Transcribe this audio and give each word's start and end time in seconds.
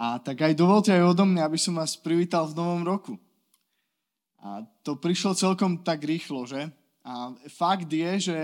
A 0.00 0.16
tak 0.16 0.40
aj 0.40 0.56
dovolte 0.56 0.96
aj 0.96 1.12
odo 1.12 1.28
mňa, 1.28 1.44
aby 1.44 1.60
som 1.60 1.76
vás 1.76 1.92
privítal 1.92 2.48
v 2.48 2.56
novom 2.56 2.80
roku. 2.80 3.20
A 4.40 4.64
to 4.80 4.96
prišlo 4.96 5.36
celkom 5.36 5.84
tak 5.84 6.00
rýchlo, 6.00 6.48
že? 6.48 6.72
A 7.04 7.36
fakt 7.52 7.92
je, 7.92 8.32
že 8.32 8.38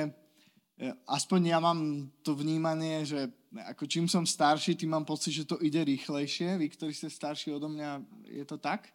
e, 0.76 0.92
aspoň 1.08 1.56
ja 1.56 1.58
mám 1.64 2.12
to 2.20 2.36
vnímanie, 2.36 3.08
že 3.08 3.32
ako 3.56 3.88
čím 3.88 4.04
som 4.04 4.28
starší, 4.28 4.76
tým 4.76 4.92
mám 4.92 5.08
pocit, 5.08 5.32
že 5.32 5.48
to 5.48 5.56
ide 5.64 5.80
rýchlejšie. 5.80 6.60
Vy, 6.60 6.76
ktorí 6.76 6.92
ste 6.92 7.08
starší 7.08 7.56
odo 7.56 7.72
mňa, 7.72 8.04
je 8.28 8.44
to 8.44 8.60
tak? 8.60 8.92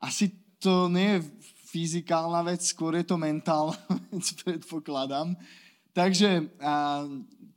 Asi 0.00 0.32
to 0.56 0.88
nie 0.88 1.20
je 1.20 1.28
fyzikálna 1.76 2.40
vec, 2.40 2.64
skôr 2.64 2.96
je 2.96 3.04
to 3.04 3.20
mentálna 3.20 3.76
vec, 4.08 4.24
predpokladám. 4.40 5.36
Takže 5.92 6.56
a, 6.64 7.04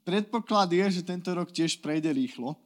predpoklad 0.04 0.76
je, 0.76 1.00
že 1.00 1.08
tento 1.08 1.32
rok 1.32 1.56
tiež 1.56 1.80
prejde 1.80 2.12
rýchlo. 2.12 2.60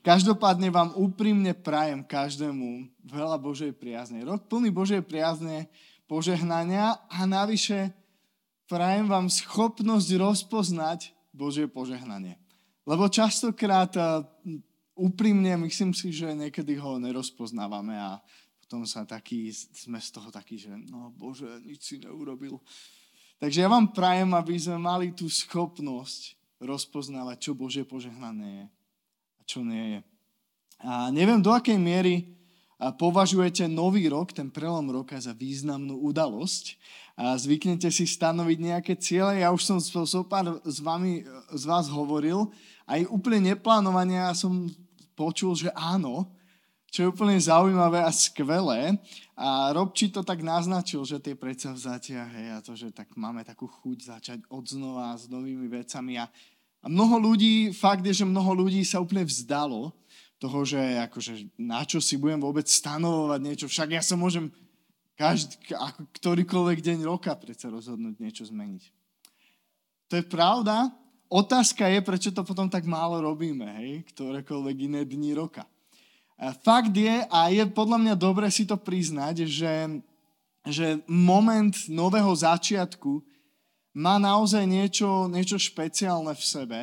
Každopádne 0.00 0.72
vám 0.72 0.96
úprimne 0.96 1.52
prajem 1.52 2.00
každému 2.00 2.88
veľa 3.04 3.36
Božej 3.36 3.76
priazne. 3.76 4.24
Rok 4.24 4.48
plný 4.48 4.72
Božej 4.72 5.04
priazne, 5.04 5.68
požehnania 6.08 6.96
a 7.12 7.28
navyše 7.28 7.92
prajem 8.64 9.04
vám 9.04 9.28
schopnosť 9.28 10.08
rozpoznať 10.16 11.12
Božie 11.36 11.68
požehnanie. 11.68 12.40
Lebo 12.88 13.12
častokrát 13.12 13.92
úprimne 14.96 15.60
myslím 15.68 15.92
si, 15.92 16.16
že 16.16 16.32
niekedy 16.32 16.80
ho 16.80 16.96
nerozpoznávame 16.96 18.00
a 18.00 18.24
potom 18.64 18.88
sa 18.88 19.04
taký, 19.04 19.52
sme 19.52 20.00
z 20.00 20.08
toho 20.16 20.32
takí, 20.32 20.56
že 20.56 20.72
no 20.88 21.12
Bože, 21.12 21.60
nič 21.60 21.80
si 21.84 21.96
neurobil. 22.00 22.56
Takže 23.36 23.62
ja 23.62 23.68
vám 23.68 23.92
prajem, 23.92 24.32
aby 24.32 24.56
sme 24.56 24.80
mali 24.80 25.12
tú 25.12 25.28
schopnosť 25.28 26.40
rozpoznávať, 26.56 27.36
čo 27.36 27.52
Božie 27.52 27.84
požehnanie 27.84 28.64
je 28.64 28.79
čo 29.50 29.66
nie 29.66 29.98
je. 29.98 30.00
A 30.86 31.10
neviem, 31.10 31.42
do 31.42 31.50
akej 31.50 31.74
miery 31.74 32.30
považujete 32.78 33.66
nový 33.66 34.06
rok, 34.06 34.30
ten 34.30 34.48
prelom 34.48 34.86
roka, 34.88 35.18
za 35.18 35.34
významnú 35.34 35.98
udalosť. 36.06 36.78
A 37.20 37.36
zvyknete 37.36 37.92
si 37.92 38.08
stanoviť 38.08 38.58
nejaké 38.62 38.94
ciele. 38.96 39.44
Ja 39.44 39.52
už 39.52 39.60
som 39.60 39.76
so 39.82 40.24
pár 40.24 40.56
s 40.64 40.80
vami, 40.80 41.20
z 41.52 41.64
vás 41.68 41.90
hovoril. 41.92 42.48
Aj 42.88 43.02
úplne 43.12 43.52
neplánovania 43.52 44.32
som 44.32 44.64
počul, 45.12 45.52
že 45.52 45.68
áno, 45.76 46.32
čo 46.88 47.04
je 47.04 47.10
úplne 47.12 47.36
zaujímavé 47.36 48.00
a 48.00 48.08
skvelé. 48.08 48.96
A 49.36 49.68
Robči 49.76 50.08
to 50.08 50.24
tak 50.24 50.40
naznačil, 50.40 51.04
že 51.04 51.20
tie 51.20 51.36
predsavzatia, 51.36 52.24
hej, 52.24 52.46
a 52.56 52.58
to, 52.64 52.72
že 52.72 52.88
tak 52.88 53.12
máme 53.20 53.44
takú 53.44 53.68
chuť 53.68 53.98
začať 54.16 54.38
od 54.48 54.64
znova 54.64 55.12
s 55.12 55.28
novými 55.28 55.68
vecami. 55.68 56.16
A 56.16 56.24
a 56.80 56.86
mnoho 56.88 57.20
ľudí, 57.20 57.76
fakt 57.76 58.00
je, 58.08 58.24
že 58.24 58.24
mnoho 58.24 58.56
ľudí 58.56 58.80
sa 58.88 59.04
úplne 59.04 59.28
vzdalo 59.28 59.92
toho, 60.40 60.64
že 60.64 60.80
akože, 60.80 61.52
na 61.60 61.84
čo 61.84 62.00
si 62.00 62.16
budem 62.16 62.40
vôbec 62.40 62.64
stanovovať 62.64 63.40
niečo. 63.44 63.66
Však 63.68 63.92
ja 63.92 64.00
sa 64.00 64.16
môžem 64.16 64.48
každý, 65.12 65.60
ako 65.76 66.08
ktorýkoľvek 66.16 66.80
deň 66.80 66.98
roka 67.04 67.36
predsa 67.36 67.68
rozhodnúť 67.68 68.16
niečo 68.16 68.48
zmeniť. 68.48 68.82
To 70.08 70.16
je 70.16 70.24
pravda. 70.24 70.88
Otázka 71.28 71.86
je, 71.92 72.00
prečo 72.00 72.32
to 72.32 72.40
potom 72.40 72.72
tak 72.72 72.88
málo 72.88 73.20
robíme, 73.20 73.68
hej, 73.84 74.02
ktorékoľvek 74.16 74.76
iné 74.88 75.00
dni 75.04 75.36
roka. 75.36 75.68
A 76.40 76.56
fakt 76.56 76.96
je, 76.96 77.20
a 77.28 77.52
je 77.52 77.68
podľa 77.68 78.00
mňa 78.00 78.14
dobre 78.16 78.48
si 78.48 78.64
to 78.64 78.80
priznať, 78.80 79.44
že, 79.44 80.00
že 80.64 81.04
moment 81.04 81.76
nového 81.92 82.32
začiatku 82.32 83.20
má 83.94 84.18
naozaj 84.22 84.64
niečo, 84.66 85.26
niečo 85.26 85.58
špeciálne 85.58 86.34
v 86.34 86.44
sebe. 86.44 86.80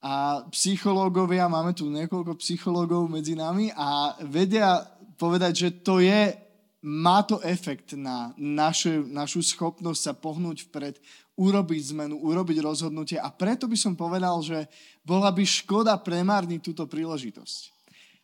A 0.00 0.44
psychológovia, 0.48 1.50
máme 1.50 1.76
tu 1.76 1.92
niekoľko 1.92 2.40
psychológov 2.40 3.04
medzi 3.12 3.36
nami 3.36 3.68
a 3.76 4.16
vedia 4.24 4.80
povedať, 5.20 5.52
že 5.52 5.68
to 5.84 6.00
je, 6.00 6.32
má 6.80 7.20
to 7.20 7.36
efekt 7.44 7.92
na 7.92 8.32
našu, 8.40 9.04
našu 9.04 9.44
schopnosť 9.44 10.00
sa 10.00 10.12
pohnúť 10.16 10.72
vpred, 10.72 10.96
urobiť 11.36 11.92
zmenu, 11.92 12.16
urobiť 12.16 12.64
rozhodnutie 12.64 13.20
a 13.20 13.28
preto 13.28 13.68
by 13.68 13.76
som 13.76 13.92
povedal, 13.92 14.40
že 14.40 14.64
bola 15.04 15.28
by 15.28 15.44
škoda 15.44 15.92
premárniť 16.00 16.60
túto 16.64 16.88
príležitosť. 16.88 17.76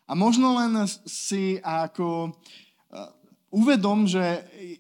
A 0.09 0.17
možno 0.17 0.57
len 0.57 0.73
si 1.05 1.61
ako 1.61 2.33
uvedom, 3.57 4.05
že 4.05 4.21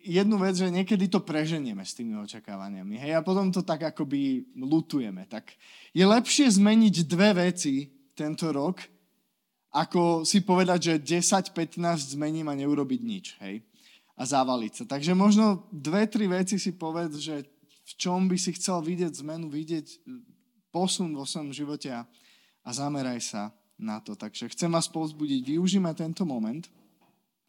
jednu 0.04 0.36
vec, 0.36 0.60
že 0.60 0.68
niekedy 0.68 1.08
to 1.08 1.24
preženieme 1.24 1.80
s 1.80 1.96
tými 1.96 2.12
očakávaniami. 2.20 3.00
Hej, 3.00 3.12
a 3.16 3.24
potom 3.24 3.48
to 3.48 3.64
tak 3.64 3.88
akoby 3.88 4.44
lutujeme. 4.52 5.24
Tak 5.24 5.56
je 5.96 6.04
lepšie 6.04 6.52
zmeniť 6.60 7.08
dve 7.08 7.48
veci 7.48 7.88
tento 8.12 8.52
rok, 8.52 8.84
ako 9.72 10.28
si 10.28 10.44
povedať, 10.44 10.92
že 10.92 11.20
10-15 11.20 12.16
zmením 12.16 12.52
a 12.52 12.54
neurobiť 12.56 13.00
nič. 13.00 13.26
Hej? 13.40 13.64
A 14.16 14.22
zavaliť 14.28 14.72
sa. 14.72 14.84
Takže 14.84 15.16
možno 15.16 15.68
dve, 15.72 16.04
tri 16.04 16.28
veci 16.28 16.60
si 16.60 16.76
povedz, 16.76 17.16
že 17.20 17.44
v 17.86 17.92
čom 17.96 18.28
by 18.28 18.36
si 18.36 18.52
chcel 18.56 18.84
vidieť 18.84 19.24
zmenu, 19.24 19.48
vidieť 19.48 20.04
posun 20.68 21.16
vo 21.16 21.24
svojom 21.24 21.52
živote 21.52 21.92
a, 21.92 22.04
a 22.64 22.70
zameraj 22.72 23.20
sa 23.24 23.42
na 23.76 24.00
to. 24.00 24.16
Takže 24.16 24.52
chcem 24.52 24.68
vás 24.72 24.88
povzbudiť, 24.88 25.56
využíme 25.56 25.92
tento 25.92 26.24
moment 26.24 26.64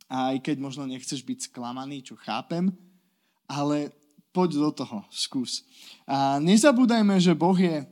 a 0.07 0.31
aj 0.33 0.43
keď 0.43 0.57
možno 0.63 0.87
nechceš 0.87 1.23
byť 1.23 1.51
sklamaný, 1.51 2.03
čo 2.03 2.15
chápem, 2.15 2.71
ale 3.47 3.91
poď 4.31 4.49
do 4.59 4.71
toho, 4.71 4.97
skús. 5.11 5.67
A 6.07 6.39
nezabúdajme, 6.39 7.19
že 7.19 7.35
Boh 7.35 7.55
je 7.55 7.83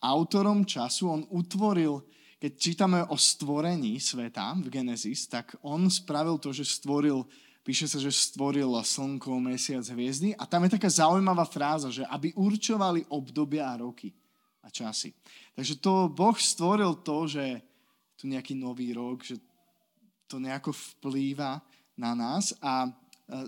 autorom 0.00 0.64
času, 0.64 1.10
on 1.10 1.22
utvoril, 1.28 2.00
keď 2.40 2.52
čítame 2.56 3.00
o 3.12 3.16
stvorení 3.20 4.00
sveta 4.00 4.56
v 4.56 4.72
Genesis, 4.72 5.28
tak 5.28 5.60
on 5.60 5.92
spravil 5.92 6.40
to, 6.40 6.56
že 6.56 6.64
stvoril, 6.64 7.28
píše 7.60 7.84
sa, 7.84 8.00
že 8.00 8.08
stvoril 8.08 8.72
slnko, 8.80 9.36
mesiac, 9.36 9.84
hviezdy 9.84 10.32
a 10.38 10.48
tam 10.48 10.64
je 10.64 10.80
taká 10.80 10.88
zaujímavá 10.88 11.44
fráza, 11.44 11.92
že 11.92 12.06
aby 12.08 12.32
určovali 12.32 13.04
obdobia 13.12 13.68
a 13.68 13.84
roky 13.84 14.16
a 14.64 14.72
časy. 14.72 15.12
Takže 15.52 15.80
to 15.84 16.08
Boh 16.08 16.36
stvoril 16.36 17.04
to, 17.04 17.28
že 17.28 17.60
tu 18.16 18.28
nejaký 18.28 18.56
nový 18.56 18.92
rok, 18.92 19.24
že 19.24 19.36
to 20.30 20.38
nejako 20.38 20.70
vplýva 20.70 21.58
na 21.98 22.14
nás. 22.14 22.54
A 22.62 22.86
e, 22.86 22.90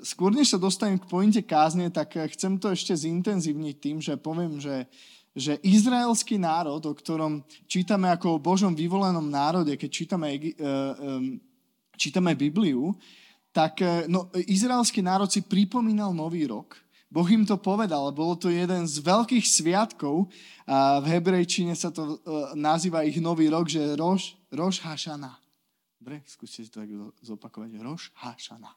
skôr 0.03 0.34
než 0.34 0.50
sa 0.50 0.59
dostanem 0.59 0.98
k 0.98 1.06
pointe 1.06 1.38
kázne, 1.38 1.87
tak 1.94 2.19
e, 2.19 2.26
chcem 2.34 2.59
to 2.59 2.75
ešte 2.75 2.91
zintenzívniť 2.91 3.76
tým, 3.78 4.03
že 4.03 4.19
poviem, 4.19 4.59
že, 4.59 4.91
že 5.31 5.62
izraelský 5.62 6.43
národ, 6.43 6.82
o 6.82 6.93
ktorom 6.93 7.47
čítame 7.70 8.10
ako 8.10 8.37
o 8.37 8.43
Božom 8.43 8.75
vyvolenom 8.75 9.31
národe, 9.31 9.78
keď 9.78 9.91
čítame, 9.94 10.34
e, 10.34 10.50
čítame 11.94 12.34
Bibliu, 12.34 12.91
tak 13.53 13.84
no, 14.09 14.32
izraelský 14.32 15.04
národ 15.04 15.28
si 15.28 15.44
pripomínal 15.44 16.16
Nový 16.16 16.49
rok. 16.49 16.72
Boh 17.12 17.28
im 17.28 17.44
to 17.44 17.60
povedal, 17.60 18.09
bolo 18.09 18.32
to 18.32 18.49
jeden 18.49 18.88
z 18.88 18.97
veľkých 19.04 19.44
sviatkov 19.44 20.32
a 20.64 21.04
v 21.04 21.12
hebrejčine 21.12 21.76
sa 21.76 21.93
to 21.93 22.16
nazýva 22.56 23.04
ich 23.04 23.20
Nový 23.20 23.53
rok, 23.53 23.69
že 23.69 23.93
Roš, 23.93 24.41
Roš 24.49 24.81
Hašana. 24.81 25.41
Dobre, 26.02 26.18
skúste 26.26 26.66
si 26.66 26.66
to 26.66 26.82
tak 26.82 26.90
zopakovať. 27.22 27.78
Roš 27.78 28.10
Hašana. 28.18 28.74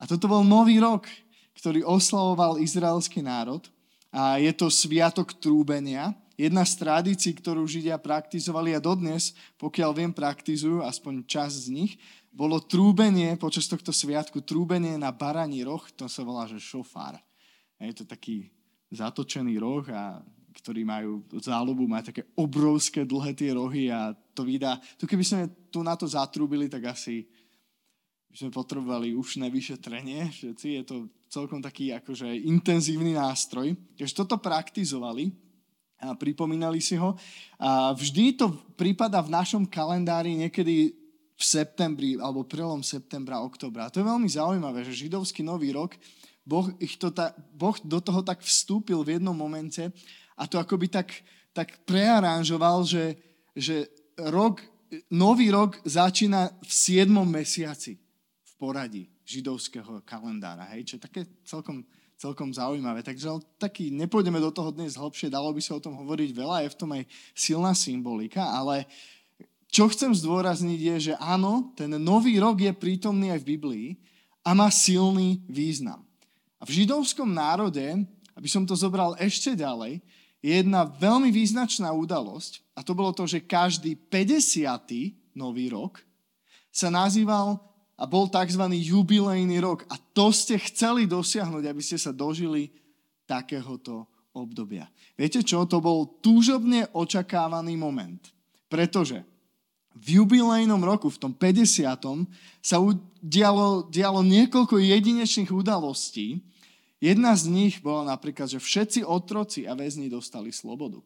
A 0.00 0.08
toto 0.08 0.24
bol 0.32 0.40
nový 0.40 0.80
rok, 0.80 1.04
ktorý 1.60 1.84
oslavoval 1.84 2.56
izraelský 2.56 3.20
národ. 3.20 3.68
A 4.08 4.40
je 4.40 4.48
to 4.56 4.72
sviatok 4.72 5.36
trúbenia. 5.36 6.16
Jedna 6.40 6.64
z 6.64 6.80
tradícií, 6.80 7.36
ktorú 7.36 7.68
Židia 7.68 8.00
praktizovali 8.00 8.72
a 8.72 8.80
dodnes, 8.80 9.36
pokiaľ 9.60 9.90
viem, 9.92 10.08
praktizujú, 10.08 10.80
aspoň 10.88 11.28
čas 11.28 11.68
z 11.68 11.84
nich, 11.84 12.00
bolo 12.32 12.64
trúbenie 12.64 13.36
počas 13.36 13.68
tohto 13.68 13.92
sviatku, 13.92 14.40
trúbenie 14.40 14.96
na 14.96 15.12
baraní 15.12 15.68
roh, 15.68 15.84
to 16.00 16.08
sa 16.08 16.24
volá, 16.24 16.48
že 16.48 16.56
šofár. 16.56 17.20
Je 17.76 17.92
to 17.92 18.08
taký 18.08 18.48
zatočený 18.88 19.60
roh 19.60 19.84
a 19.92 20.24
ktorí 20.64 20.80
majú 20.80 21.20
záľubu, 21.28 21.84
majú 21.84 22.08
také 22.08 22.24
obrovské 22.32 23.04
dlhé 23.04 23.36
tie 23.36 23.52
rohy 23.52 23.92
a 23.92 24.16
to 24.36 24.44
vydá. 24.44 24.76
Tu 25.00 25.08
keby 25.08 25.24
sme 25.24 25.40
tu 25.72 25.80
na 25.80 25.96
to 25.96 26.04
zatrúbili, 26.04 26.68
tak 26.68 26.92
asi 26.92 27.24
by 28.28 28.36
sme 28.36 28.50
potrebovali 28.52 29.16
už 29.16 29.40
nevyšetrenie. 29.40 30.28
Všetci 30.28 30.66
je 30.76 30.82
to 30.84 30.96
celkom 31.32 31.64
taký 31.64 31.96
akože 31.96 32.28
intenzívny 32.44 33.16
nástroj. 33.16 33.72
Takže 33.96 34.12
toto 34.12 34.36
praktizovali 34.36 35.32
a 36.04 36.12
pripomínali 36.12 36.84
si 36.84 37.00
ho. 37.00 37.16
A 37.56 37.96
vždy 37.96 38.36
to 38.36 38.52
prípada 38.76 39.24
v 39.24 39.32
našom 39.32 39.64
kalendári 39.64 40.36
niekedy 40.36 40.92
v 41.36 41.42
septembri 41.44 42.16
alebo 42.16 42.44
prelom 42.48 42.80
septembra, 42.80 43.44
oktobra. 43.44 43.88
A 43.88 43.92
to 43.92 44.00
je 44.00 44.08
veľmi 44.08 44.28
zaujímavé, 44.28 44.84
že 44.84 45.04
židovský 45.04 45.44
nový 45.44 45.72
rok, 45.72 45.96
boh, 46.44 46.72
ich 46.80 46.96
to 46.96 47.12
ta, 47.12 47.36
boh 47.52 47.76
do 47.84 48.00
toho 48.00 48.24
tak 48.24 48.40
vstúpil 48.40 49.04
v 49.04 49.20
jednom 49.20 49.36
momente 49.36 49.92
a 50.36 50.48
to 50.48 50.56
akoby 50.56 50.88
tak, 50.88 51.12
tak 51.52 51.84
prearanžoval, 51.84 52.88
že, 52.88 53.16
že 53.52 53.88
rok, 54.16 54.64
nový 55.12 55.52
rok 55.52 55.76
začína 55.84 56.48
v 56.64 56.72
7. 56.72 57.08
mesiaci 57.24 58.00
v 58.42 58.52
poradí 58.56 59.04
židovského 59.28 60.00
kalendára. 60.06 60.64
Hej? 60.72 60.88
Čo 60.88 60.94
je 60.96 61.02
také 61.02 61.20
celkom, 61.44 61.84
celkom 62.16 62.48
zaujímavé. 62.54 63.04
Takže 63.04 63.28
taký, 63.60 63.92
nepôjdeme 63.92 64.40
do 64.40 64.48
toho 64.48 64.72
dnes 64.72 64.96
hlbšie, 64.96 65.28
dalo 65.28 65.52
by 65.52 65.60
sa 65.60 65.76
o 65.76 65.84
tom 65.84 65.98
hovoriť 65.98 66.30
veľa, 66.32 66.64
je 66.64 66.72
v 66.72 66.78
tom 66.78 66.90
aj 66.96 67.02
silná 67.36 67.72
symbolika, 67.76 68.48
ale 68.48 68.88
čo 69.66 69.90
chcem 69.90 70.14
zdôrazniť 70.14 70.80
je, 70.80 70.96
že 71.10 71.14
áno, 71.18 71.74
ten 71.76 71.90
nový 72.00 72.38
rok 72.38 72.56
je 72.62 72.72
prítomný 72.72 73.34
aj 73.34 73.42
v 73.44 73.50
Biblii 73.58 73.86
a 74.46 74.54
má 74.54 74.70
silný 74.70 75.42
význam. 75.50 76.06
A 76.56 76.64
v 76.64 76.82
židovskom 76.82 77.28
národe, 77.28 77.84
aby 78.32 78.48
som 78.48 78.64
to 78.64 78.78
zobral 78.78 79.18
ešte 79.20 79.52
ďalej, 79.52 80.00
je 80.40 80.52
jedna 80.62 80.86
veľmi 80.86 81.34
význačná 81.34 81.90
udalosť 81.90 82.62
a 82.76 82.84
to 82.84 82.92
bolo 82.92 83.16
to, 83.16 83.24
že 83.24 83.48
každý 83.48 83.96
50. 83.96 85.32
nový 85.32 85.72
rok 85.72 86.04
sa 86.68 86.92
nazýval 86.92 87.56
a 87.96 88.04
bol 88.04 88.28
tzv. 88.28 88.60
jubilejný 88.68 89.56
rok. 89.64 89.88
A 89.88 89.96
to 89.96 90.28
ste 90.28 90.60
chceli 90.60 91.08
dosiahnuť, 91.08 91.64
aby 91.64 91.80
ste 91.80 91.96
sa 91.96 92.12
dožili 92.12 92.68
takéhoto 93.24 94.04
obdobia. 94.36 94.84
Viete 95.16 95.40
čo? 95.40 95.64
To 95.64 95.80
bol 95.80 96.20
túžobne 96.20 96.84
očakávaný 96.92 97.80
moment. 97.80 98.20
Pretože 98.68 99.24
v 99.96 100.20
jubilejnom 100.20 100.84
roku, 100.84 101.08
v 101.08 101.16
tom 101.16 101.32
50. 101.32 101.64
sa 102.60 102.76
udialo, 102.76 103.88
dialo 103.88 104.20
niekoľko 104.20 104.76
jedinečných 104.76 105.48
udalostí. 105.48 106.44
Jedna 107.00 107.32
z 107.32 107.48
nich 107.48 107.80
bola 107.80 108.12
napríklad, 108.12 108.52
že 108.52 108.60
všetci 108.60 109.00
otroci 109.08 109.64
a 109.64 109.72
väzni 109.72 110.12
dostali 110.12 110.52
slobodu. 110.52 111.00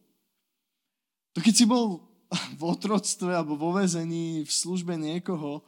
To 1.35 1.39
keď 1.39 1.53
si 1.53 1.65
bol 1.67 2.03
v 2.59 2.61
otroctve 2.63 3.31
alebo 3.31 3.55
vo 3.55 3.75
väzení 3.75 4.43
v 4.43 4.51
službe 4.51 4.95
niekoho 4.95 5.63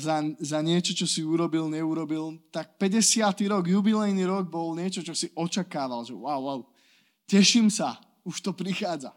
za, 0.00 0.24
za 0.40 0.58
niečo, 0.64 0.96
čo 0.96 1.04
si 1.04 1.20
urobil, 1.20 1.68
neurobil, 1.68 2.40
tak 2.48 2.80
50. 2.80 3.36
rok, 3.52 3.68
jubilejný 3.68 4.24
rok 4.24 4.48
bol 4.48 4.72
niečo, 4.72 5.04
čo 5.04 5.12
si 5.12 5.28
očakával, 5.36 6.08
že 6.08 6.16
wow, 6.16 6.40
wow, 6.40 6.60
teším 7.28 7.68
sa, 7.68 8.00
už 8.24 8.40
to 8.40 8.56
prichádza. 8.56 9.12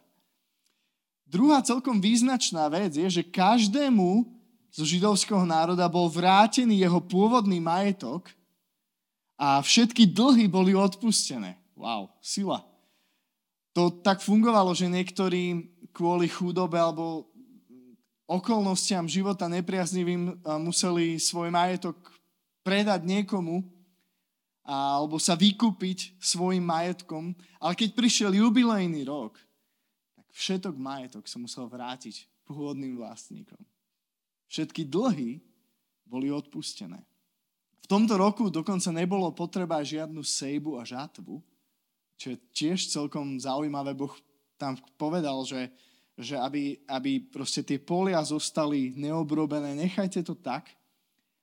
Druhá 1.23 1.63
celkom 1.63 2.03
význačná 2.03 2.67
vec 2.67 2.91
je, 2.99 3.07
že 3.07 3.23
každému 3.23 4.27
zo 4.67 4.83
židovského 4.83 5.47
národa 5.47 5.87
bol 5.87 6.11
vrátený 6.11 6.83
jeho 6.83 6.99
pôvodný 6.99 7.63
majetok 7.63 8.27
a 9.39 9.63
všetky 9.63 10.11
dlhy 10.11 10.51
boli 10.51 10.75
odpustené. 10.75 11.55
Wow, 11.79 12.11
sila. 12.19 12.67
To 13.71 13.87
tak 14.03 14.19
fungovalo, 14.19 14.75
že 14.75 14.91
niektorí 14.91 15.71
kvôli 15.95 16.27
chudobe 16.27 16.75
alebo 16.75 17.31
okolnostiam 18.27 19.07
života 19.07 19.47
nepriaznivým 19.47 20.43
museli 20.63 21.19
svoj 21.19 21.51
majetok 21.51 21.95
predať 22.63 23.03
niekomu 23.03 23.63
alebo 24.61 25.19
sa 25.19 25.35
vykúpiť 25.35 26.15
svojim 26.21 26.63
majetkom. 26.63 27.35
Ale 27.59 27.73
keď 27.75 27.89
prišiel 27.91 28.31
jubilejný 28.31 29.03
rok, 29.03 29.35
všetok 30.31 30.75
majetok 30.79 31.27
sa 31.27 31.41
musel 31.41 31.67
vrátiť 31.67 32.27
pôvodným 32.47 32.95
vlastníkom. 32.99 33.59
Všetky 34.47 34.87
dlhy 34.87 35.39
boli 36.07 36.27
odpustené. 36.31 37.03
V 37.83 37.87
tomto 37.87 38.15
roku 38.15 38.47
dokonca 38.47 38.91
nebolo 38.95 39.27
potreba 39.35 39.83
žiadnu 39.83 40.23
sejbu 40.23 40.79
a 40.79 40.87
žatvu, 40.87 41.43
čo 42.21 42.37
je 42.37 42.43
tiež 42.53 42.93
celkom 42.93 43.41
zaujímavé. 43.41 43.97
Boh 43.97 44.13
tam 44.53 44.77
povedal, 45.01 45.41
že, 45.41 45.73
že 46.13 46.37
aby, 46.37 46.77
aby 46.85 47.17
proste 47.17 47.65
tie 47.65 47.81
polia 47.81 48.21
zostali 48.21 48.93
neobrobené, 48.93 49.73
nechajte 49.73 50.21
to 50.21 50.37
tak. 50.37 50.69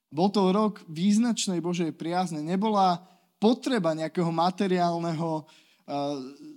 Bol 0.07 0.31
to 0.31 0.55
rok 0.55 0.79
význačnej 0.87 1.59
Božej 1.59 1.91
priazne. 1.99 2.47
Nebola 2.47 3.03
potreba 3.43 3.91
nejakého 3.91 4.31
materiálneho 4.31 5.43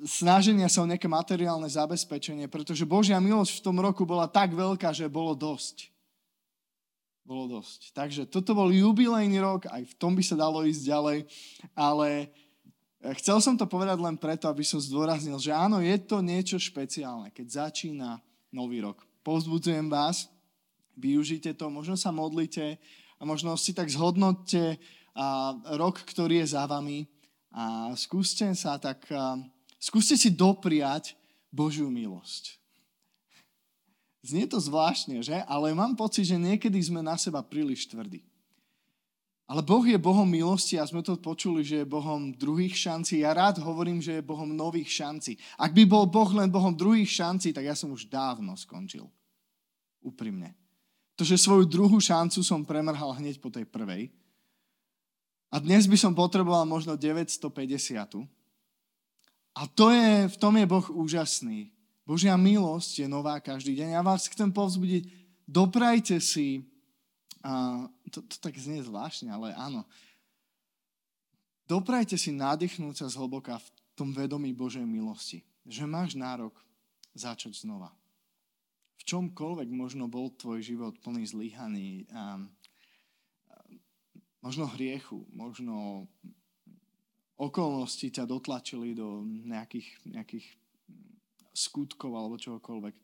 snaženia 0.03 0.67
sa 0.67 0.83
o 0.83 0.89
nejaké 0.89 1.07
materiálne 1.07 1.67
zabezpečenie, 1.67 2.51
pretože 2.51 2.83
Božia 2.83 3.15
milosť 3.15 3.57
v 3.57 3.63
tom 3.63 3.79
roku 3.79 4.03
bola 4.03 4.27
tak 4.27 4.51
veľká, 4.51 4.91
že 4.91 5.07
bolo 5.07 5.31
dosť. 5.31 5.87
Bolo 7.23 7.47
dosť. 7.47 7.95
Takže 7.95 8.21
toto 8.27 8.51
bol 8.51 8.75
jubilejný 8.75 9.39
rok, 9.39 9.71
aj 9.71 9.87
v 9.87 9.93
tom 9.95 10.19
by 10.19 10.23
sa 10.25 10.35
dalo 10.35 10.67
ísť 10.67 10.83
ďalej, 10.83 11.19
ale 11.71 12.27
chcel 13.17 13.41
som 13.41 13.57
to 13.57 13.65
povedať 13.65 13.97
len 13.97 14.15
preto, 14.15 14.45
aby 14.45 14.61
som 14.61 14.77
zdôraznil, 14.77 15.41
že 15.41 15.49
áno, 15.49 15.81
je 15.81 15.97
to 16.01 16.21
niečo 16.21 16.61
špeciálne, 16.61 17.33
keď 17.33 17.69
začína 17.69 18.21
nový 18.53 18.81
rok. 18.81 19.01
Povzbudzujem 19.25 19.89
vás, 19.89 20.29
využite 20.97 21.53
to, 21.57 21.69
možno 21.69 21.97
sa 21.97 22.13
modlite 22.13 22.77
a 23.17 23.23
možno 23.25 23.53
si 23.57 23.73
tak 23.73 23.89
zhodnotte 23.89 24.81
rok, 25.75 26.01
ktorý 26.07 26.41
je 26.41 26.55
za 26.55 26.63
vami 26.65 27.05
a 27.51 27.91
skúste 27.99 28.47
sa 28.55 28.79
tak, 28.79 29.03
skúste 29.75 30.15
si 30.15 30.31
dopriať 30.31 31.19
Božiu 31.51 31.91
milosť. 31.91 32.57
Znie 34.21 34.45
to 34.45 34.61
zvláštne, 34.61 35.19
že? 35.25 35.41
Ale 35.49 35.73
mám 35.73 35.97
pocit, 35.97 36.29
že 36.29 36.37
niekedy 36.37 36.77
sme 36.77 37.01
na 37.01 37.17
seba 37.17 37.41
príliš 37.41 37.89
tvrdí. 37.89 38.21
Ale 39.51 39.59
Boh 39.67 39.83
je 39.83 39.99
Bohom 39.99 40.23
milosti 40.23 40.79
a 40.79 40.87
sme 40.87 41.03
to 41.03 41.19
počuli, 41.19 41.59
že 41.59 41.83
je 41.83 41.91
Bohom 41.91 42.31
druhých 42.31 42.71
šancí. 42.71 43.19
Ja 43.19 43.35
rád 43.35 43.59
hovorím, 43.59 43.99
že 43.99 44.23
je 44.23 44.23
Bohom 44.23 44.47
nových 44.47 44.87
šancí. 44.87 45.35
Ak 45.59 45.75
by 45.75 45.83
bol 45.83 46.07
Boh 46.07 46.31
len 46.31 46.47
Bohom 46.47 46.71
druhých 46.71 47.11
šancí, 47.11 47.51
tak 47.51 47.67
ja 47.67 47.75
som 47.75 47.91
už 47.91 48.07
dávno 48.07 48.55
skončil. 48.55 49.11
Úprimne. 49.99 50.55
To, 51.19 51.27
že 51.27 51.35
svoju 51.35 51.67
druhú 51.67 51.99
šancu 51.99 52.39
som 52.47 52.63
premrhal 52.63 53.11
hneď 53.19 53.43
po 53.43 53.51
tej 53.51 53.67
prvej, 53.67 54.07
a 55.51 55.59
dnes 55.59 55.83
by 55.83 55.99
som 55.99 56.15
potreboval 56.15 56.63
možno 56.63 56.95
950. 56.95 57.43
A 59.51 59.61
to 59.67 59.91
je, 59.91 60.31
v 60.31 60.37
tom 60.39 60.55
je 60.55 60.63
Boh 60.63 60.87
úžasný. 60.87 61.75
Božia 62.07 62.39
milosť 62.39 63.03
je 63.03 63.07
nová 63.11 63.35
každý 63.43 63.75
deň. 63.75 63.99
Ja 63.99 64.01
vás 64.01 64.31
chcem 64.31 64.47
povzbudiť, 64.47 65.11
doprajte 65.43 66.23
si, 66.23 66.70
a 67.41 67.85
to, 68.13 68.21
to 68.21 68.35
tak 68.37 68.53
znie 68.57 68.85
zvláštne, 68.85 69.33
ale 69.33 69.53
áno, 69.57 69.85
doprajte 71.65 72.15
si 72.15 72.29
nadýchnúť 72.29 73.01
sa 73.01 73.07
zhlboka 73.09 73.57
v 73.57 73.69
tom 73.97 74.09
vedomí 74.13 74.53
Božej 74.53 74.85
milosti, 74.85 75.41
že 75.65 75.89
máš 75.89 76.13
nárok 76.13 76.53
začať 77.17 77.57
znova. 77.57 77.89
V 79.01 79.09
čomkoľvek 79.09 79.69
možno 79.73 80.05
bol 80.05 80.29
tvoj 80.37 80.61
život 80.61 80.93
plný 81.01 81.25
zlyhaný, 81.25 82.05
a 82.13 82.37
možno 84.45 84.69
hriechu, 84.77 85.25
možno 85.33 86.05
okolnosti 87.41 88.05
ťa 88.05 88.29
dotlačili 88.29 88.93
do 88.93 89.25
nejakých, 89.25 89.89
nejakých 90.05 90.45
skutkov 91.57 92.13
alebo 92.13 92.37
čohokoľvek. 92.37 92.95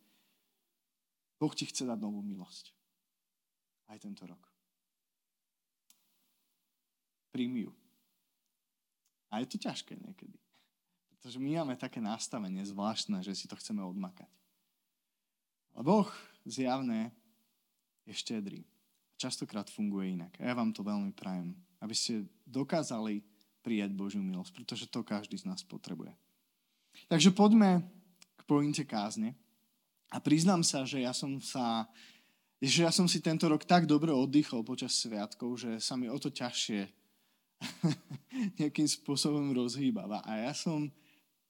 Boh 1.41 1.53
ti 1.57 1.65
chce 1.65 1.89
dať 1.89 1.97
novú 1.97 2.21
milosť. 2.21 2.76
Aj 3.87 3.97
tento 3.99 4.27
rok. 4.27 4.41
Príjmi 7.31 7.67
ju. 7.67 7.71
A 9.31 9.43
je 9.43 9.47
to 9.51 9.57
ťažké 9.59 9.95
niekedy. 9.99 10.39
Pretože 11.11 11.39
my 11.39 11.59
máme 11.63 11.75
také 11.75 11.99
nastavenie 11.99 12.63
zvláštne, 12.63 13.19
že 13.23 13.35
si 13.35 13.45
to 13.47 13.59
chceme 13.59 13.83
odmakať. 13.83 14.29
Ale 15.75 15.83
Boh 15.83 16.09
zjavne 16.47 17.11
je 18.07 18.13
štedrý 18.15 18.63
častokrát 19.17 19.67
funguje 19.67 20.13
inak. 20.13 20.37
A 20.39 20.47
ja 20.47 20.53
vám 20.53 20.71
to 20.71 20.85
veľmi 20.85 21.11
prajem, 21.11 21.57
aby 21.81 21.95
ste 21.97 22.29
dokázali 22.45 23.25
prijať 23.65 23.91
Božiu 23.97 24.21
milosť, 24.21 24.53
pretože 24.53 24.85
to 24.87 25.03
každý 25.03 25.35
z 25.35 25.49
nás 25.49 25.65
potrebuje. 25.65 26.13
Takže 27.09 27.33
poďme 27.33 27.83
k 28.37 28.41
pointe 28.47 28.85
kázne. 28.85 29.33
A 30.07 30.23
priznám 30.23 30.63
sa, 30.63 30.87
že 30.87 31.03
ja 31.03 31.11
som 31.11 31.41
sa 31.43 31.83
že 32.61 32.85
ja 32.85 32.91
som 32.91 33.05
si 33.05 33.21
tento 33.21 33.45
rok 33.45 33.65
tak 33.65 33.85
dobre 33.85 34.09
oddychol 34.09 34.65
počas 34.65 34.97
sviatkov, 34.97 35.61
že 35.61 35.77
sa 35.77 35.93
mi 35.93 36.09
o 36.09 36.17
to 36.17 36.33
ťažšie 36.33 36.89
nejakým 38.61 38.87
spôsobom 38.89 39.53
rozhýbava. 39.53 40.25
A 40.25 40.49
ja 40.49 40.53
som 40.57 40.89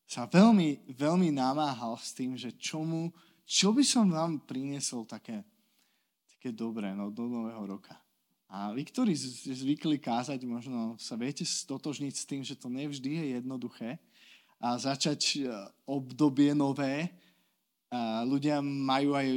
sa 0.07 0.27
veľmi, 0.27 0.87
veľmi 0.91 1.31
namáhal 1.35 1.95
s 1.99 2.15
tým, 2.15 2.35
že 2.39 2.55
čomu, 2.55 3.11
čo 3.47 3.71
by 3.75 3.83
som 3.83 4.11
vám 4.11 4.43
priniesol 4.43 5.03
také 5.07 5.43
také 6.37 6.53
dobré 6.53 6.93
no, 6.93 7.09
do 7.09 7.25
nového 7.25 7.65
roka. 7.65 7.97
A 8.47 8.71
vy, 8.71 8.87
ktorí 8.87 9.11
zvykli 9.17 9.99
kázať, 9.99 10.45
možno 10.47 10.95
sa 10.95 11.19
viete 11.19 11.43
stotožniť 11.43 12.13
s 12.15 12.23
tým, 12.23 12.41
že 12.45 12.55
to 12.55 12.71
nevždy 12.71 13.09
je 13.19 13.25
jednoduché 13.35 13.99
a 14.61 14.79
začať 14.79 15.21
e, 15.35 15.51
obdobie 15.83 16.55
nové. 16.55 17.11
Ľudia 18.27 18.59
majú 18.59 19.15
aj 19.15 19.27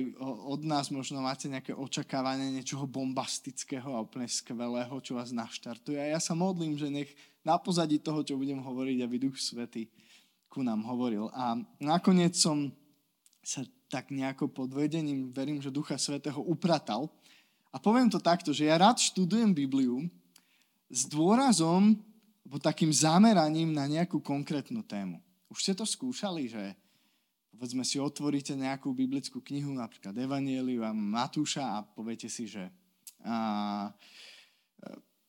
od 0.46 0.66
nás, 0.66 0.90
možno 0.90 1.22
máte 1.22 1.46
nejaké 1.46 1.70
očakávanie 1.70 2.50
niečoho 2.50 2.82
bombastického 2.82 3.94
a 3.94 4.02
úplne 4.02 4.26
skvelého, 4.26 4.90
čo 4.98 5.14
vás 5.14 5.30
naštartuje. 5.30 6.02
A 6.02 6.18
ja 6.18 6.20
sa 6.20 6.34
modlím, 6.34 6.74
že 6.74 6.90
nech 6.90 7.14
na 7.46 7.62
pozadí 7.62 8.02
toho, 8.02 8.26
čo 8.26 8.34
budem 8.34 8.58
hovoriť, 8.58 8.98
aby 9.06 9.16
Duch 9.22 9.38
Svety 9.38 9.86
ku 10.50 10.66
nám 10.66 10.82
hovoril. 10.82 11.30
A 11.30 11.54
nakoniec 11.78 12.34
som 12.34 12.74
sa 13.38 13.62
tak 13.86 14.10
nejako 14.10 14.50
pod 14.50 14.74
vedením, 14.74 15.30
verím, 15.30 15.62
že 15.62 15.70
Ducha 15.70 15.94
Svetého 15.94 16.42
upratal. 16.42 17.06
A 17.70 17.78
poviem 17.78 18.10
to 18.10 18.18
takto, 18.18 18.50
že 18.50 18.66
ja 18.66 18.74
rád 18.78 18.98
študujem 18.98 19.54
Bibliu 19.54 20.10
s 20.90 21.06
dôrazom, 21.06 21.94
alebo 22.42 22.58
takým 22.58 22.90
zameraním 22.90 23.70
na 23.70 23.86
nejakú 23.86 24.18
konkrétnu 24.18 24.82
tému. 24.82 25.22
Už 25.46 25.62
ste 25.62 25.74
to 25.78 25.86
skúšali, 25.86 26.50
že 26.50 26.74
povedzme 27.60 27.84
si 27.84 28.00
otvoríte 28.00 28.56
nejakú 28.56 28.88
biblickú 28.96 29.44
knihu, 29.44 29.76
napríklad 29.76 30.16
Evangeliu 30.16 30.80
a 30.80 30.96
Matúša 30.96 31.76
a 31.76 31.84
poviete 31.84 32.24
si, 32.24 32.48
že 32.48 32.72
a, 33.20 33.92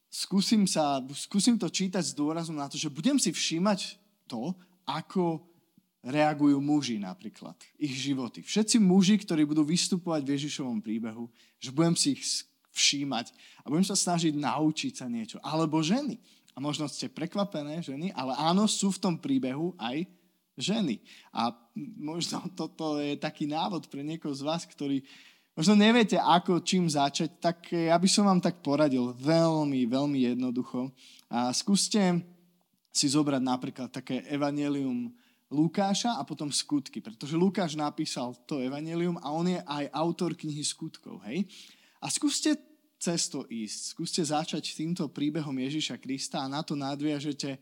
skúsim, 0.07 0.63
sa, 0.63 1.03
skúsim 1.11 1.59
to 1.59 1.67
čítať 1.67 1.99
s 1.99 2.15
dôrazom 2.15 2.55
na 2.55 2.71
to, 2.71 2.79
že 2.79 2.87
budem 2.87 3.19
si 3.19 3.35
všímať 3.35 3.99
to, 4.31 4.55
ako 4.87 5.43
reagujú 6.07 6.55
muži 6.63 7.03
napríklad, 7.03 7.59
ich 7.75 7.99
životy. 7.99 8.47
Všetci 8.47 8.79
muži, 8.79 9.19
ktorí 9.19 9.43
budú 9.43 9.67
vystupovať 9.67 10.23
v 10.23 10.31
Ježišovom 10.39 10.79
príbehu, 10.79 11.27
že 11.59 11.75
budem 11.75 11.99
si 11.99 12.15
ich 12.15 12.47
všímať 12.71 13.35
a 13.59 13.67
budem 13.67 13.83
sa 13.83 13.99
snažiť 13.99 14.39
naučiť 14.39 15.03
sa 15.03 15.11
niečo. 15.11 15.35
Alebo 15.43 15.83
ženy. 15.83 16.15
A 16.55 16.63
možno 16.63 16.87
ste 16.87 17.11
prekvapené 17.11 17.83
ženy, 17.83 18.15
ale 18.15 18.39
áno, 18.39 18.71
sú 18.71 18.95
v 18.95 19.03
tom 19.03 19.15
príbehu 19.19 19.75
aj 19.75 20.07
ženy. 20.59 20.99
A 21.31 21.55
možno 21.99 22.43
toto 22.59 22.99
je 22.99 23.15
taký 23.19 23.47
návod 23.47 23.87
pre 23.87 24.03
niekoho 24.03 24.31
z 24.35 24.43
vás, 24.43 24.63
ktorý 24.67 25.03
možno 25.55 25.75
neviete, 25.75 26.15
ako 26.15 26.63
čím 26.63 26.87
začať, 26.87 27.29
tak 27.39 27.57
ja 27.71 27.95
by 27.99 28.07
som 28.07 28.27
vám 28.27 28.39
tak 28.39 28.63
poradil 28.63 29.11
veľmi, 29.19 29.83
veľmi 29.87 30.19
jednoducho. 30.31 30.91
A 31.27 31.51
skúste 31.51 32.23
si 32.91 33.07
zobrať 33.07 33.41
napríklad 33.43 33.89
také 33.91 34.27
evanelium 34.27 35.11
Lukáša 35.51 36.15
a 36.15 36.23
potom 36.23 36.47
skutky, 36.47 37.03
pretože 37.03 37.35
Lukáš 37.35 37.75
napísal 37.75 38.31
to 38.47 38.63
evanelium 38.63 39.19
a 39.19 39.35
on 39.35 39.51
je 39.51 39.59
aj 39.59 39.91
autor 39.91 40.31
knihy 40.31 40.63
skutkov, 40.63 41.19
hej? 41.27 41.43
A 41.99 42.07
skúste 42.07 42.55
cesto 42.95 43.43
ísť, 43.51 43.79
skúste 43.91 44.23
začať 44.23 44.63
týmto 44.71 45.11
príbehom 45.11 45.51
Ježiša 45.51 45.99
Krista 45.99 46.39
a 46.39 46.47
na 46.47 46.63
to 46.63 46.79
nadviažete, 46.79 47.59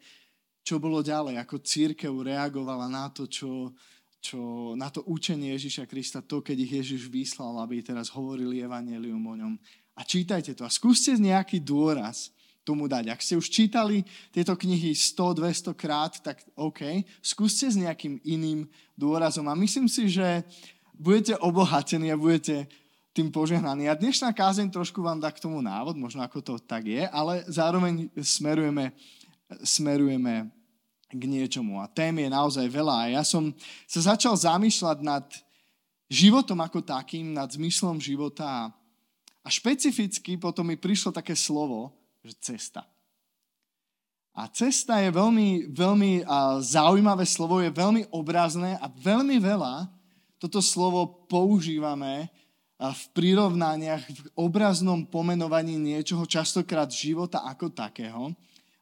čo 0.69 0.77
bolo 0.77 1.01
ďalej, 1.01 1.41
ako 1.41 1.65
církev 1.65 2.13
reagovala 2.13 2.85
na 2.85 3.09
to, 3.09 3.25
čo, 3.25 3.73
čo, 4.21 4.37
na 4.77 4.93
to 4.93 5.01
učenie 5.09 5.57
Ježiša 5.57 5.89
Krista, 5.89 6.21
to, 6.21 6.45
keď 6.45 6.57
ich 6.61 6.73
Ježiš 6.77 7.09
vyslal, 7.09 7.57
aby 7.57 7.81
teraz 7.81 8.13
hovorili 8.13 8.61
evanelium 8.61 9.17
o 9.17 9.33
ňom. 9.33 9.53
A 9.97 10.05
čítajte 10.05 10.53
to 10.53 10.61
a 10.61 10.69
skúste 10.69 11.17
nejaký 11.17 11.57
dôraz 11.57 12.29
tomu 12.61 12.85
dať. 12.85 13.09
Ak 13.09 13.25
ste 13.25 13.33
už 13.33 13.49
čítali 13.49 14.05
tieto 14.29 14.53
knihy 14.53 14.93
100-200 14.93 15.73
krát, 15.73 16.13
tak 16.21 16.45
OK, 16.53 17.01
skúste 17.17 17.65
s 17.65 17.73
nejakým 17.73 18.21
iným 18.21 18.69
dôrazom. 18.93 19.49
A 19.49 19.57
myslím 19.57 19.89
si, 19.89 20.05
že 20.05 20.45
budete 20.93 21.33
obohatení 21.41 22.13
a 22.13 22.21
budete 22.21 22.69
tým 23.09 23.33
požehnaní. 23.33 23.89
A 23.89 23.97
dnešná 23.97 24.29
kázeň 24.37 24.69
trošku 24.69 25.01
vám 25.01 25.17
dá 25.17 25.33
k 25.33 25.41
tomu 25.41 25.65
návod, 25.65 25.97
možno 25.97 26.21
ako 26.21 26.45
to 26.45 26.53
tak 26.61 26.85
je, 26.85 27.09
ale 27.09 27.41
zároveň 27.49 28.13
smerujeme, 28.21 28.93
smerujeme 29.65 30.58
k 31.09 31.23
niečomu. 31.25 31.81
A 31.81 31.89
tém 31.89 32.13
je 32.21 32.29
naozaj 32.29 32.65
veľa. 32.69 32.95
A 32.95 33.05
ja 33.19 33.23
som 33.25 33.49
sa 33.89 34.13
začal 34.13 34.37
zamýšľať 34.37 34.97
nad 35.01 35.25
životom 36.09 36.61
ako 36.61 36.85
takým, 36.85 37.33
nad 37.33 37.49
zmyslom 37.49 37.97
života. 37.97 38.69
A 39.41 39.47
špecificky 39.49 40.37
potom 40.37 40.69
mi 40.69 40.77
prišlo 40.77 41.09
také 41.09 41.33
slovo, 41.33 41.91
že 42.21 42.37
cesta. 42.37 42.85
A 44.37 44.47
cesta 44.47 45.01
je 45.03 45.09
veľmi, 45.11 45.73
veľmi 45.73 46.23
zaujímavé 46.63 47.25
slovo, 47.27 47.59
je 47.59 47.73
veľmi 47.73 48.07
obrazné 48.13 48.77
a 48.79 48.87
veľmi 48.87 49.35
veľa 49.41 49.89
toto 50.39 50.63
slovo 50.63 51.27
používame 51.27 52.31
v 52.79 53.03
prirovnaniach, 53.11 54.07
v 54.07 54.21
obraznom 54.39 55.03
pomenovaní 55.03 55.75
niečoho, 55.75 56.23
častokrát 56.23 56.87
života 56.87 57.43
ako 57.43 57.75
takého. 57.75 58.31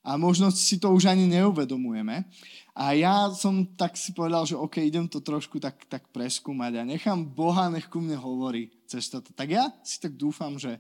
A 0.08 0.16
možno 0.16 0.48
si 0.56 0.80
to 0.80 0.96
už 0.96 1.12
ani 1.12 1.28
neuvedomujeme. 1.28 2.24
A 2.72 2.96
ja 2.96 3.28
som 3.36 3.68
tak 3.76 4.00
si 4.00 4.16
povedal, 4.16 4.48
že 4.48 4.56
OK, 4.56 4.80
idem 4.80 5.04
to 5.04 5.20
trošku 5.20 5.60
tak, 5.60 5.84
tak 5.92 6.08
preskúmať 6.16 6.80
a 6.80 6.88
nechám 6.88 7.28
Boha, 7.28 7.68
nech 7.68 7.92
ku 7.92 8.00
mne 8.00 8.16
hovorí 8.16 8.72
cez 8.88 9.12
toto. 9.12 9.36
Tak 9.36 9.48
ja 9.52 9.68
si 9.84 10.00
tak 10.00 10.16
dúfam, 10.16 10.56
že 10.56 10.80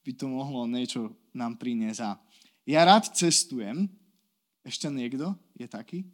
by 0.00 0.16
to 0.16 0.24
mohlo 0.32 0.64
niečo 0.64 1.12
nám 1.36 1.60
priniesť. 1.60 2.16
Ja 2.64 2.88
rád 2.88 3.12
cestujem. 3.12 3.92
Ešte 4.64 4.88
niekto 4.88 5.36
je 5.60 5.68
taký? 5.68 6.08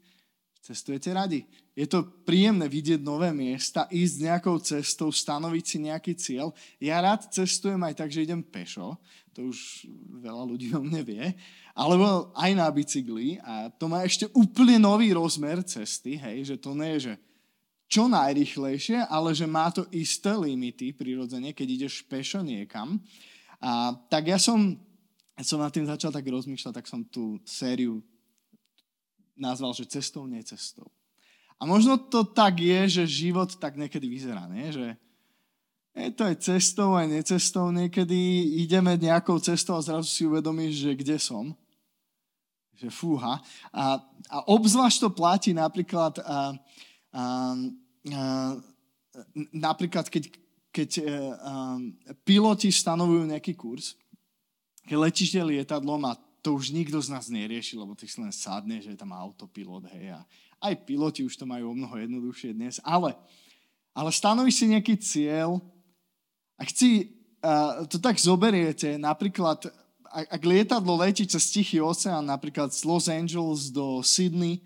Cestujete 0.60 1.14
radi. 1.14 1.46
Je 1.72 1.88
to 1.88 2.04
príjemné 2.26 2.68
vidieť 2.68 3.00
nové 3.00 3.32
miesta, 3.32 3.88
ísť 3.88 4.14
nejakou 4.20 4.60
cestou, 4.60 5.08
stanoviť 5.08 5.64
si 5.64 5.76
nejaký 5.80 6.12
cieľ. 6.18 6.52
Ja 6.76 7.00
rád 7.00 7.30
cestujem 7.32 7.80
aj 7.80 7.94
tak, 7.96 8.12
že 8.12 8.26
idem 8.26 8.44
pešo, 8.44 9.00
to 9.34 9.50
už 9.50 9.86
veľa 10.20 10.44
ľudí 10.46 10.74
o 10.74 10.82
mne 10.82 11.02
vie, 11.06 11.24
alebo 11.74 12.34
aj 12.34 12.50
na 12.54 12.66
bicykli 12.68 13.38
a 13.40 13.70
to 13.70 13.86
má 13.86 14.02
ešte 14.02 14.26
úplne 14.34 14.82
nový 14.82 15.14
rozmer 15.14 15.62
cesty, 15.62 16.18
hej, 16.18 16.54
že 16.54 16.56
to 16.58 16.74
nie 16.74 16.98
je, 16.98 17.12
že 17.12 17.14
čo 17.90 18.06
najrychlejšie, 18.06 19.02
ale 19.10 19.34
že 19.34 19.50
má 19.50 19.66
to 19.74 19.82
isté 19.90 20.30
limity 20.30 20.94
prirodzene, 20.94 21.50
keď 21.50 21.66
ideš 21.82 22.06
pešo 22.06 22.38
niekam. 22.38 23.02
A 23.58 23.98
tak 24.06 24.30
ja 24.30 24.38
som, 24.38 24.78
som 25.42 25.58
nad 25.58 25.74
tým 25.74 25.90
začal 25.90 26.14
tak 26.14 26.22
rozmýšľať, 26.22 26.70
tak 26.70 26.86
som 26.86 27.02
tú 27.02 27.42
sériu 27.42 27.98
nazval, 29.34 29.74
že 29.74 29.90
cestou, 29.90 30.22
nie 30.30 30.38
cestou. 30.46 30.86
A 31.58 31.66
možno 31.66 31.98
to 31.98 32.22
tak 32.22 32.62
je, 32.62 33.02
že 33.02 33.26
život 33.26 33.58
tak 33.58 33.74
niekedy 33.74 34.06
vyzerá, 34.06 34.46
nie? 34.46 34.70
že 34.70 34.94
je 35.90 36.10
to 36.14 36.22
aj 36.22 36.36
cestou, 36.38 36.94
aj 36.94 37.10
necestou. 37.10 37.74
Niekedy 37.74 38.16
ideme 38.62 38.94
nejakou 38.94 39.42
cestou 39.42 39.74
a 39.74 39.82
zrazu 39.82 40.06
si 40.06 40.22
uvedomíš, 40.22 40.86
že 40.86 40.92
kde 40.94 41.16
som. 41.18 41.50
Že 42.78 42.88
fúha. 42.94 43.42
A, 43.74 43.98
a 44.30 44.36
obzvlášť 44.46 44.98
to 45.02 45.10
platí 45.10 45.50
napríklad, 45.50 46.22
a, 46.22 46.22
a, 46.22 46.38
a, 47.10 47.24
napríklad 49.50 50.06
keď, 50.06 50.30
keď 50.70 50.90
uh, 51.02 51.06
um, 51.42 51.90
piloti 52.22 52.70
stanovujú 52.70 53.26
nejaký 53.26 53.58
kurz, 53.58 53.98
keď 54.86 54.96
letíte 54.96 55.40
lietadlom 55.42 56.06
a 56.06 56.14
to 56.40 56.56
už 56.56 56.72
nikto 56.72 56.96
z 57.02 57.12
nás 57.12 57.28
nerieši, 57.28 57.76
lebo 57.76 57.92
ty 57.92 58.08
si 58.08 58.16
len 58.16 58.32
sadne, 58.32 58.80
že 58.80 58.94
je 58.94 58.98
tam 58.98 59.12
autopilot, 59.12 59.84
hej, 59.92 60.16
a 60.16 60.24
aj 60.60 60.74
piloti 60.88 61.20
už 61.20 61.36
to 61.36 61.44
majú 61.44 61.72
o 61.72 61.76
mnoho 61.76 62.00
jednoduchšie 62.00 62.56
dnes, 62.56 62.80
ale, 62.80 63.12
ale 63.92 64.08
stanovíš 64.08 64.64
si 64.64 64.66
nejaký 64.72 64.94
cieľ, 64.96 65.60
ak 66.60 66.68
si 66.68 67.16
to 67.88 67.96
tak 67.96 68.20
zoberiete, 68.20 69.00
napríklad, 69.00 69.64
ak, 70.12 70.26
ak 70.28 70.42
lietadlo 70.44 71.00
letí 71.00 71.24
cez 71.24 71.48
Tichý 71.48 71.80
oceán, 71.80 72.28
napríklad 72.28 72.68
z 72.68 72.84
Los 72.84 73.08
Angeles 73.08 73.72
do 73.72 74.04
Sydney, 74.04 74.60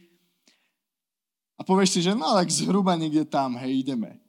a 1.54 1.62
povieš 1.62 1.90
si, 1.94 2.00
že 2.02 2.18
no 2.18 2.34
tak 2.34 2.50
zhruba 2.50 2.98
niekde 2.98 3.22
tam, 3.22 3.54
hej, 3.54 3.86
ideme 3.86 4.24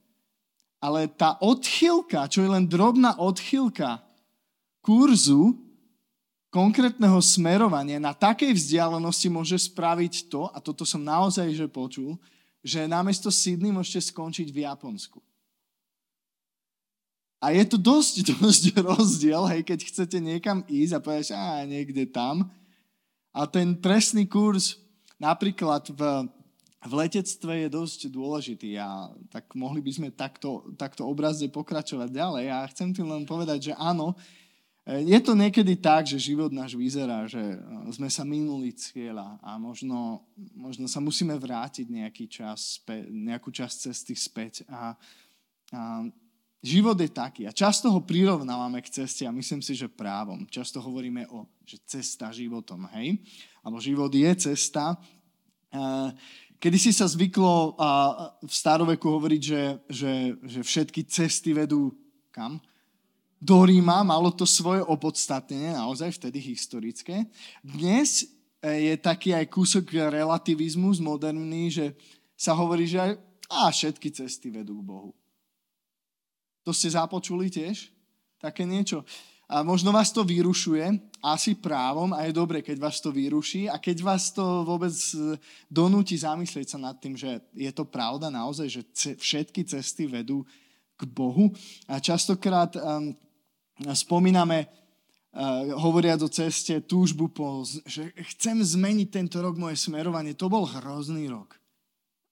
ale 0.86 1.08
tá 1.08 1.40
odchylka, 1.40 2.28
čo 2.28 2.44
je 2.44 2.50
len 2.52 2.68
drobná 2.68 3.16
odchylka 3.16 3.98
kurzu 4.84 5.56
konkrétneho 6.52 7.18
smerovania 7.18 7.98
na 7.98 8.14
takej 8.14 8.54
vzdialenosti 8.54 9.28
môže 9.28 9.58
spraviť 9.66 10.30
to, 10.30 10.46
a 10.52 10.62
toto 10.62 10.86
som 10.86 11.02
naozaj 11.02 11.52
že 11.52 11.66
počul, 11.66 12.14
že 12.62 12.86
namiesto 12.86 13.34
Sydney 13.34 13.74
môžete 13.74 14.14
skončiť 14.14 14.48
v 14.54 14.62
Japonsku. 14.62 15.18
A 17.46 17.54
je 17.54 17.62
to 17.62 17.78
dosť, 17.78 18.26
dosť 18.42 18.74
rozdiel, 18.82 19.46
hej, 19.54 19.62
keď 19.62 19.86
chcete 19.86 20.18
niekam 20.18 20.66
ísť 20.66 20.98
a 20.98 21.02
povedať, 21.02 21.26
a 21.38 21.62
niekde 21.62 22.10
tam. 22.10 22.50
A 23.30 23.46
ten 23.46 23.78
presný 23.78 24.26
kurz 24.26 24.82
napríklad 25.22 25.94
v 25.94 26.26
v 26.86 26.92
letectve 26.94 27.66
je 27.66 27.68
dosť 27.68 28.00
dôležitý 28.14 28.78
a 28.78 29.10
tak 29.28 29.50
mohli 29.58 29.82
by 29.82 29.90
sme 29.90 30.08
takto, 30.14 30.70
takto 30.78 31.02
obrazne 31.02 31.50
pokračovať 31.50 32.14
ďalej. 32.14 32.46
A 32.46 32.70
chcem 32.70 32.94
tým 32.94 33.10
len 33.10 33.26
povedať, 33.26 33.72
že 33.72 33.74
áno, 33.74 34.14
je 34.86 35.18
to 35.18 35.34
niekedy 35.34 35.74
tak, 35.74 36.06
že 36.06 36.14
život 36.30 36.54
náš 36.54 36.78
vyzerá, 36.78 37.26
že 37.26 37.42
sme 37.90 38.06
sa 38.06 38.22
minuli 38.22 38.70
cieľa 38.70 39.34
a 39.42 39.58
možno, 39.58 40.22
možno 40.54 40.86
sa 40.86 41.02
musíme 41.02 41.34
vrátiť 41.34 41.90
nejaký 41.90 42.30
čas, 42.30 42.78
nejakú 43.10 43.50
časť 43.50 43.90
cesty 43.90 44.14
späť. 44.14 44.62
A, 44.70 44.94
a 45.74 46.06
život 46.66 46.98
je 46.98 47.06
taký 47.06 47.46
a 47.46 47.54
často 47.54 47.88
ho 47.94 48.02
prirovnávame 48.02 48.82
k 48.82 48.90
ceste 49.02 49.22
a 49.22 49.30
myslím 49.30 49.62
si, 49.62 49.78
že 49.78 49.86
právom. 49.86 50.42
Často 50.50 50.82
hovoríme 50.82 51.30
o, 51.30 51.46
že 51.62 51.78
cesta 51.86 52.34
životom, 52.34 52.90
hej? 52.98 53.22
Alebo 53.62 53.78
život 53.78 54.10
je 54.10 54.30
cesta. 54.34 54.98
A, 55.70 56.10
Kedy 56.56 56.78
si 56.80 56.92
sa 56.92 57.04
zvyklo 57.04 57.76
v 58.40 58.52
staroveku 58.52 59.04
hovoriť, 59.04 59.42
že, 59.44 59.62
že, 59.92 60.12
že 60.40 60.60
všetky 60.64 61.04
cesty 61.04 61.52
vedú 61.52 61.92
kam? 62.32 62.56
Do 63.36 63.60
Ríma, 63.60 64.00
malo 64.00 64.32
to 64.32 64.48
svoje 64.48 64.80
opodstatnenie, 64.80 65.76
naozaj 65.76 66.16
vtedy 66.16 66.40
historické. 66.40 67.28
Dnes 67.60 68.24
e, 68.64 68.88
je 68.88 68.94
taký 68.96 69.36
aj 69.36 69.52
kúsok 69.52 69.92
relativizmus 70.08 70.96
moderný, 70.96 71.68
že 71.68 71.86
sa 72.32 72.56
hovorí, 72.56 72.88
že 72.88 73.04
aj, 73.04 73.12
a 73.52 73.68
všetky 73.68 74.08
cesty 74.08 74.48
vedú 74.48 74.80
k 74.80 74.88
Bohu. 74.88 75.12
To 76.66 76.74
ste 76.74 76.90
započuli 76.90 77.46
tiež? 77.46 77.94
Také 78.42 78.66
niečo. 78.66 79.06
a 79.46 79.62
možno 79.62 79.94
vás 79.94 80.10
to 80.10 80.26
vyrušuje, 80.26 80.98
asi 81.22 81.54
právom 81.54 82.10
a 82.10 82.26
je 82.26 82.34
dobre, 82.34 82.58
keď 82.58 82.82
vás 82.82 82.98
to 82.98 83.14
vyruší 83.14 83.70
a 83.70 83.78
keď 83.78 84.02
vás 84.02 84.34
to 84.34 84.66
vôbec 84.66 84.90
e, 84.90 85.38
donúti 85.70 86.18
zamyslieť 86.18 86.74
sa 86.74 86.78
nad 86.82 86.98
tým, 86.98 87.14
že 87.14 87.38
je 87.54 87.70
to 87.70 87.86
pravda 87.86 88.26
naozaj, 88.26 88.66
že 88.66 88.82
všetky 89.14 89.62
cesty 89.62 90.10
vedú 90.10 90.42
k 90.98 91.06
Bohu. 91.06 91.54
A 91.86 92.02
častokrát 92.02 92.74
um, 92.74 93.12
spomíname, 93.92 94.66
uh, 94.66 95.76
hovoriac 95.76 96.24
o 96.24 96.30
ceste, 96.32 96.80
túžbu 96.80 97.28
po, 97.28 97.62
že 97.84 98.10
chcem 98.34 98.56
zmeniť 98.64 99.08
tento 99.12 99.38
rok 99.44 99.60
moje 99.60 99.76
smerovanie. 99.76 100.32
To 100.34 100.48
bol 100.48 100.64
hrozný 100.64 101.28
rok. 101.28 101.52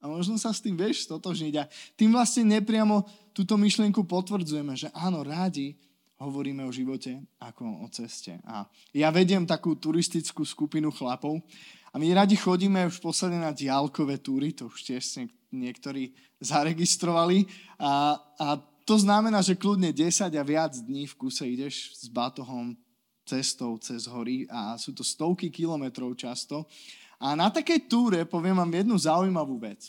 A 0.00 0.08
možno 0.08 0.40
sa 0.40 0.52
s 0.52 0.64
tým 0.64 0.80
vieš 0.80 1.04
stotožniť. 1.04 1.54
A 1.60 1.68
tým 1.96 2.12
vlastne 2.12 2.44
nepriamo 2.44 3.04
túto 3.34 3.58
myšlienku 3.58 4.06
potvrdzujeme, 4.06 4.78
že 4.78 4.88
áno, 4.94 5.26
rádi 5.26 5.74
hovoríme 6.22 6.62
o 6.62 6.72
živote 6.72 7.18
ako 7.42 7.84
o 7.84 7.86
ceste. 7.90 8.38
A 8.46 8.64
ja 8.94 9.10
vediem 9.10 9.42
takú 9.44 9.74
turistickú 9.74 10.46
skupinu 10.46 10.94
chlapov 10.94 11.42
a 11.90 11.98
my 11.98 12.06
radi 12.14 12.38
chodíme 12.38 12.86
už 12.86 13.02
posledne 13.02 13.42
na 13.42 13.50
diálkové 13.50 14.22
túry, 14.22 14.54
to 14.54 14.70
už 14.70 14.86
tiež 14.86 15.02
ste 15.02 15.22
niektorí 15.50 16.14
zaregistrovali. 16.38 17.46
A, 17.82 18.18
a 18.38 18.46
to 18.86 18.94
znamená, 18.98 19.42
že 19.42 19.58
kľudne 19.58 19.90
10 19.90 20.30
a 20.30 20.44
viac 20.46 20.78
dní 20.78 21.10
v 21.10 21.14
kuse 21.18 21.44
ideš 21.46 21.94
s 21.98 22.06
batohom 22.06 22.78
cestou 23.24 23.80
cez 23.80 24.04
hory 24.04 24.44
a 24.52 24.76
sú 24.76 24.92
to 24.92 25.02
stovky 25.02 25.48
kilometrov 25.48 26.12
často. 26.14 26.68
A 27.16 27.32
na 27.32 27.48
takej 27.48 27.88
túre 27.88 28.28
poviem 28.28 28.60
vám 28.60 28.68
jednu 28.68 28.96
zaujímavú 29.00 29.56
vec. 29.56 29.88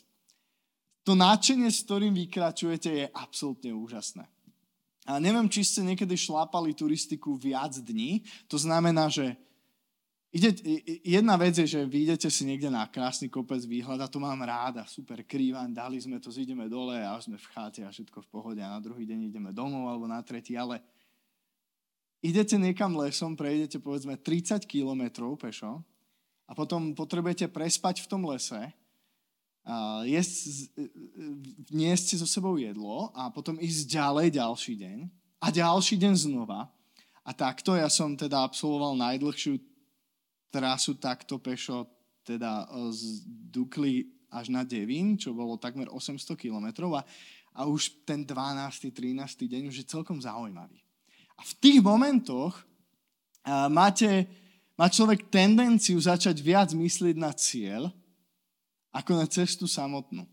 To 1.06 1.14
náčenie, 1.14 1.70
s 1.70 1.86
ktorým 1.86 2.18
vykračujete, 2.18 2.90
je 2.90 3.06
absolútne 3.14 3.70
úžasné. 3.70 4.26
A 5.06 5.22
neviem, 5.22 5.46
či 5.46 5.62
ste 5.62 5.86
niekedy 5.86 6.18
šlápali 6.18 6.74
turistiku 6.74 7.38
viac 7.38 7.78
dní. 7.78 8.26
To 8.50 8.58
znamená, 8.58 9.06
že 9.06 9.38
ide, 10.34 10.50
jedna 11.06 11.38
vec 11.38 11.62
je, 11.62 11.78
že 11.78 11.86
vy 11.86 12.10
idete 12.10 12.26
si 12.34 12.42
niekde 12.42 12.74
na 12.74 12.90
krásny 12.90 13.30
kopec 13.30 13.62
výhľad 13.70 14.02
a 14.02 14.10
to 14.10 14.18
mám 14.18 14.42
ráda, 14.42 14.82
super 14.90 15.22
krývan, 15.22 15.78
dali 15.78 16.02
sme 16.02 16.18
to, 16.18 16.34
zideme 16.34 16.66
dole 16.66 16.98
a 16.98 17.14
sme 17.22 17.38
v 17.38 17.48
cháte 17.54 17.86
a 17.86 17.94
všetko 17.94 18.26
v 18.26 18.32
pohode 18.34 18.62
a 18.66 18.74
na 18.74 18.82
druhý 18.82 19.06
deň 19.06 19.30
ideme 19.30 19.54
domov 19.54 19.86
alebo 19.94 20.10
na 20.10 20.26
tretí, 20.26 20.58
ale 20.58 20.82
idete 22.26 22.58
niekam 22.58 22.98
lesom, 22.98 23.38
prejdete 23.38 23.78
povedzme 23.78 24.18
30 24.18 24.66
kilometrov 24.66 25.38
pešo 25.38 25.86
a 26.50 26.52
potom 26.58 26.98
potrebujete 26.98 27.46
prespať 27.46 28.02
v 28.02 28.10
tom 28.10 28.26
lese 28.26 28.74
jesť, 30.06 30.70
niesť 31.74 32.22
so 32.22 32.28
sebou 32.30 32.54
jedlo 32.62 33.10
a 33.18 33.34
potom 33.34 33.58
ísť 33.58 33.98
ďalej 33.98 34.28
ďalší 34.38 34.74
deň 34.78 34.98
a 35.42 35.48
ďalší 35.50 35.96
deň 35.98 36.14
znova. 36.14 36.70
A 37.26 37.34
takto 37.34 37.74
ja 37.74 37.90
som 37.90 38.14
teda 38.14 38.46
absolvoval 38.46 38.94
najdlhšiu 38.94 39.58
trasu 40.54 40.94
takto 41.02 41.42
pešo 41.42 41.90
teda 42.22 42.70
e, 42.70 42.94
z 42.94 43.26
Dukly 43.26 44.06
až 44.30 44.54
na 44.54 44.62
Devín, 44.62 45.18
čo 45.18 45.34
bolo 45.34 45.58
takmer 45.58 45.90
800 45.90 46.38
kilometrov 46.38 46.94
a, 46.98 47.02
a 47.58 47.66
už 47.66 48.06
ten 48.06 48.22
12. 48.22 48.94
13. 48.94 49.18
deň 49.50 49.74
už 49.74 49.82
je 49.82 49.86
celkom 49.90 50.22
zaujímavý. 50.22 50.78
A 51.36 51.42
v 51.42 51.54
tých 51.58 51.80
momentoch 51.82 52.62
a, 53.42 53.66
máte, 53.68 54.30
má 54.78 54.86
človek 54.86 55.26
tendenciu 55.34 55.98
začať 55.98 56.38
viac 56.46 56.70
myslieť 56.78 57.16
na 57.18 57.34
cieľ, 57.34 57.90
ako 58.96 59.12
na 59.20 59.28
cestu 59.28 59.68
samotnú. 59.68 60.24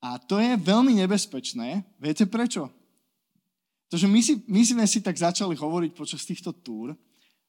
A 0.00 0.16
to 0.16 0.40
je 0.40 0.56
veľmi 0.56 0.96
nebezpečné. 0.96 1.84
Viete 2.00 2.24
prečo? 2.24 2.72
Pretože 3.88 4.06
my, 4.08 4.20
si, 4.24 4.34
my 4.48 4.62
sme 4.64 4.84
si 4.88 5.04
tak 5.04 5.16
začali 5.16 5.52
hovoriť 5.52 5.92
počas 5.92 6.24
týchto 6.24 6.56
túr, 6.56 6.96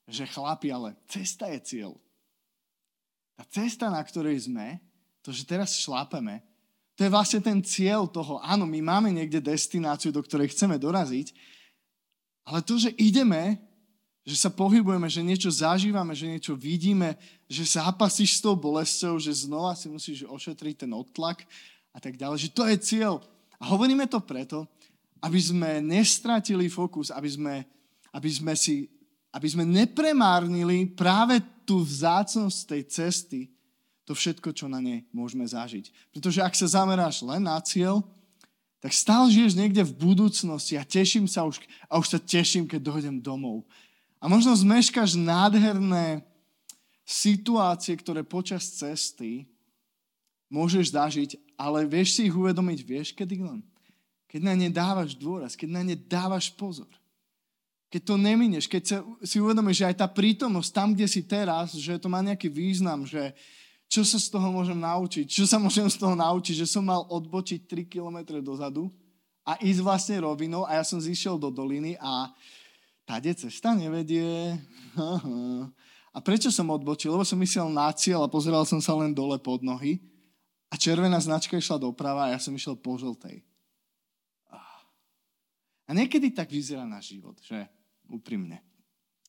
že 0.10 0.28
chlapi, 0.28 0.74
ale 0.74 1.00
cesta 1.08 1.48
je 1.48 1.60
cieľ. 1.64 1.92
Tá 3.40 3.48
cesta, 3.48 3.88
na 3.88 4.04
ktorej 4.04 4.52
sme, 4.52 4.84
to, 5.24 5.32
že 5.32 5.48
teraz 5.48 5.80
šlápeme, 5.80 6.44
to 7.00 7.08
je 7.08 7.14
vlastne 7.14 7.40
ten 7.40 7.64
cieľ 7.64 8.12
toho, 8.12 8.44
áno, 8.44 8.68
my 8.68 8.84
máme 8.84 9.08
niekde 9.16 9.40
destináciu, 9.40 10.12
do 10.12 10.20
ktorej 10.20 10.52
chceme 10.52 10.76
doraziť, 10.76 11.32
ale 12.44 12.60
to, 12.66 12.76
že 12.76 12.92
ideme, 13.00 13.62
že 14.30 14.38
sa 14.38 14.54
pohybujeme, 14.54 15.10
že 15.10 15.26
niečo 15.26 15.50
zažívame, 15.50 16.13
že 16.13 16.30
niečo 16.30 16.54
vidíme, 16.54 17.18
že 17.50 17.65
zápasíš 17.65 18.38
s 18.38 18.44
tou 18.46 18.54
bolesťou, 18.54 19.18
že 19.18 19.34
znova 19.34 19.74
si 19.74 19.89
musíš 19.89 20.30
ošetriť 20.30 20.86
ten 20.86 20.92
odtlak 20.94 21.50
a 21.89 21.98
tak 21.98 22.13
ďalej, 22.13 22.46
že 22.46 22.54
to 22.54 22.62
je 22.70 22.78
cieľ. 22.78 23.26
A 23.58 23.74
hovoríme 23.74 24.06
to 24.06 24.22
preto, 24.22 24.70
aby 25.18 25.42
sme 25.42 25.82
nestratili 25.82 26.70
fokus, 26.70 27.10
aby 27.10 27.26
sme, 27.26 27.56
aby 28.13 28.30
sme, 28.30 28.54
si, 28.54 28.86
aby 29.34 29.48
sme 29.50 29.65
nepremárnili 29.65 30.94
práve 30.94 31.42
tú 31.65 31.82
vzácnosť 31.82 32.58
tej 32.70 32.82
cesty, 32.86 33.42
to 34.06 34.13
všetko, 34.13 34.54
čo 34.54 34.70
na 34.70 34.78
nej 34.78 35.06
môžeme 35.10 35.46
zažiť. 35.46 35.89
Pretože 36.13 36.42
ak 36.46 36.54
sa 36.54 36.70
zameráš 36.70 37.26
len 37.26 37.46
na 37.46 37.58
cieľ, 37.62 38.06
tak 38.78 38.96
stále 38.96 39.28
žiješ 39.34 39.60
niekde 39.60 39.84
v 39.84 39.98
budúcnosti 39.98 40.78
a 40.78 40.88
teším 40.88 41.26
sa 41.26 41.44
už, 41.44 41.60
a 41.89 41.98
už 41.98 42.08
sa 42.13 42.20
teším, 42.22 42.70
keď 42.70 42.80
dojdem 42.80 43.18
domov. 43.20 43.68
A 44.19 44.27
možno 44.27 44.51
zmeškaš 44.51 45.15
nádherné 45.15 46.27
situácie, 47.08 47.95
ktoré 47.95 48.21
počas 48.21 48.67
cesty 48.75 49.47
môžeš 50.51 50.93
zažiť, 50.93 51.29
ale 51.55 51.88
vieš 51.88 52.19
si 52.19 52.27
ich 52.27 52.36
uvedomiť, 52.36 52.79
vieš 52.84 53.08
kedy 53.15 53.41
len? 53.41 53.63
Keď 54.29 54.41
na 54.45 54.53
ne 54.53 54.69
dávaš 54.69 55.17
dôraz, 55.17 55.58
keď 55.58 55.69
na 55.73 55.82
ne 55.82 55.95
dávaš 55.97 56.53
pozor. 56.53 56.89
Keď 57.89 58.01
to 58.05 58.15
nemineš, 58.21 58.69
keď 58.69 58.84
sa, 58.86 58.97
si 59.25 59.41
uvedomíš, 59.41 59.82
že 59.82 59.89
aj 59.89 59.97
tá 59.97 60.05
prítomnosť 60.05 60.69
tam, 60.69 60.93
kde 60.93 61.10
si 61.10 61.25
teraz, 61.25 61.73
že 61.73 61.97
to 61.97 62.05
má 62.05 62.21
nejaký 62.21 62.45
význam, 62.45 63.01
že 63.10 63.34
čo 63.89 64.05
sa 64.05 64.21
z 64.21 64.29
toho 64.29 64.53
môžem 64.53 64.77
naučiť, 64.77 65.25
čo 65.25 65.49
sa 65.49 65.58
môžem 65.58 65.89
z 65.89 65.97
toho 65.97 66.13
naučiť, 66.13 66.62
že 66.62 66.69
som 66.69 66.86
mal 66.86 67.10
odbočiť 67.10 67.65
3 67.65 67.89
km 67.89 68.38
dozadu 68.38 68.93
a 69.41 69.58
ísť 69.58 69.82
vlastne 69.82 70.21
rovinou 70.21 70.62
a 70.69 70.77
ja 70.77 70.86
som 70.86 71.01
zišiel 71.01 71.41
do 71.41 71.49
doliny 71.49 71.97
a 71.97 72.29
tade 73.10 73.34
cesta 73.34 73.74
nevedie. 73.74 74.54
A 76.13 76.17
prečo 76.22 76.54
som 76.54 76.69
odbočil? 76.69 77.10
Lebo 77.10 77.26
som 77.26 77.41
myslel 77.41 77.65
na 77.74 77.89
cieľ 77.89 78.30
a 78.30 78.30
pozeral 78.30 78.69
som 78.69 78.78
sa 78.78 78.93
len 78.93 79.17
dole 79.17 79.41
pod 79.41 79.65
nohy 79.65 79.98
a 80.69 80.78
červená 80.78 81.17
značka 81.17 81.58
išla 81.58 81.82
doprava 81.82 82.30
a 82.30 82.38
ja 82.38 82.39
som 82.41 82.54
išiel 82.54 82.78
po 82.78 82.93
žltej. 83.02 83.41
A 85.89 85.98
niekedy 85.98 86.30
tak 86.30 86.54
vyzerá 86.54 86.86
náš 86.86 87.17
život, 87.17 87.34
že? 87.41 87.65
Úprimne. 88.06 88.62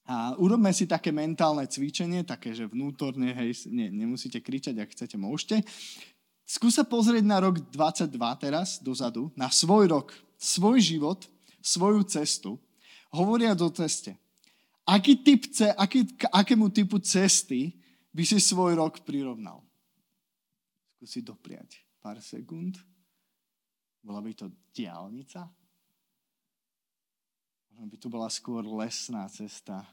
A 0.04 0.36
urobme 0.36 0.68
si 0.76 0.84
také 0.84 1.08
mentálne 1.08 1.64
cvičenie, 1.64 2.24
také, 2.24 2.52
že 2.52 2.68
vnútorne, 2.68 3.32
hej, 3.32 3.64
nie, 3.72 3.88
nemusíte 3.88 4.44
kričať, 4.44 4.76
ak 4.76 4.92
chcete, 4.92 5.16
môžete. 5.16 5.64
Skúsa 6.44 6.84
pozrieť 6.84 7.24
na 7.24 7.40
rok 7.40 7.64
22 7.72 8.12
teraz, 8.40 8.76
dozadu, 8.80 9.32
na 9.36 9.48
svoj 9.48 9.88
rok, 9.88 10.12
svoj 10.36 10.80
život, 10.84 11.24
svoju 11.64 12.04
cestu 12.04 12.60
hovoria 13.14 13.54
o 13.54 13.70
ceste. 13.70 14.14
Aký 14.86 15.22
typ, 15.22 15.46
aký, 15.78 16.06
k 16.18 16.26
akému 16.30 16.70
typu 16.74 16.98
cesty 16.98 17.78
by 18.10 18.26
si 18.26 18.42
svoj 18.42 18.78
rok 18.78 19.02
prirovnal? 19.06 19.62
Skúsi 20.98 21.22
dopriať 21.22 21.78
pár 22.02 22.18
sekúnd. 22.18 22.80
Bola 24.00 24.24
by 24.24 24.32
to 24.34 24.50
diálnica? 24.72 25.46
Možno 27.70 27.86
by 27.86 27.96
to 28.00 28.08
bola 28.10 28.28
skôr 28.32 28.64
lesná 28.64 29.28
cesta. 29.30 29.84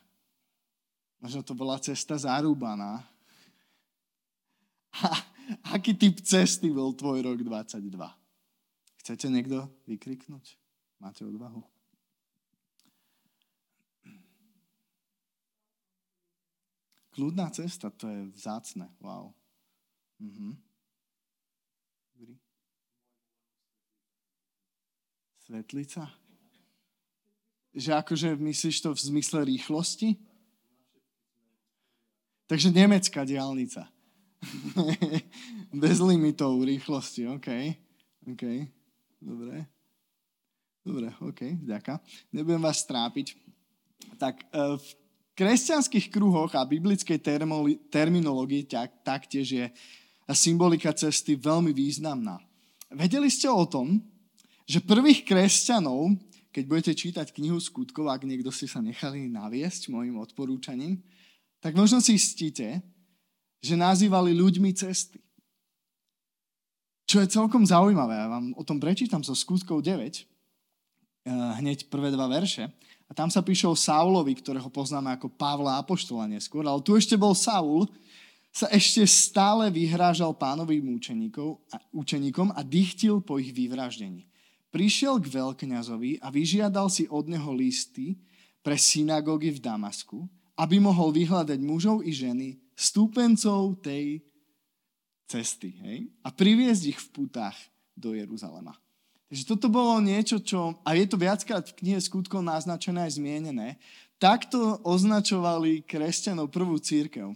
Možno 1.22 1.44
to 1.44 1.54
bola 1.54 1.78
cesta 1.78 2.18
zarúbaná. 2.18 3.04
A 4.98 5.14
aký 5.78 5.94
typ 5.94 6.20
cesty 6.26 6.74
bol 6.74 6.96
tvoj 6.96 7.22
rok 7.22 7.40
22? 7.40 7.94
Chcete 9.04 9.26
niekto 9.30 9.70
vykriknúť? 9.86 10.58
Máte 11.00 11.24
odvahu? 11.24 11.77
Kľudná 17.18 17.50
cesta, 17.50 17.90
to 17.90 18.06
je 18.06 18.30
vzácne. 18.38 18.94
Wow. 19.02 19.34
Mhm. 20.22 20.54
Svetlica? 25.48 26.14
Že 27.74 27.92
akože 28.04 28.30
myslíš 28.38 28.84
to 28.84 28.94
v 28.94 29.00
zmysle 29.00 29.48
rýchlosti? 29.48 30.20
Takže 32.46 32.70
nemecká 32.70 33.26
diálnica. 33.26 33.88
Bez 35.84 35.98
limitov 36.04 36.62
rýchlosti, 36.62 37.32
OK. 37.32 37.50
OK, 38.28 38.44
dobre. 39.24 39.66
Dobre, 40.86 41.16
OK, 41.24 41.66
ďaká. 41.66 41.98
Nebudem 42.30 42.62
vás 42.62 42.84
trápiť. 42.86 43.40
Tak 44.20 44.52
uh, 44.52 44.76
v 44.78 44.88
kresťanských 45.38 46.10
kruhoch 46.10 46.58
a 46.58 46.66
biblickej 46.66 47.22
terminológii 47.94 48.66
taktiež 49.06 49.48
je 49.54 49.66
symbolika 50.34 50.90
cesty 50.98 51.38
veľmi 51.38 51.70
významná. 51.72 52.42
Vedeli 52.90 53.30
ste 53.30 53.46
o 53.46 53.62
tom, 53.70 54.02
že 54.66 54.84
prvých 54.84 55.24
kresťanov, 55.24 56.18
keď 56.50 56.64
budete 56.66 56.94
čítať 56.98 57.28
knihu 57.38 57.62
skutkov, 57.62 58.10
ak 58.10 58.26
niekto 58.26 58.50
ste 58.50 58.66
sa 58.66 58.82
nechali 58.82 59.30
naviesť 59.30 59.94
môjim 59.94 60.18
odporúčaním, 60.18 61.00
tak 61.62 61.78
možno 61.78 62.02
si 62.02 62.18
stíte, 62.18 62.82
že 63.62 63.76
nazývali 63.78 64.34
ľuďmi 64.34 64.74
cesty. 64.74 65.22
Čo 67.08 67.24
je 67.24 67.32
celkom 67.32 67.64
zaujímavé, 67.64 68.20
ja 68.20 68.28
vám 68.28 68.52
o 68.58 68.64
tom 68.68 68.84
prečítam 68.84 69.24
zo 69.24 69.32
skutkov 69.32 69.80
9, 69.80 69.96
eh, 69.96 71.32
hneď 71.64 71.88
prvé 71.88 72.12
dva 72.12 72.28
verše. 72.28 72.68
A 73.08 73.16
tam 73.16 73.32
sa 73.32 73.40
píše 73.40 73.64
o 73.68 73.76
Saulovi, 73.76 74.36
ktorého 74.36 74.68
poznáme 74.68 75.16
ako 75.16 75.32
Pavla 75.32 75.80
Apoštola 75.80 76.28
neskôr, 76.28 76.68
ale 76.68 76.84
tu 76.84 77.00
ešte 77.00 77.16
bol 77.16 77.32
Saul, 77.32 77.88
sa 78.52 78.68
ešte 78.74 79.06
stále 79.06 79.70
vyhrážal 79.70 80.34
pánovým 80.34 80.98
učeníkom 81.94 82.48
a 82.52 82.62
dychtil 82.66 83.22
po 83.22 83.38
ich 83.38 83.54
vyvraždení. 83.54 84.26
Prišiel 84.74 85.22
k 85.24 85.30
veľkňazovi 85.30 86.20
a 86.20 86.28
vyžiadal 86.34 86.92
si 86.92 87.08
od 87.08 87.30
neho 87.30 87.54
listy 87.54 88.18
pre 88.60 88.76
synagógy 88.76 89.56
v 89.56 89.64
Damasku, 89.64 90.28
aby 90.58 90.82
mohol 90.82 91.14
vyhľadať 91.14 91.60
mužov 91.62 92.02
i 92.04 92.12
ženy, 92.12 92.58
stúpencov 92.74 93.78
tej 93.80 94.26
cesty. 95.30 95.78
Hej? 95.78 95.98
A 96.26 96.34
priviesť 96.34 96.84
ich 96.98 97.00
v 97.00 97.08
putách 97.14 97.56
do 97.94 98.18
Jeruzalema. 98.18 98.74
Takže 99.28 99.44
toto 99.44 99.68
bolo 99.68 100.00
niečo, 100.00 100.40
čo, 100.40 100.80
a 100.88 100.96
je 100.96 101.04
to 101.04 101.20
viackrát 101.20 101.64
v 101.68 101.78
knihe 101.84 102.00
skutkov 102.00 102.40
naznačené 102.40 103.04
aj 103.04 103.20
zmienené, 103.20 103.76
takto 104.16 104.80
označovali 104.88 105.84
kresťanov 105.84 106.48
prvú 106.48 106.80
církev. 106.80 107.36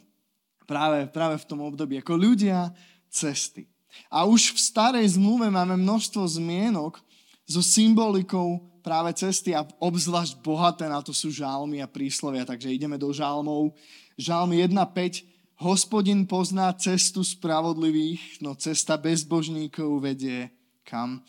Práve, 0.63 1.03
práve 1.11 1.35
v 1.43 1.47
tom 1.51 1.59
období, 1.67 1.99
ako 1.99 2.15
ľudia 2.15 2.71
cesty. 3.11 3.67
A 4.07 4.23
už 4.23 4.55
v 4.55 4.59
starej 4.59 5.19
zmluve 5.19 5.51
máme 5.51 5.75
množstvo 5.75 6.23
zmienok 6.39 7.03
so 7.43 7.59
symbolikou 7.59 8.63
práve 8.79 9.11
cesty 9.19 9.51
a 9.51 9.67
obzvlášť 9.83 10.39
bohaté 10.39 10.87
na 10.87 11.03
to 11.03 11.11
sú 11.11 11.27
žalmy 11.27 11.83
a 11.83 11.91
príslovia. 11.91 12.47
Takže 12.47 12.71
ideme 12.71 12.95
do 12.95 13.11
žalmov. 13.11 13.75
Žalm 14.15 14.55
1.5 14.55 15.27
Hospodin 15.61 16.25
pozná 16.25 16.73
cestu 16.73 17.21
spravodlivých, 17.21 18.41
no 18.41 18.57
cesta 18.57 18.97
bezbožníkov 18.97 20.01
vedie 20.01 20.49
kam? 20.81 21.21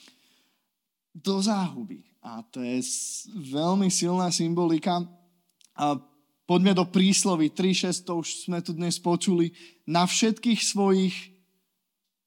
Do 1.14 1.44
záhuby. 1.44 2.02
A 2.24 2.40
to 2.42 2.64
je 2.64 2.80
veľmi 3.52 3.92
silná 3.92 4.32
symbolika. 4.32 5.04
A 5.76 5.96
poďme 6.48 6.72
do 6.72 6.84
príslovy 6.88 7.52
3.6, 7.52 8.06
to 8.06 8.12
už 8.20 8.28
sme 8.48 8.58
tu 8.64 8.72
dnes 8.72 8.96
počuli. 8.98 9.52
Na 9.84 10.08
všetkých 10.08 10.60
svojich 10.62 11.14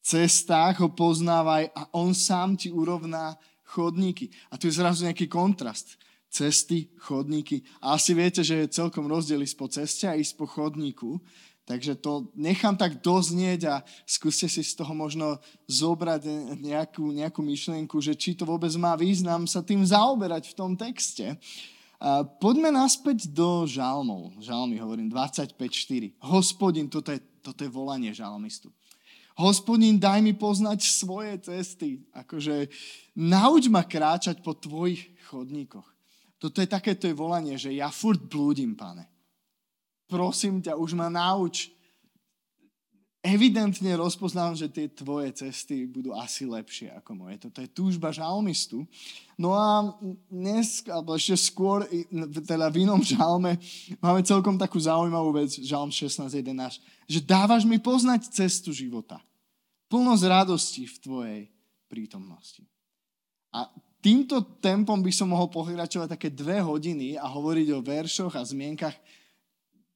cestách 0.06 0.86
ho 0.86 0.90
poznávaj 0.94 1.74
a 1.74 1.82
on 1.98 2.14
sám 2.14 2.54
ti 2.54 2.70
urovná 2.70 3.34
chodníky. 3.66 4.30
A 4.54 4.60
tu 4.60 4.70
je 4.70 4.78
zrazu 4.78 5.10
nejaký 5.10 5.26
kontrast. 5.26 5.98
Cesty, 6.30 6.92
chodníky. 7.00 7.64
A 7.80 7.96
asi 7.96 8.12
viete, 8.12 8.44
že 8.44 8.68
je 8.68 8.76
celkom 8.76 9.08
rozdiel 9.08 9.42
ísť 9.42 9.58
po 9.58 9.68
ceste 9.72 10.06
a 10.06 10.20
ísť 10.20 10.36
po 10.36 10.46
chodníku. 10.46 11.18
Takže 11.66 11.98
to 11.98 12.30
nechám 12.38 12.78
tak 12.78 13.02
doznieť 13.02 13.62
a 13.66 13.76
skúste 14.06 14.46
si 14.46 14.62
z 14.62 14.78
toho 14.78 14.94
možno 14.94 15.42
zobrať 15.66 16.22
nejakú, 16.62 17.10
nejakú 17.10 17.42
myšlienku, 17.42 17.98
že 17.98 18.14
či 18.14 18.38
to 18.38 18.46
vôbec 18.46 18.70
má 18.78 18.94
význam 18.94 19.50
sa 19.50 19.66
tým 19.66 19.82
zaoberať 19.82 20.54
v 20.54 20.58
tom 20.58 20.78
texte. 20.78 21.34
Poďme 22.38 22.70
naspäť 22.70 23.26
do 23.34 23.66
žalmov. 23.66 24.38
Žalmy 24.38 24.78
hovorím 24.78 25.10
25.4. 25.10 26.14
Hospodin, 26.22 26.86
toto 26.86 27.10
je, 27.10 27.18
toto 27.42 27.66
je 27.66 27.72
volanie 27.74 28.14
žalmistu. 28.14 28.70
Hospodin, 29.34 29.98
daj 29.98 30.22
mi 30.22 30.38
poznať 30.38 30.86
svoje 30.86 31.34
cesty. 31.42 32.06
Akože 32.14 32.70
nauč 33.18 33.74
ma 33.74 33.82
kráčať 33.82 34.46
po 34.46 34.54
tvojich 34.54 35.02
chodníkoch. 35.34 35.90
Toto 36.38 36.62
je 36.62 36.70
takéto 36.70 37.10
je 37.10 37.18
volanie, 37.18 37.58
že 37.58 37.74
ja 37.74 37.90
furt 37.90 38.22
blúdim, 38.22 38.78
pane 38.78 39.15
prosím 40.10 40.62
ťa, 40.62 40.78
už 40.78 40.94
ma 40.94 41.10
nauč. 41.10 41.74
Evidentne 43.26 43.90
rozpoznávam, 43.98 44.54
že 44.54 44.70
tie 44.70 44.86
tvoje 44.86 45.34
cesty 45.34 45.90
budú 45.90 46.14
asi 46.14 46.46
lepšie 46.46 46.94
ako 46.94 47.26
moje. 47.26 47.42
Toto 47.42 47.58
je 47.58 47.74
túžba 47.74 48.14
žalmistu. 48.14 48.86
No 49.34 49.58
a 49.58 49.98
dnes, 50.30 50.86
alebo 50.86 51.18
ešte 51.18 51.50
skôr, 51.50 51.90
teda 52.46 52.70
v 52.70 52.86
inom 52.86 53.02
žalme, 53.02 53.58
máme 53.98 54.22
celkom 54.22 54.62
takú 54.62 54.78
zaujímavú 54.78 55.34
vec, 55.42 55.58
žalm 55.58 55.90
16.11, 55.90 56.78
že 57.10 57.20
dávaš 57.26 57.66
mi 57.66 57.82
poznať 57.82 58.30
cestu 58.30 58.70
života. 58.70 59.18
Plnosť 59.90 60.24
radosti 60.30 60.86
v 60.86 60.98
tvojej 61.02 61.42
prítomnosti. 61.90 62.62
A 63.50 63.66
týmto 64.06 64.38
tempom 64.62 65.02
by 65.02 65.10
som 65.10 65.34
mohol 65.34 65.50
pokračovať 65.50 66.14
také 66.14 66.30
dve 66.30 66.62
hodiny 66.62 67.18
a 67.18 67.26
hovoriť 67.26 67.68
o 67.74 67.82
veršoch 67.82 68.38
a 68.38 68.46
zmienkach 68.46 68.94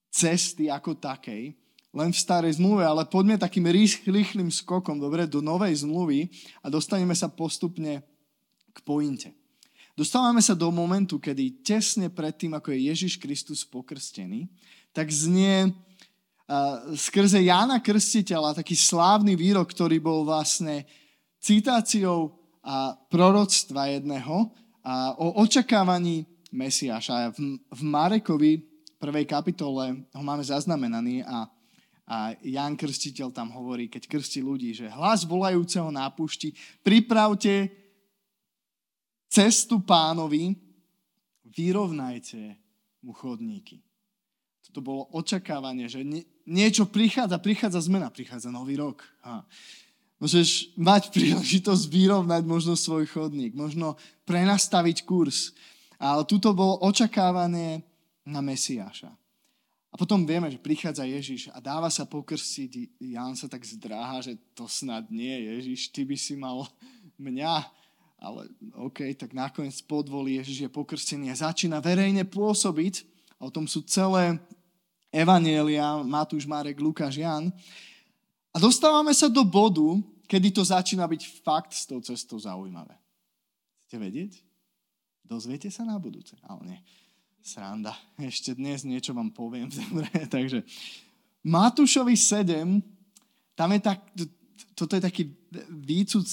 cesty 0.09 0.67
ako 0.67 0.97
takej, 0.97 1.53
len 1.89 2.09
v 2.13 2.21
starej 2.21 2.61
zmluve, 2.61 2.85
ale 2.85 3.05
poďme 3.09 3.41
takým 3.41 3.65
rýchlým 3.65 4.53
skokom, 4.53 5.01
dobre, 5.01 5.25
do 5.25 5.41
novej 5.41 5.81
zmluvy 5.81 6.29
a 6.61 6.69
dostaneme 6.69 7.17
sa 7.17 7.29
postupne 7.29 8.05
k 8.69 8.77
pointe. 8.85 9.33
Dostávame 9.97 10.39
sa 10.39 10.53
do 10.55 10.69
momentu, 10.69 11.17
kedy 11.19 11.65
tesne 11.65 12.07
pred 12.07 12.31
tým, 12.31 12.55
ako 12.55 12.71
je 12.71 12.87
Ježiš 12.93 13.19
Kristus 13.19 13.65
pokrstený, 13.67 14.47
tak 14.93 15.09
znie 15.11 15.67
uh, 15.67 16.93
skrze 16.95 17.41
Jána 17.41 17.81
Krstiteľa 17.81 18.55
taký 18.55 18.77
slávny 18.77 19.35
výrok, 19.35 19.73
ktorý 19.73 19.99
bol 19.99 20.23
vlastne 20.23 20.87
citáciou 21.41 22.37
a 22.63 22.95
proroctva 23.09 23.91
jedného 23.97 24.53
a 24.85 25.17
o 25.17 25.41
očakávaní 25.41 26.23
Mesiáša. 26.53 27.35
V, 27.35 27.59
v 27.59 27.81
Marekovi 27.81 28.68
prvej 28.99 29.25
kapitole 29.25 30.03
ho 30.11 30.23
máme 30.23 30.43
zaznamenaný 30.43 31.23
a, 31.23 31.47
a 32.03 32.17
Jan 32.43 32.75
Krstiteľ 32.75 33.31
tam 33.31 33.49
hovorí, 33.55 33.87
keď 33.87 34.05
krstí 34.11 34.43
ľudí, 34.43 34.75
že 34.75 34.91
hlas 34.91 35.23
volajúceho 35.23 35.87
na 35.89 36.11
púšti, 36.11 36.51
pripravte 36.83 37.71
cestu 39.31 39.79
pánovi, 39.79 40.53
vyrovnajte 41.47 42.59
mu 43.01 43.15
chodníky. 43.15 43.79
Toto 44.69 44.85
bolo 44.85 45.01
očakávanie, 45.15 45.89
že 45.89 46.05
nie, 46.05 46.21
niečo 46.45 46.85
prichádza, 46.85 47.41
prichádza 47.41 47.81
zmena, 47.89 48.13
prichádza 48.13 48.53
nový 48.53 48.77
rok. 48.77 49.01
Ha. 49.25 49.41
Môžeš 50.21 50.75
mať 50.75 51.09
príležitosť 51.15 51.89
vyrovnať 51.89 52.43
možno 52.45 52.75
svoj 52.75 53.07
chodník, 53.09 53.55
možno 53.55 53.97
prenastaviť 54.29 55.07
kurz. 55.07 55.55
Ale 55.97 56.21
tuto 56.27 56.53
bolo 56.53 56.77
očakávanie 56.85 57.81
na 58.29 58.45
Mesiáša. 58.45 59.09
A 59.89 59.97
potom 59.97 60.21
vieme, 60.21 60.53
že 60.53 60.61
prichádza 60.61 61.01
Ježiš 61.01 61.49
a 61.49 61.57
dáva 61.57 61.89
sa 61.89 62.05
pokrstiť. 62.05 63.01
Ján 63.01 63.33
sa 63.33 63.49
tak 63.49 63.65
zdráha, 63.65 64.21
že 64.21 64.37
to 64.53 64.69
snad 64.69 65.09
nie, 65.09 65.49
Ježiš, 65.49 65.89
ty 65.89 66.05
by 66.05 66.13
si 66.13 66.37
mal 66.37 66.69
mňa. 67.17 67.65
Ale 68.21 68.51
OK, 68.77 69.01
tak 69.17 69.33
nakoniec 69.33 69.81
podvolí 69.89 70.37
Ježiš 70.37 70.67
je 70.67 70.69
pokrstený 70.69 71.33
a 71.33 71.41
začína 71.41 71.81
verejne 71.81 72.21
pôsobiť. 72.27 73.07
O 73.41 73.49
tom 73.49 73.65
sú 73.65 73.81
celé 73.81 74.37
evanielia, 75.09 76.05
Matúš, 76.05 76.45
Marek, 76.45 76.77
Lukáš, 76.77 77.17
Jan. 77.17 77.49
A 78.53 78.57
dostávame 78.61 79.15
sa 79.15 79.25
do 79.25 79.41
bodu, 79.41 79.97
kedy 80.29 80.53
to 80.53 80.61
začína 80.61 81.09
byť 81.09 81.21
fakt 81.41 81.73
s 81.73 81.89
tou 81.89 81.97
cestou 82.03 82.37
zaujímavé. 82.37 82.93
Chcete 83.87 83.97
vedieť? 83.97 84.31
Dozviete 85.25 85.73
sa 85.73 85.81
na 85.81 85.97
budúce, 85.97 86.37
ale 86.45 86.61
nie 86.77 86.79
sranda. 87.49 87.97
Ešte 88.21 88.53
dnes 88.53 88.85
niečo 88.85 89.17
vám 89.17 89.33
poviem. 89.33 89.73
Dobre, 89.73 90.09
takže 90.29 90.61
Matúšovi 91.41 92.13
7, 92.13 92.77
tam 93.57 93.69
je 93.73 93.79
tak, 93.81 93.99
toto 94.77 94.93
je 94.93 95.01
taký 95.01 95.23
výcud, 95.73 96.27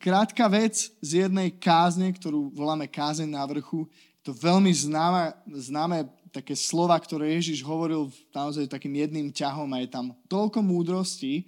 krátka 0.00 0.48
vec 0.48 0.88
z 1.04 1.28
jednej 1.28 1.52
kázne, 1.52 2.08
ktorú 2.08 2.48
voláme 2.56 2.88
kázeň 2.88 3.28
na 3.28 3.44
vrchu. 3.44 3.84
Je 4.22 4.32
to 4.32 4.32
veľmi 4.32 4.72
známe, 4.72 5.36
známe 5.44 6.08
také 6.32 6.56
slova, 6.56 6.96
ktoré 6.96 7.36
Ježiš 7.36 7.60
hovoril 7.60 8.08
naozaj 8.32 8.72
takým 8.72 8.96
jedným 8.96 9.28
ťahom 9.28 9.68
a 9.76 9.82
je 9.84 9.88
tam 9.92 10.16
toľko 10.30 10.64
múdrosti, 10.64 11.44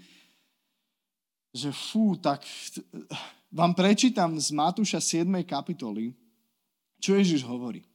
že 1.48 1.72
fú, 1.72 2.12
tak 2.20 2.44
vám 3.48 3.72
prečítam 3.72 4.36
z 4.36 4.52
Matúša 4.52 5.00
7. 5.00 5.24
kapitoly, 5.48 6.12
čo 7.00 7.16
Ježiš 7.16 7.40
hovorí. 7.46 7.87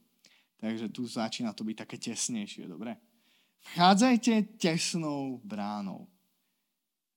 Takže 0.64 0.88
tu 0.88 1.04
začína 1.04 1.52
to 1.52 1.60
byť 1.60 1.76
také 1.84 2.00
tesnejšie, 2.00 2.64
dobre? 2.64 2.96
Vchádzajte 3.68 4.56
tesnou 4.56 5.36
bránou. 5.44 6.08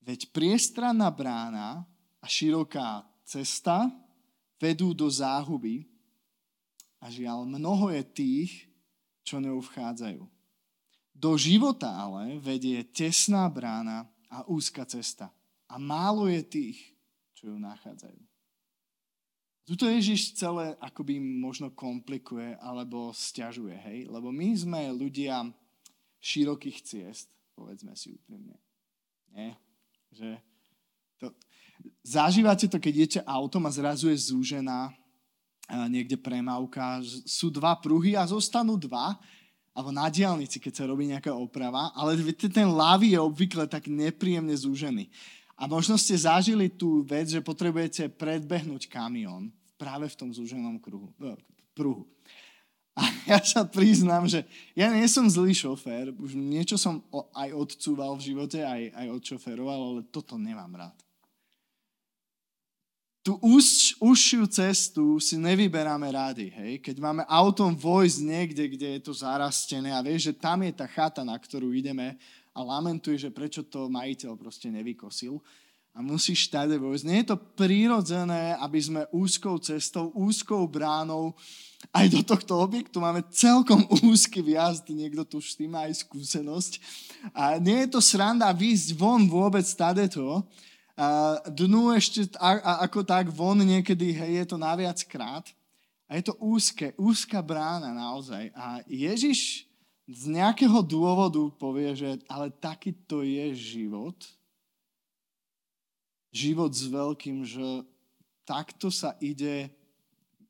Veď 0.04 0.36
priestranná 0.36 1.08
brána 1.08 1.88
a 2.20 2.26
široká 2.28 3.08
cesta 3.24 3.88
vedú 4.60 4.92
do 4.92 5.08
záhuby 5.08 5.88
a 7.00 7.08
žiaľ, 7.08 7.48
mnoho 7.48 7.88
je 7.96 8.04
tých, 8.04 8.52
čo 9.24 9.40
ňou 9.40 9.64
vchádzajú. 9.64 10.28
Do 11.16 11.32
života 11.40 11.96
ale 11.96 12.44
vedie 12.44 12.84
tesná 12.84 13.48
brána 13.48 14.12
a 14.28 14.44
úzka 14.52 14.84
cesta. 14.84 15.32
A 15.72 15.80
málo 15.80 16.28
je 16.28 16.44
tých, 16.44 16.80
čo 17.32 17.48
ju 17.48 17.56
nachádzajú. 17.64 18.27
Tuto 19.68 19.84
Ježiš 19.84 20.40
celé 20.40 20.80
akoby 20.80 21.20
možno 21.20 21.68
komplikuje 21.76 22.56
alebo 22.64 23.12
stiažuje, 23.12 23.76
hej? 23.76 24.08
Lebo 24.08 24.32
my 24.32 24.56
sme 24.56 24.82
ľudia 24.96 25.44
širokých 26.24 26.80
ciest, 26.88 27.28
povedzme 27.52 27.92
si 28.00 28.16
úprimne. 28.16 28.56
Nie? 29.36 29.60
Že 30.16 30.30
to, 31.20 31.36
zažívate 32.00 32.72
to, 32.72 32.80
keď 32.80 32.94
idete 32.96 33.20
autom 33.28 33.68
a 33.68 33.76
zrazu 33.76 34.08
je 34.08 34.32
zúžená 34.32 34.96
niekde 35.92 36.16
premávka, 36.16 37.04
sú 37.28 37.52
dva 37.52 37.76
pruhy 37.76 38.16
a 38.16 38.24
zostanú 38.24 38.80
dva, 38.80 39.20
alebo 39.76 39.92
na 39.92 40.08
diálnici, 40.08 40.64
keď 40.64 40.74
sa 40.80 40.88
robí 40.88 41.12
nejaká 41.12 41.36
oprava, 41.36 41.92
ale 41.92 42.16
ten 42.40 42.72
lávy 42.72 43.14
je 43.14 43.20
obvykle 43.20 43.68
tak 43.68 43.92
nepríjemne 43.92 44.56
zúžený. 44.56 45.12
A 45.60 45.68
možno 45.68 46.00
ste 46.00 46.16
zažili 46.16 46.72
tú 46.72 47.04
vec, 47.04 47.28
že 47.28 47.44
potrebujete 47.44 48.08
predbehnúť 48.16 48.88
kamión 48.88 49.52
práve 49.78 50.10
v 50.10 50.18
tom 50.18 50.30
zúženom 50.34 50.82
kruhu, 50.82 51.14
eh, 51.24 51.38
pruhu. 51.78 52.10
A 52.98 53.06
ja 53.30 53.40
sa 53.46 53.62
priznám, 53.62 54.26
že 54.26 54.42
ja 54.74 54.90
nie 54.90 55.06
som 55.06 55.30
zlý 55.30 55.54
šofér, 55.54 56.12
už 56.18 56.34
niečo 56.34 56.82
som 56.82 57.06
aj 57.38 57.54
odcúval 57.54 58.18
v 58.18 58.26
živote, 58.34 58.66
aj, 58.66 58.90
aj 58.98 59.08
odšoferoval, 59.22 59.80
ale 59.94 60.02
toto 60.10 60.36
nemám 60.36 60.74
rád. 60.74 60.98
Tú 63.22 63.36
už, 63.44 64.00
užšiu 64.00 64.48
cestu 64.48 65.20
si 65.20 65.36
nevyberáme 65.36 66.08
rádi, 66.08 66.48
hej? 66.48 66.80
Keď 66.80 66.96
máme 66.96 67.28
autom 67.28 67.76
vojsť 67.76 68.24
niekde, 68.24 68.64
kde 68.72 68.88
je 68.98 69.02
to 69.04 69.12
zarastené 69.12 69.92
a 69.92 70.00
vieš, 70.00 70.32
že 70.32 70.40
tam 70.40 70.64
je 70.64 70.72
tá 70.72 70.88
chata, 70.88 71.28
na 71.28 71.36
ktorú 71.36 71.76
ideme 71.76 72.16
a 72.56 72.64
lamentuje, 72.64 73.20
že 73.20 73.28
prečo 73.28 73.68
to 73.68 73.92
majiteľ 73.92 74.32
proste 74.40 74.72
nevykosil 74.72 75.44
a 75.98 76.02
musíš 76.06 76.54
tady 76.54 76.78
vojsť. 76.78 77.06
Nie 77.10 77.18
je 77.26 77.34
to 77.34 77.42
prírodzené, 77.58 78.54
aby 78.62 78.78
sme 78.78 79.10
úzkou 79.10 79.58
cestou, 79.58 80.14
úzkou 80.14 80.70
bránou 80.70 81.34
aj 81.94 82.06
do 82.10 82.22
tohto 82.22 82.58
objektu 82.58 83.02
máme 83.02 83.26
celkom 83.34 83.86
úzky 84.06 84.42
vjazd, 84.42 84.90
niekto 84.90 85.26
tu 85.26 85.42
s 85.42 85.58
tým 85.58 85.74
má 85.74 85.90
aj 85.90 86.06
skúsenosť. 86.06 86.82
A 87.34 87.58
nie 87.58 87.86
je 87.86 87.98
to 87.98 88.02
sranda 88.02 88.50
výjsť 88.54 88.98
von 88.98 89.26
vôbec 89.26 89.66
tadeto. 89.74 90.46
A 90.98 91.38
dnu 91.50 91.94
ešte 91.94 92.26
a, 92.42 92.58
a, 92.58 92.72
ako 92.90 93.06
tak 93.06 93.30
von 93.30 93.62
niekedy 93.62 94.14
hej, 94.14 94.32
je 94.42 94.46
to 94.50 94.58
naviac 94.58 94.98
krát. 95.06 95.46
A 96.10 96.18
je 96.18 96.30
to 96.30 96.34
úzke, 96.42 96.98
úzka 96.98 97.42
brána 97.42 97.94
naozaj. 97.94 98.50
A 98.58 98.82
Ježiš 98.90 99.70
z 100.08 100.24
nejakého 100.30 100.82
dôvodu 100.82 101.42
povie, 101.60 101.94
že 101.94 102.18
ale 102.26 102.50
takýto 102.50 103.22
je 103.22 103.54
život. 103.54 104.18
Život 106.38 106.70
s 106.70 106.86
veľkým, 106.86 107.42
že 107.42 107.82
takto 108.46 108.94
sa 108.94 109.18
ide 109.18 109.74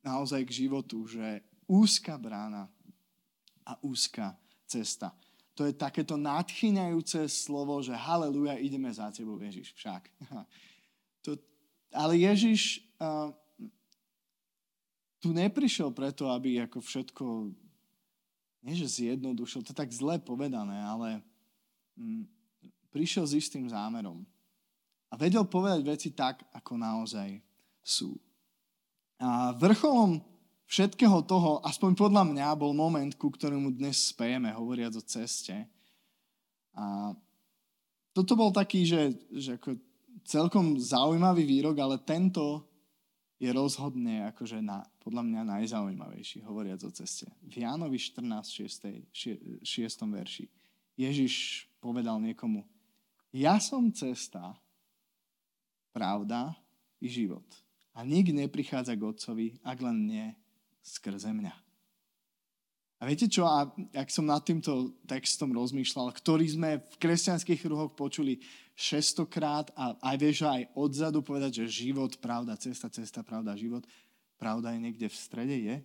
naozaj 0.04 0.44
k 0.44 0.68
životu, 0.68 1.08
že 1.08 1.40
úzka 1.64 2.20
brána 2.20 2.68
a 3.64 3.80
úzka 3.80 4.36
cesta. 4.68 5.16
To 5.56 5.64
je 5.64 5.72
takéto 5.74 6.20
nadchyňajúce 6.20 7.24
slovo, 7.32 7.80
že 7.80 7.96
haleluja, 7.96 8.60
ideme 8.60 8.92
za 8.92 9.08
tebou, 9.16 9.40
Ježiš, 9.40 9.72
však. 9.80 10.04
To, 11.28 11.36
ale 11.92 12.24
Ježiš 12.24 12.80
uh, 13.04 13.36
tu 15.20 15.36
neprišiel 15.36 15.92
preto, 15.92 16.32
aby 16.32 16.64
ako 16.64 16.80
všetko 16.80 17.52
nie 18.64 18.76
že 18.80 18.88
zjednodušil, 18.88 19.60
to 19.64 19.76
je 19.76 19.82
tak 19.84 19.92
zle 19.92 20.16
povedané, 20.24 20.80
ale 20.88 21.20
mm, 22.00 22.24
prišiel 22.96 23.28
s 23.28 23.36
istým 23.36 23.68
zámerom. 23.68 24.24
A 25.08 25.14
vedel 25.16 25.48
povedať 25.48 25.82
veci 25.88 26.10
tak, 26.12 26.44
ako 26.52 26.76
naozaj 26.76 27.40
sú. 27.80 28.16
A 29.18 29.56
vrcholom 29.56 30.20
všetkého 30.68 31.24
toho, 31.24 31.64
aspoň 31.64 31.96
podľa 31.96 32.24
mňa, 32.28 32.60
bol 32.60 32.76
moment, 32.76 33.10
ku 33.16 33.32
ktorému 33.32 33.72
dnes 33.72 34.12
spejeme, 34.12 34.52
hovoriac 34.52 34.94
o 35.00 35.04
ceste. 35.04 35.56
A 36.76 37.16
toto 38.12 38.36
bol 38.36 38.52
taký, 38.52 38.84
že, 38.84 39.16
že 39.32 39.56
ako 39.56 39.80
celkom 40.28 40.76
zaujímavý 40.76 41.48
výrok, 41.48 41.80
ale 41.80 42.04
tento 42.04 42.68
je 43.40 43.48
rozhodne 43.54 44.28
akože 44.34 44.60
na, 44.60 44.84
podľa 45.00 45.24
mňa 45.24 45.42
najzaujímavejší, 45.46 46.44
hovoriac 46.44 46.82
o 46.84 46.92
ceste. 46.92 47.30
V 47.46 47.64
Jánovi 47.64 47.96
14, 47.96 49.08
6, 49.14 49.64
6. 49.64 50.14
verši 50.14 50.46
Ježiš 50.98 51.66
povedal 51.78 52.18
niekomu, 52.18 52.66
ja 53.30 53.62
som 53.62 53.94
cesta, 53.94 54.58
pravda 55.98 56.54
i 57.02 57.10
život. 57.10 57.46
A 57.98 58.06
nik 58.06 58.30
neprichádza 58.30 58.94
k 58.94 59.02
Otcovi, 59.02 59.48
ak 59.66 59.82
len 59.82 60.06
nie 60.06 60.28
skrze 60.86 61.34
mňa. 61.34 61.56
A 62.98 63.06
viete 63.06 63.30
čo, 63.30 63.46
a 63.46 63.70
ak 63.94 64.10
som 64.10 64.26
nad 64.26 64.42
týmto 64.42 64.94
textom 65.06 65.54
rozmýšľal, 65.54 66.14
ktorý 66.18 66.46
sme 66.50 66.82
v 66.82 66.96
kresťanských 66.98 67.62
kruhoch 67.62 67.94
počuli 67.94 68.42
600 68.74 69.26
krát 69.30 69.68
a 69.78 69.94
aj 70.02 70.16
vieš 70.18 70.38
aj 70.46 70.70
odzadu 70.74 71.22
povedať, 71.22 71.62
že 71.62 71.86
život, 71.90 72.14
pravda, 72.18 72.58
cesta, 72.58 72.90
cesta, 72.90 73.22
pravda, 73.22 73.58
život. 73.58 73.86
Pravda 74.38 74.74
je 74.74 74.82
niekde 74.82 75.08
v 75.10 75.18
strede, 75.18 75.56
je? 75.58 75.76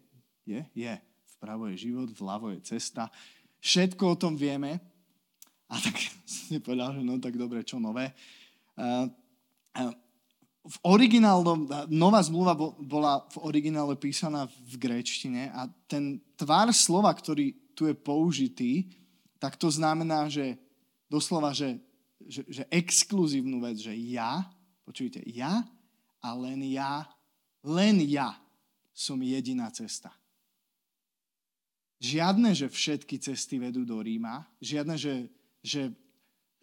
Je? 0.45 0.61
Je. 0.73 0.95
Vpravo 1.37 1.69
je 1.73 1.89
život, 1.89 2.09
vľavo 2.13 2.53
je 2.57 2.61
cesta. 2.65 3.13
Všetko 3.61 4.17
o 4.17 4.21
tom 4.21 4.37
vieme. 4.37 4.81
A 5.69 5.81
tak 5.81 5.97
si 6.29 6.61
povedal, 6.65 6.97
že 6.97 7.05
no 7.05 7.21
tak 7.21 7.37
dobre, 7.37 7.61
čo 7.61 7.77
nové. 7.77 8.13
Uh, 8.73 9.05
v 10.63 10.77
originálnom, 10.87 11.67
nová 11.91 12.23
zmluva 12.23 12.55
bola 12.79 13.27
v 13.35 13.37
originále 13.43 13.99
písaná 13.99 14.47
v 14.47 14.75
gréčtine 14.79 15.51
a 15.51 15.67
ten 15.91 16.23
tvár 16.39 16.71
slova, 16.71 17.11
ktorý 17.11 17.75
tu 17.75 17.91
je 17.91 17.95
použitý, 17.99 18.87
tak 19.43 19.59
to 19.59 19.67
znamená, 19.67 20.31
že 20.31 20.55
doslova, 21.11 21.51
že, 21.51 21.83
že, 22.23 22.47
že 22.47 22.63
exkluzívnu 22.71 23.59
vec, 23.59 23.83
že 23.83 23.91
ja, 23.91 24.47
počujte, 24.87 25.19
ja 25.27 25.67
a 26.23 26.29
len 26.39 26.63
ja, 26.71 27.11
len 27.67 27.99
ja 28.07 28.39
som 28.95 29.19
jediná 29.19 29.67
cesta. 29.75 30.15
Žiadne, 31.99 32.55
že 32.55 32.71
všetky 32.71 33.19
cesty 33.19 33.59
vedú 33.59 33.83
do 33.83 33.99
Ríma, 33.99 34.47
žiadne, 34.63 34.95
že, 34.95 35.27
že 35.63 35.91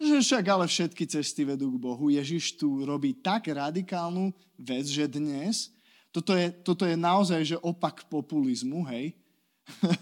že 0.00 0.24
však 0.24 0.44
ale 0.48 0.64
všetky 0.64 1.04
cesty 1.04 1.44
vedú 1.44 1.76
k 1.76 1.82
Bohu. 1.84 2.08
Ježiš 2.08 2.56
tu 2.56 2.88
robí 2.88 3.12
tak 3.12 3.52
radikálnu 3.52 4.32
vec, 4.56 4.88
že 4.88 5.04
dnes, 5.04 5.68
toto 6.08 6.32
je, 6.32 6.48
toto 6.64 6.88
je 6.88 6.96
naozaj 6.96 7.40
že 7.44 7.56
opak 7.60 8.08
populizmu, 8.08 8.88
hej. 8.88 9.12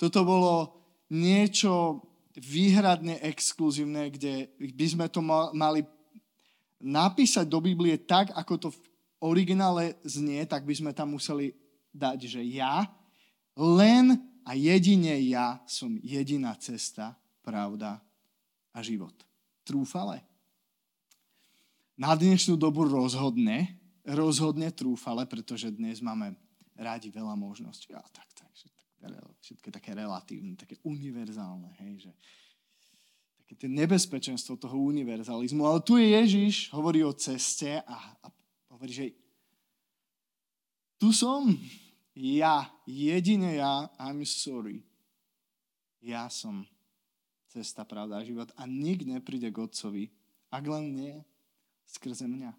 toto 0.00 0.26
bolo 0.26 0.74
niečo 1.06 2.02
výhradne 2.34 3.22
exkluzívne, 3.22 4.10
kde 4.10 4.50
by 4.58 4.86
sme 4.90 5.06
to 5.06 5.22
mali 5.54 5.86
napísať 6.82 7.46
do 7.46 7.62
Biblie 7.62 7.94
tak, 8.02 8.34
ako 8.34 8.54
to 8.58 8.68
v 8.74 8.80
originále 9.22 9.94
znie, 10.02 10.42
tak 10.50 10.66
by 10.66 10.74
sme 10.74 10.90
tam 10.90 11.14
museli 11.14 11.54
dať, 11.94 12.26
že 12.26 12.42
ja, 12.42 12.90
len 13.54 14.18
a 14.42 14.58
jedine 14.58 15.14
ja 15.30 15.62
som 15.70 15.94
jediná 16.02 16.58
cesta, 16.58 17.14
pravda 17.46 18.02
a 18.72 18.82
život. 18.82 19.14
Trúfale. 19.62 20.24
Na 21.96 22.16
dnešnú 22.16 22.58
dobu 22.58 22.88
rozhodne, 22.88 23.78
rozhodne 24.02 24.72
trúfale, 24.72 25.28
pretože 25.28 25.70
dnes 25.70 26.02
máme 26.02 26.34
rádi 26.74 27.12
veľa 27.12 27.36
možností. 27.38 27.92
Ja, 27.92 28.02
tak, 28.10 28.26
tak, 28.34 28.52
všetko 29.42 29.74
také 29.74 29.90
relatívne, 29.98 30.54
také 30.54 30.78
univerzálne, 30.86 31.74
hej, 31.82 32.06
že 32.08 32.12
také 33.42 33.54
to 33.58 33.66
nebezpečenstvo 33.66 34.54
toho 34.54 34.78
univerzalizmu. 34.78 35.66
Ale 35.66 35.82
tu 35.82 35.98
je 35.98 36.14
Ježiš, 36.14 36.70
hovorí 36.70 37.02
o 37.02 37.12
ceste 37.12 37.82
a, 37.82 37.96
a 38.22 38.26
hovorí, 38.70 38.94
že 38.94 39.06
tu 40.96 41.10
som, 41.10 41.50
ja, 42.14 42.70
jedine 42.86 43.58
ja, 43.58 43.90
I'm 43.98 44.22
sorry. 44.22 44.86
Ja 45.98 46.30
som 46.30 46.62
cesta, 47.52 47.84
pravda 47.84 48.16
a 48.16 48.24
život 48.24 48.48
a 48.56 48.64
nik 48.64 49.04
nepríde 49.04 49.52
k 49.52 49.60
Otcovi, 49.60 50.08
ak 50.48 50.64
len 50.64 50.96
nie 50.96 51.14
skrze 51.84 52.24
mňa. 52.24 52.56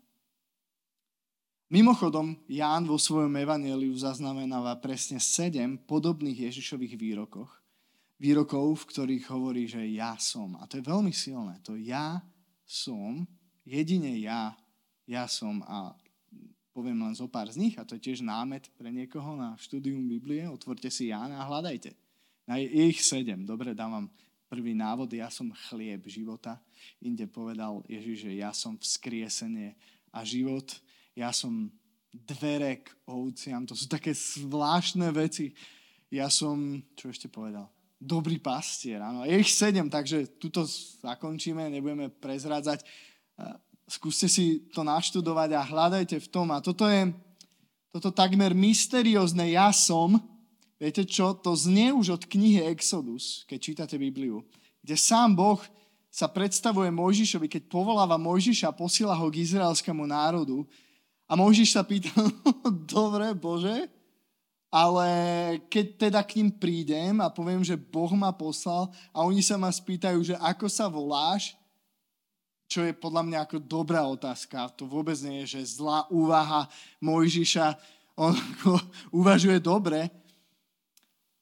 Mimochodom, 1.73 2.37
Ján 2.45 2.85
vo 2.85 3.01
svojom 3.01 3.33
evaneliu 3.33 3.97
zaznamenáva 3.97 4.77
presne 4.77 5.17
sedem 5.17 5.73
podobných 5.89 6.53
Ježišových 6.53 6.93
výrokoch, 6.93 7.49
výrokov, 8.21 8.85
v 8.85 8.89
ktorých 8.93 9.25
hovorí, 9.33 9.65
že 9.65 9.81
ja 9.89 10.13
som. 10.21 10.53
A 10.61 10.69
to 10.69 10.77
je 10.77 10.85
veľmi 10.85 11.09
silné. 11.09 11.57
To 11.65 11.73
ja 11.73 12.21
som, 12.61 13.25
jedine 13.65 14.21
ja, 14.21 14.53
ja 15.09 15.25
som 15.25 15.65
a 15.65 15.97
poviem 16.73 17.01
len 17.01 17.17
zo 17.17 17.25
pár 17.25 17.49
z 17.49 17.57
nich 17.57 17.75
a 17.77 17.85
to 17.85 17.97
je 17.97 18.05
tiež 18.05 18.21
námet 18.21 18.69
pre 18.77 18.93
niekoho 18.93 19.33
na 19.33 19.57
štúdium 19.57 20.05
Biblie. 20.05 20.45
Otvorte 20.45 20.93
si 20.93 21.09
Jána 21.09 21.41
a 21.41 21.47
hľadajte. 21.49 21.93
Je 22.53 22.85
ich 22.85 23.01
sedem. 23.01 23.49
Dobre, 23.49 23.73
dávam 23.73 24.13
prvý 24.53 24.77
návod, 24.77 25.09
ja 25.09 25.33
som 25.33 25.49
chlieb 25.65 26.05
života. 26.05 26.61
Inde 27.01 27.25
povedal 27.25 27.81
Ježiš, 27.89 28.29
že 28.29 28.31
ja 28.37 28.53
som 28.53 28.77
vzkriesenie 28.77 29.73
a 30.13 30.21
život. 30.21 30.77
Ja 31.17 31.33
som 31.33 31.73
dvere 32.13 32.85
k 32.85 32.93
ovciam. 33.09 33.65
To 33.65 33.73
sú 33.73 33.89
také 33.89 34.13
zvláštne 34.13 35.09
veci. 35.09 35.57
Ja 36.13 36.29
som, 36.29 36.85
čo 36.93 37.09
ešte 37.09 37.33
povedal, 37.33 37.65
dobrý 37.97 38.37
pastier. 38.37 39.01
Áno. 39.01 39.25
Je 39.25 39.33
ich 39.41 39.49
sedem, 39.49 39.89
takže 39.89 40.37
tuto 40.37 40.69
zakončíme, 41.01 41.73
nebudeme 41.73 42.13
prezrádzať. 42.13 42.85
Skúste 43.89 44.29
si 44.29 44.69
to 44.69 44.85
naštudovať 44.85 45.49
a 45.57 45.65
hľadajte 45.65 46.21
v 46.21 46.27
tom. 46.29 46.53
A 46.53 46.61
toto 46.61 46.85
je 46.85 47.09
toto 47.89 48.13
takmer 48.13 48.53
mysteriózne 48.53 49.53
ja 49.53 49.73
som, 49.73 50.17
viete 50.83 51.07
čo, 51.07 51.31
to 51.31 51.55
znie 51.55 51.95
už 51.95 52.19
od 52.19 52.23
knihy 52.27 52.67
Exodus, 52.67 53.47
keď 53.47 53.59
čítate 53.63 53.95
Bibliu, 53.95 54.43
kde 54.83 54.99
sám 54.99 55.31
Boh 55.31 55.63
sa 56.11 56.27
predstavuje 56.27 56.91
Mojžišovi, 56.91 57.47
keď 57.47 57.71
povoláva 57.71 58.19
Mojžiša 58.19 58.69
a 58.69 58.75
posiela 58.75 59.15
ho 59.15 59.31
k 59.31 59.39
izraelskému 59.41 60.03
národu. 60.03 60.67
A 61.25 61.39
Mojžiš 61.39 61.73
sa 61.73 61.81
pýta, 61.87 62.11
dobre, 62.93 63.31
Bože, 63.31 63.87
ale 64.67 65.07
keď 65.71 66.09
teda 66.09 66.19
k 66.21 66.43
ním 66.43 66.51
prídem 66.51 67.23
a 67.23 67.31
poviem, 67.31 67.63
že 67.63 67.79
Boh 67.79 68.11
ma 68.13 68.35
poslal 68.35 68.91
a 69.15 69.23
oni 69.23 69.39
sa 69.39 69.55
ma 69.55 69.71
spýtajú, 69.71 70.19
že 70.21 70.35
ako 70.37 70.67
sa 70.67 70.91
voláš, 70.91 71.55
čo 72.67 72.81
je 72.83 72.93
podľa 72.93 73.23
mňa 73.23 73.39
ako 73.45 73.57
dobrá 73.61 74.03
otázka. 74.03 74.69
To 74.81 74.89
vôbec 74.89 75.15
nie 75.21 75.45
je, 75.45 75.57
že 75.57 75.79
zlá 75.79 76.09
úvaha 76.11 76.67
Mojžiša, 76.99 77.77
on 78.17 78.33
uvažuje 79.21 79.57
dobre. 79.63 80.22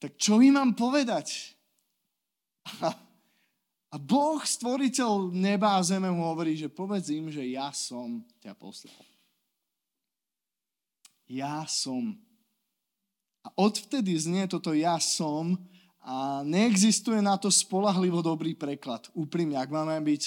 Tak 0.02 0.18
čo 0.18 0.42
im 0.42 0.58
mám 0.58 0.74
povedať? 0.74 1.54
A 3.94 3.96
Boh, 4.02 4.42
stvoriteľ 4.42 5.30
neba 5.30 5.78
a 5.78 5.86
zeme, 5.86 6.10
mu 6.10 6.26
hovorí, 6.26 6.58
že 6.58 6.74
povedz 6.74 7.14
im, 7.14 7.30
že 7.30 7.46
ja 7.46 7.70
som 7.70 8.26
ťa 8.42 8.58
poslal. 8.58 9.04
Ja 11.30 11.64
som 11.70 12.18
a 13.42 13.50
odvtedy 13.58 14.14
znie 14.14 14.46
toto 14.46 14.70
ja 14.74 15.02
som 15.02 15.58
a 16.02 16.42
neexistuje 16.46 17.22
na 17.22 17.38
to 17.38 17.50
spolahlivo 17.50 18.22
dobrý 18.22 18.58
preklad. 18.58 19.10
Úprimne, 19.14 19.58
ak 19.58 19.70
máme 19.70 19.98
byť, 20.02 20.24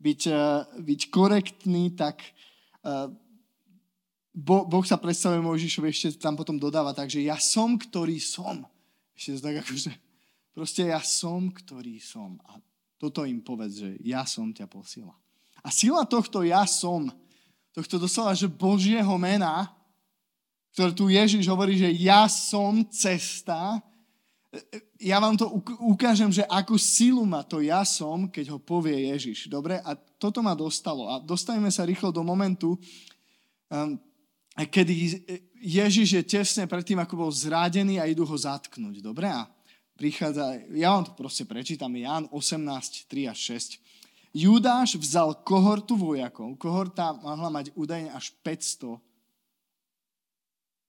byť, 0.00 0.20
eh, 0.28 0.64
byť 0.80 1.00
korektný, 1.12 1.92
tak 1.96 2.20
eh, 2.24 3.08
Boh 4.36 4.84
sa 4.84 5.00
predstavuje 5.00 5.40
Mojžišovi, 5.40 5.88
ešte 5.88 6.20
tam 6.20 6.36
potom 6.36 6.60
dodáva 6.60 6.92
tak, 6.92 7.08
že 7.08 7.24
ja 7.24 7.40
som, 7.40 7.80
ktorý 7.80 8.20
som. 8.20 8.68
Ešte 9.16 9.40
tak 9.40 9.64
akože, 9.64 9.90
proste 10.52 10.82
ja 10.92 11.00
som, 11.00 11.48
ktorý 11.48 11.96
som. 11.98 12.36
A 12.44 12.60
toto 13.00 13.24
im 13.24 13.40
povedz, 13.40 13.80
že 13.80 13.90
ja 14.04 14.28
som 14.28 14.52
ťa 14.52 14.68
posiela. 14.68 15.16
A 15.64 15.72
sila 15.72 16.04
tohto 16.04 16.44
ja 16.44 16.62
som, 16.68 17.08
tohto 17.72 17.96
doslova, 17.96 18.36
že 18.36 18.46
Božieho 18.46 19.16
mena, 19.16 19.72
ktoré 20.76 20.92
tu 20.92 21.08
Ježiš 21.08 21.48
hovorí, 21.48 21.80
že 21.80 21.88
ja 21.96 22.28
som 22.28 22.84
cesta, 22.92 23.80
ja 25.00 25.20
vám 25.20 25.36
to 25.36 25.48
ukážem, 25.84 26.32
že 26.32 26.44
akú 26.48 26.76
silu 26.80 27.24
má 27.24 27.44
to 27.44 27.60
ja 27.60 27.84
som, 27.84 28.28
keď 28.28 28.56
ho 28.56 28.58
povie 28.60 29.12
Ježiš. 29.12 29.48
Dobre? 29.48 29.80
A 29.84 29.96
toto 29.96 30.40
ma 30.40 30.56
dostalo. 30.56 31.08
A 31.08 31.20
dostaneme 31.20 31.68
sa 31.68 31.84
rýchlo 31.84 32.12
do 32.12 32.24
momentu, 32.24 32.76
um, 33.68 33.96
kedy 34.56 34.94
Ježiš 35.62 36.08
je 36.20 36.22
tesne 36.22 36.64
pred 36.68 36.84
tým, 36.84 37.00
ako 37.00 37.26
bol 37.26 37.30
zrádený 37.32 38.00
a 38.00 38.08
idú 38.08 38.28
ho 38.28 38.36
zatknúť. 38.36 39.00
Dobre? 39.00 39.28
A 39.28 39.48
prichádza, 39.96 40.60
ja 40.72 40.92
vám 40.92 41.08
to 41.08 41.12
proste 41.16 41.48
prečítam, 41.48 41.92
Ján 41.96 42.28
18, 42.28 43.08
3 43.08 43.30
a 43.30 43.34
6. 43.34 43.80
Judáš 44.36 45.00
vzal 45.00 45.32
kohortu 45.40 45.96
vojakov. 45.96 46.52
Kohorta 46.60 47.16
mohla 47.16 47.48
mať 47.48 47.72
údajne 47.72 48.12
až 48.12 48.36
500 48.44 49.00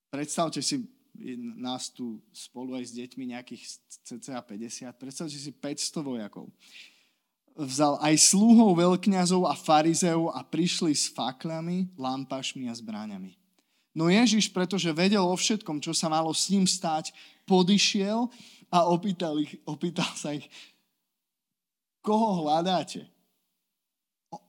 Predstavte 0.08 0.64
si 0.64 0.88
nás 1.60 1.92
tu 1.92 2.16
spolu 2.32 2.80
aj 2.80 2.84
s 2.88 2.92
deťmi 2.96 3.36
nejakých 3.36 3.62
cca 4.08 4.40
50. 4.40 4.88
Predstavte 4.96 5.36
si 5.36 5.52
500 5.52 6.00
vojakov. 6.00 6.48
Vzal 7.58 7.98
aj 8.00 8.14
sluhov 8.16 8.78
veľkňazov 8.78 9.44
a 9.44 9.52
farizeov 9.52 10.32
a 10.32 10.40
prišli 10.46 10.94
s 10.94 11.10
fakľami, 11.12 11.92
lampašmi 11.98 12.70
a 12.70 12.74
zbráňami. 12.74 13.34
No 13.98 14.06
Ježiš, 14.06 14.54
pretože 14.54 14.94
vedel 14.94 15.26
o 15.26 15.34
všetkom, 15.34 15.82
čo 15.82 15.90
sa 15.90 16.06
malo 16.06 16.30
s 16.30 16.46
ním 16.54 16.70
stať, 16.70 17.10
podišiel 17.50 18.30
a 18.70 18.86
opýtal, 18.86 19.42
ich, 19.42 19.58
opýtal 19.66 20.06
sa 20.14 20.38
ich, 20.38 20.46
koho 21.98 22.46
hľadáte? 22.46 23.10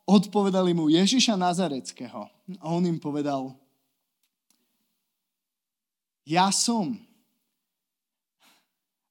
Odpovedali 0.05 0.77
mu 0.77 0.93
Ježiša 0.93 1.33
Nazareckého. 1.33 2.29
A 2.61 2.65
on 2.69 2.85
im 2.85 3.01
povedal, 3.01 3.57
ja 6.29 6.53
som. 6.53 6.93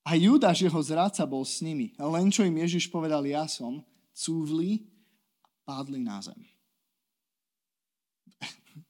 A 0.06 0.14
Judáš, 0.14 0.62
jeho 0.62 0.80
zráca, 0.86 1.26
bol 1.26 1.42
s 1.42 1.58
nimi. 1.58 1.90
Len 1.98 2.30
čo 2.30 2.46
im 2.46 2.62
Ježiš 2.62 2.86
povedal, 2.86 3.26
ja 3.26 3.50
som, 3.50 3.82
cúvli 4.14 4.86
a 5.42 5.50
padli 5.66 5.98
na 5.98 6.22
zem. 6.22 6.38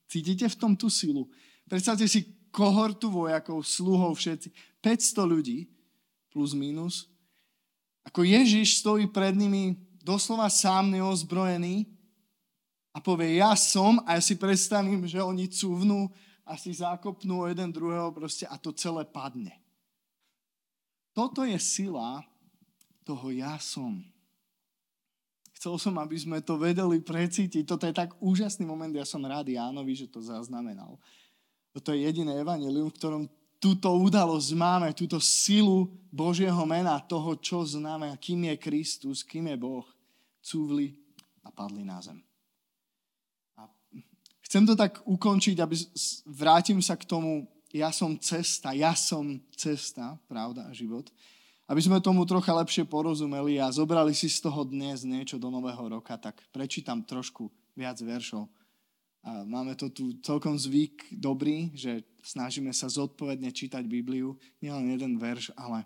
Cítite 0.09 0.49
v 0.49 0.57
tom 0.57 0.73
tú 0.73 0.89
silu? 0.89 1.29
Predstavte 1.69 2.09
si 2.09 2.25
kohortu 2.49 3.13
vojakov, 3.13 3.61
sluhov, 3.61 4.17
všetci. 4.17 4.49
500 4.81 5.21
ľudí, 5.29 5.69
plus 6.33 6.57
minus. 6.57 7.13
Ako 8.09 8.25
Ježiš 8.25 8.81
stojí 8.81 9.05
pred 9.05 9.37
nimi 9.37 9.77
doslova 10.01 10.49
sám 10.49 10.89
neozbrojený 10.89 11.85
a 12.97 13.05
povie, 13.05 13.37
ja 13.37 13.53
som 13.53 14.01
a 14.09 14.17
ja 14.17 14.23
si 14.25 14.35
predstavím, 14.41 15.05
že 15.05 15.21
oni 15.21 15.45
cúvnú 15.53 16.09
a 16.49 16.57
si 16.57 16.73
zákopnú 16.73 17.45
jeden 17.45 17.69
druhého 17.69 18.09
proste 18.17 18.49
a 18.49 18.57
to 18.57 18.73
celé 18.73 19.05
padne. 19.05 19.53
Toto 21.13 21.45
je 21.45 21.61
sila 21.61 22.25
toho 23.05 23.29
ja 23.29 23.61
som. 23.61 24.01
Chcel 25.59 25.75
som, 25.83 25.99
aby 25.99 26.15
sme 26.15 26.39
to 26.39 26.55
vedeli 26.55 27.03
precítiť. 27.03 27.67
Toto 27.67 27.83
je 27.83 27.91
tak 27.91 28.15
úžasný 28.23 28.63
moment. 28.63 28.95
Ja 28.95 29.03
som 29.03 29.27
rád 29.27 29.51
Jánovi, 29.51 29.91
že 29.99 30.07
to 30.07 30.23
zaznamenal. 30.23 31.03
Toto 31.75 31.91
je 31.91 32.07
jediné 32.07 32.39
evanelium, 32.39 32.95
v 32.95 32.99
ktorom 32.99 33.23
túto 33.59 33.91
udalosť 33.91 34.55
máme, 34.55 34.95
túto 34.95 35.19
silu 35.19 35.91
Božieho 36.15 36.63
mena, 36.63 37.03
toho, 37.03 37.35
čo 37.35 37.67
znamená, 37.67 38.15
kým 38.15 38.55
je 38.55 38.55
Kristus, 38.55 39.27
kým 39.27 39.51
je 39.51 39.59
Boh, 39.59 39.87
cúvli 40.39 40.95
a 41.43 41.51
padli 41.51 41.83
na 41.83 41.99
zem. 41.99 42.23
Chcem 44.47 44.63
to 44.63 44.79
tak 44.79 45.03
ukončiť, 45.05 45.59
aby 45.59 45.75
vrátim 46.39 46.79
sa 46.79 46.95
k 46.95 47.03
tomu, 47.03 47.51
ja 47.75 47.91
som 47.91 48.15
cesta, 48.15 48.73
ja 48.73 48.95
som 48.95 49.43
cesta, 49.53 50.17
pravda 50.31 50.71
a 50.71 50.73
život. 50.73 51.11
Aby 51.69 51.85
sme 51.85 52.01
tomu 52.01 52.25
trocha 52.25 52.49
lepšie 52.57 52.89
porozumeli 52.89 53.61
a 53.61 53.69
zobrali 53.69 54.17
si 54.17 54.33
z 54.33 54.41
toho 54.41 54.65
dnes 54.65 55.05
niečo 55.05 55.37
do 55.37 55.53
nového 55.53 56.01
roka, 56.01 56.17
tak 56.17 56.41
prečítam 56.49 57.05
trošku 57.05 57.53
viac 57.77 58.01
veršov. 58.01 58.49
A 59.21 59.45
máme 59.45 59.77
to 59.77 59.93
tu 59.93 60.17
celkom 60.25 60.57
zvyk 60.57 61.13
dobrý, 61.13 61.69
že 61.77 62.09
snažíme 62.25 62.73
sa 62.73 62.89
zodpovedne 62.89 63.53
čítať 63.53 63.85
Bibliu, 63.85 64.41
nielen 64.65 64.89
jeden 64.97 65.21
verš, 65.21 65.53
ale 65.61 65.85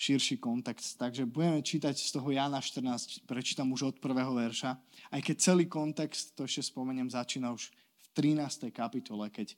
širší 0.00 0.40
kontext. 0.40 0.96
Takže 0.96 1.28
budeme 1.28 1.60
čítať 1.60 1.92
z 1.92 2.08
toho 2.08 2.32
Jana 2.32 2.64
14, 2.64 3.28
prečítam 3.28 3.68
už 3.76 3.92
od 3.92 3.96
prvého 4.00 4.32
verša. 4.32 4.72
Aj 5.12 5.20
keď 5.20 5.36
celý 5.36 5.68
kontext, 5.68 6.32
to 6.32 6.48
ešte 6.48 6.72
spomeniem, 6.72 7.12
začína 7.12 7.52
už 7.52 7.68
v 7.76 8.06
13. 8.16 8.72
kapitole, 8.72 9.28
keď, 9.28 9.52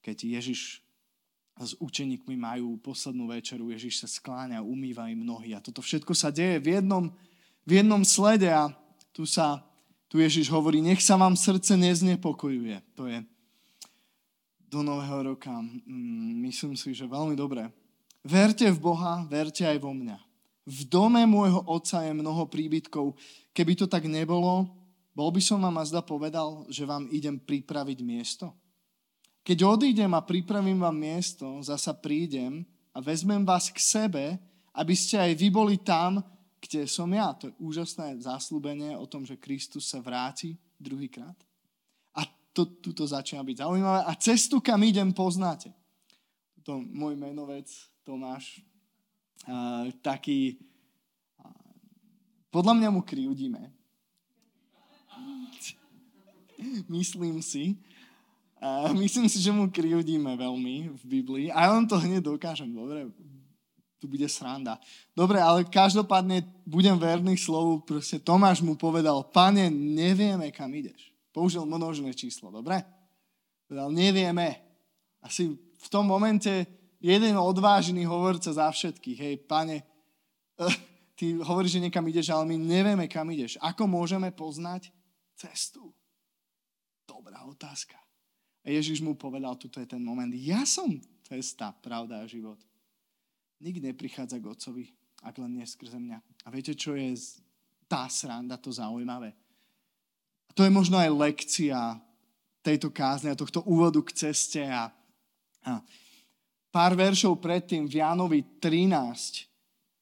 keď 0.00 0.40
Ježiš 0.40 0.80
s 1.64 1.76
učeníkmi 1.76 2.36
majú 2.40 2.80
poslednú 2.80 3.28
večeru, 3.28 3.68
Ježiš 3.68 4.04
sa 4.04 4.08
skláňa, 4.08 4.64
umýva 4.64 5.12
im 5.12 5.20
nohy 5.20 5.52
a 5.52 5.60
toto 5.60 5.84
všetko 5.84 6.16
sa 6.16 6.32
deje 6.32 6.56
v 6.60 6.80
jednom, 6.80 7.12
v 7.68 7.70
jednom 7.84 8.00
slede 8.00 8.48
a 8.48 8.72
tu 9.12 9.28
sa 9.28 9.60
tu 10.10 10.18
Ježiš 10.18 10.50
hovorí, 10.50 10.82
nech 10.82 10.98
sa 10.98 11.14
vám 11.14 11.38
srdce 11.38 11.78
neznepokojuje. 11.78 12.82
To 12.98 13.06
je 13.06 13.22
do 14.66 14.82
nového 14.82 15.34
roka. 15.34 15.54
Mm, 15.54 16.50
myslím 16.50 16.74
si, 16.74 16.90
že 16.90 17.06
veľmi 17.06 17.38
dobré. 17.38 17.70
Verte 18.26 18.66
v 18.74 18.78
Boha, 18.78 19.22
verte 19.30 19.62
aj 19.62 19.78
vo 19.78 19.94
mňa. 19.94 20.18
V 20.66 20.80
dome 20.90 21.22
môjho 21.30 21.62
otca 21.62 22.02
je 22.02 22.12
mnoho 22.14 22.46
príbytkov. 22.50 23.14
Keby 23.54 23.78
to 23.78 23.86
tak 23.86 24.06
nebolo, 24.10 24.66
bol 25.14 25.30
by 25.30 25.42
som 25.42 25.62
vám 25.62 25.78
azda 25.78 26.02
povedal, 26.02 26.66
že 26.70 26.86
vám 26.86 27.06
idem 27.10 27.38
pripraviť 27.38 27.98
miesto? 28.02 28.54
Keď 29.40 29.58
odídem 29.64 30.12
a 30.12 30.20
pripravím 30.20 30.80
vám 30.80 30.96
miesto, 30.96 31.60
zasa 31.64 31.96
prídem 31.96 32.64
a 32.92 33.00
vezmem 33.00 33.40
vás 33.40 33.72
k 33.72 33.80
sebe, 33.80 34.24
aby 34.76 34.94
ste 34.94 35.16
aj 35.16 35.32
vy 35.34 35.48
boli 35.48 35.76
tam, 35.80 36.20
kde 36.60 36.84
som 36.84 37.08
ja. 37.08 37.32
To 37.40 37.48
je 37.48 37.56
úžasné 37.56 38.20
záslubenie 38.20 38.94
o 38.94 39.08
tom, 39.08 39.24
že 39.24 39.40
Kristus 39.40 39.88
sa 39.88 40.04
vráti 40.04 40.60
druhýkrát. 40.76 41.34
A 42.14 42.28
to, 42.52 42.68
to 42.92 43.04
začína 43.08 43.40
byť 43.40 43.64
zaujímavé. 43.64 44.00
A 44.04 44.12
cestu, 44.20 44.60
kam 44.60 44.84
idem, 44.84 45.10
poznáte. 45.16 45.72
To 46.68 46.84
môj 46.84 47.16
menovec 47.16 47.66
Tomáš, 48.04 48.60
uh, 49.48 49.88
taký, 50.04 50.60
uh, 51.40 51.48
podľa 52.52 52.76
mňa 52.76 52.88
mu 52.92 53.00
kryjúdime. 53.00 53.72
Myslím 56.92 57.40
si. 57.40 57.80
Myslím 58.92 59.24
si, 59.24 59.40
že 59.40 59.48
mu 59.48 59.72
krivdíme 59.72 60.36
veľmi 60.36 60.92
v 61.00 61.02
Biblii. 61.08 61.46
A 61.48 61.64
ja 61.64 61.70
len 61.72 61.88
to 61.88 61.96
hneď 61.96 62.20
dokážem. 62.20 62.68
Dobre, 62.68 63.08
tu 63.96 64.04
bude 64.08 64.28
sranda. 64.28 64.76
Dobre, 65.16 65.40
ale 65.40 65.64
každopádne 65.64 66.44
budem 66.68 66.96
verný 66.96 67.40
slovu. 67.40 67.80
Proste 67.80 68.20
Tomáš 68.20 68.60
mu 68.60 68.76
povedal, 68.76 69.24
pane, 69.32 69.72
nevieme, 69.72 70.52
kam 70.52 70.72
ideš. 70.72 71.12
Použil 71.32 71.64
množné 71.64 72.12
číslo, 72.12 72.52
dobre? 72.52 72.84
Povedal, 73.64 73.88
nevieme. 73.92 74.60
Asi 75.24 75.56
v 75.56 75.88
tom 75.88 76.04
momente 76.04 76.68
jeden 77.00 77.36
odvážny 77.36 78.04
hovorca 78.04 78.52
za 78.52 78.68
všetkých. 78.68 79.18
Hej, 79.20 79.34
pane, 79.48 79.84
eh, 80.60 80.76
ty 81.16 81.36
hovoríš, 81.36 81.80
že 81.80 81.84
niekam 81.88 82.04
ideš, 82.08 82.32
ale 82.32 82.44
my 82.44 82.56
nevieme, 82.60 83.04
kam 83.08 83.28
ideš. 83.32 83.56
Ako 83.60 83.88
môžeme 83.88 84.32
poznať 84.32 84.92
cestu? 85.36 85.92
Dobrá 87.08 87.44
otázka. 87.48 88.09
A 88.60 88.66
Ježiš 88.68 89.00
mu 89.00 89.16
povedal, 89.16 89.56
tuto 89.56 89.80
je 89.80 89.88
ten 89.88 90.00
moment, 90.00 90.28
ja 90.36 90.68
som 90.68 91.00
cesta, 91.24 91.72
pravda 91.72 92.20
a 92.20 92.28
život. 92.28 92.58
Nik 93.60 93.80
neprichádza 93.80 94.40
k 94.40 94.50
Otcovi, 94.50 94.84
ak 95.22 95.36
len 95.38 95.60
nie 95.60 95.66
skrze 95.68 95.96
mňa. 95.96 96.18
A 96.44 96.48
viete, 96.50 96.74
čo 96.74 96.96
je 96.96 97.12
tá 97.86 98.08
sranda, 98.10 98.60
to 98.60 98.72
zaujímavé? 98.72 99.32
A 100.48 100.50
to 100.52 100.66
je 100.66 100.72
možno 100.72 100.98
aj 100.98 101.10
lekcia 101.12 101.78
tejto 102.60 102.90
kázne 102.92 103.32
a 103.32 103.38
tohto 103.38 103.64
úvodu 103.64 104.02
k 104.04 104.26
ceste. 104.26 104.60
A, 104.66 104.90
a 105.64 105.80
pár 106.74 106.92
veršov 106.98 107.38
predtým 107.38 107.86
v 107.86 108.02
Jánovi 108.02 108.40
13, 108.58 109.46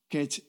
keď 0.09 0.31
e, 0.35 0.41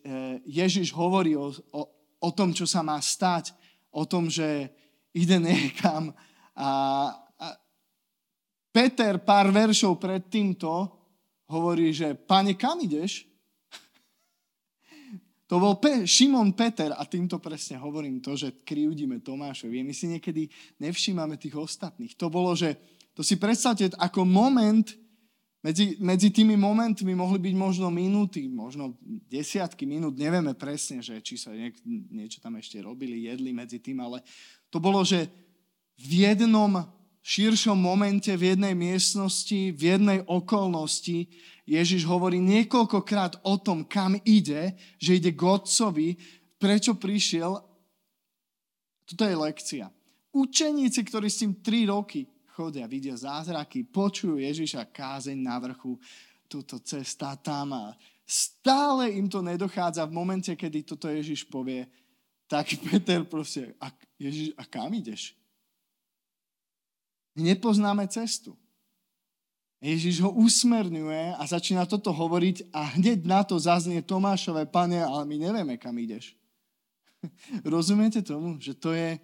Ježiš 0.47 0.95
hovorí 0.95 1.35
o, 1.35 1.51
o, 1.51 1.81
o 2.23 2.29
tom, 2.31 2.55
čo 2.55 2.63
sa 2.63 2.79
má 2.79 2.97
stať, 3.03 3.51
o 3.91 4.07
tom, 4.07 4.31
že 4.31 4.71
ide 5.11 5.37
niekam 5.41 6.13
a, 6.55 6.69
Peter 8.79 9.19
pár 9.19 9.51
veršov 9.51 9.99
pred 9.99 10.23
týmto 10.31 10.71
hovorí, 11.51 11.91
že 11.91 12.15
pane, 12.15 12.55
kam 12.55 12.79
ideš? 12.79 13.27
To 15.49 15.57
bol 15.57 15.81
Pe- 15.81 16.05
Šimon 16.05 16.53
Peter 16.53 16.93
a 16.93 17.03
týmto 17.09 17.41
presne 17.41 17.81
hovorím 17.81 18.21
to, 18.21 18.37
že 18.37 18.61
krivdíme 18.61 19.17
Tomášovi. 19.19 19.81
My 19.81 19.97
si 19.97 20.05
niekedy 20.05 20.45
nevšímame 20.77 21.41
tých 21.41 21.57
ostatných. 21.57 22.13
To 22.21 22.29
bolo, 22.29 22.53
že 22.53 22.77
to 23.17 23.25
si 23.25 23.33
predstavte 23.35 23.89
ako 23.97 24.29
moment, 24.29 24.85
medzi, 25.59 25.97
medzi 25.99 26.29
tými 26.29 26.53
momentmi 26.53 27.17
mohli 27.17 27.41
byť 27.41 27.55
možno 27.57 27.89
minúty, 27.89 28.45
možno 28.47 28.95
desiatky 29.27 29.89
minút, 29.89 30.15
nevieme 30.15 30.53
presne, 30.53 31.01
že 31.01 31.19
či 31.19 31.35
sa 31.35 31.51
niek- 31.51 31.81
niečo 32.13 32.39
tam 32.39 32.55
ešte 32.55 32.79
robili, 32.79 33.27
jedli 33.27 33.51
medzi 33.51 33.81
tým, 33.81 33.99
ale 34.05 34.23
to 34.69 34.79
bolo, 34.79 35.03
že 35.03 35.27
v 35.99 36.29
jednom 36.29 36.98
širšom 37.23 37.75
momente 37.75 38.31
v 38.33 38.55
jednej 38.55 38.73
miestnosti, 38.73 39.75
v 39.75 39.81
jednej 39.81 40.19
okolnosti 40.25 41.27
Ježiš 41.69 42.07
hovorí 42.09 42.41
niekoľkokrát 42.41 43.45
o 43.45 43.61
tom, 43.61 43.85
kam 43.85 44.17
ide, 44.25 44.73
že 44.97 45.21
ide 45.21 45.31
k 45.35 45.41
Otcovi, 45.45 46.17
prečo 46.57 46.97
prišiel. 46.97 47.61
Toto 49.05 49.23
je 49.25 49.35
lekcia. 49.37 49.85
Učeníci, 50.33 51.01
ktorí 51.05 51.29
s 51.29 51.41
tým 51.41 51.57
3 51.61 51.93
roky 51.93 52.25
chodia, 52.53 52.89
vidia 52.91 53.15
zázraky, 53.15 53.87
počujú 53.87 54.35
Ježiša 54.35 54.91
kázeň 54.91 55.37
na 55.39 55.55
vrchu, 55.63 55.95
túto 56.49 56.81
cesta 56.83 57.37
tam 57.39 57.71
a 57.71 57.85
stále 58.27 59.15
im 59.15 59.29
to 59.31 59.39
nedochádza 59.39 60.03
v 60.09 60.17
momente, 60.17 60.51
kedy 60.57 60.83
toto 60.83 61.07
Ježiš 61.07 61.45
povie, 61.45 61.85
tak 62.49 62.67
Peter 62.81 63.21
proste, 63.23 63.77
a 63.77 63.93
Ježiš, 64.17 64.57
a 64.57 64.65
kam 64.65 64.91
ideš? 64.91 65.38
Nepoznáme 67.39 68.07
cestu. 68.07 68.59
Ježiš 69.79 70.19
ho 70.19 70.35
usmerňuje 70.35 71.39
a 71.39 71.43
začína 71.47 71.87
toto 71.87 72.11
hovoriť 72.11 72.67
a 72.75 72.99
hneď 72.99 73.23
na 73.23 73.47
to 73.47 73.55
zaznie 73.55 74.03
Tomášové, 74.03 74.67
pane, 74.67 74.99
ale 74.99 75.23
my 75.23 75.35
nevieme, 75.39 75.79
kam 75.79 75.95
ideš. 75.95 76.35
Rozumiete 77.63 78.19
tomu, 78.19 78.59
že 78.59 78.75
to 78.75 78.91
je, 78.91 79.15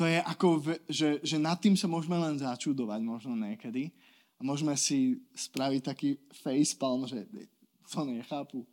to 0.00 0.08
je 0.08 0.16
ako, 0.16 0.48
že, 0.88 1.20
že 1.20 1.36
nad 1.36 1.60
tým 1.60 1.76
sa 1.76 1.84
môžeme 1.84 2.16
len 2.16 2.40
začudovať 2.40 3.00
možno 3.04 3.36
niekedy 3.36 3.92
a 4.40 4.40
môžeme 4.40 4.72
si 4.80 5.20
spraviť 5.36 5.80
taký 5.84 6.16
facepalm, 6.32 7.04
že 7.04 7.28
to 7.92 8.08
nechápu. 8.08 8.64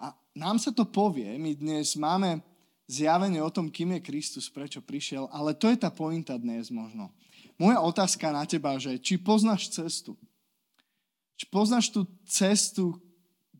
A 0.00 0.16
nám 0.32 0.56
sa 0.56 0.72
to 0.72 0.88
povie, 0.88 1.36
my 1.36 1.52
dnes 1.52 2.00
máme 2.00 2.40
zjavenie 2.88 3.44
o 3.44 3.52
tom, 3.52 3.68
kým 3.68 4.00
je 4.00 4.08
Kristus, 4.08 4.48
prečo 4.48 4.80
prišiel, 4.80 5.28
ale 5.28 5.52
to 5.52 5.68
je 5.68 5.76
tá 5.76 5.92
pointa 5.92 6.40
dnes 6.40 6.72
možno 6.72 7.12
moja 7.62 7.78
otázka 7.78 8.34
na 8.34 8.42
teba, 8.42 8.74
že 8.82 8.98
či 8.98 9.14
poznáš 9.14 9.70
cestu. 9.70 10.18
Či 11.38 11.46
poznáš 11.46 11.94
tú 11.94 12.02
cestu 12.26 12.98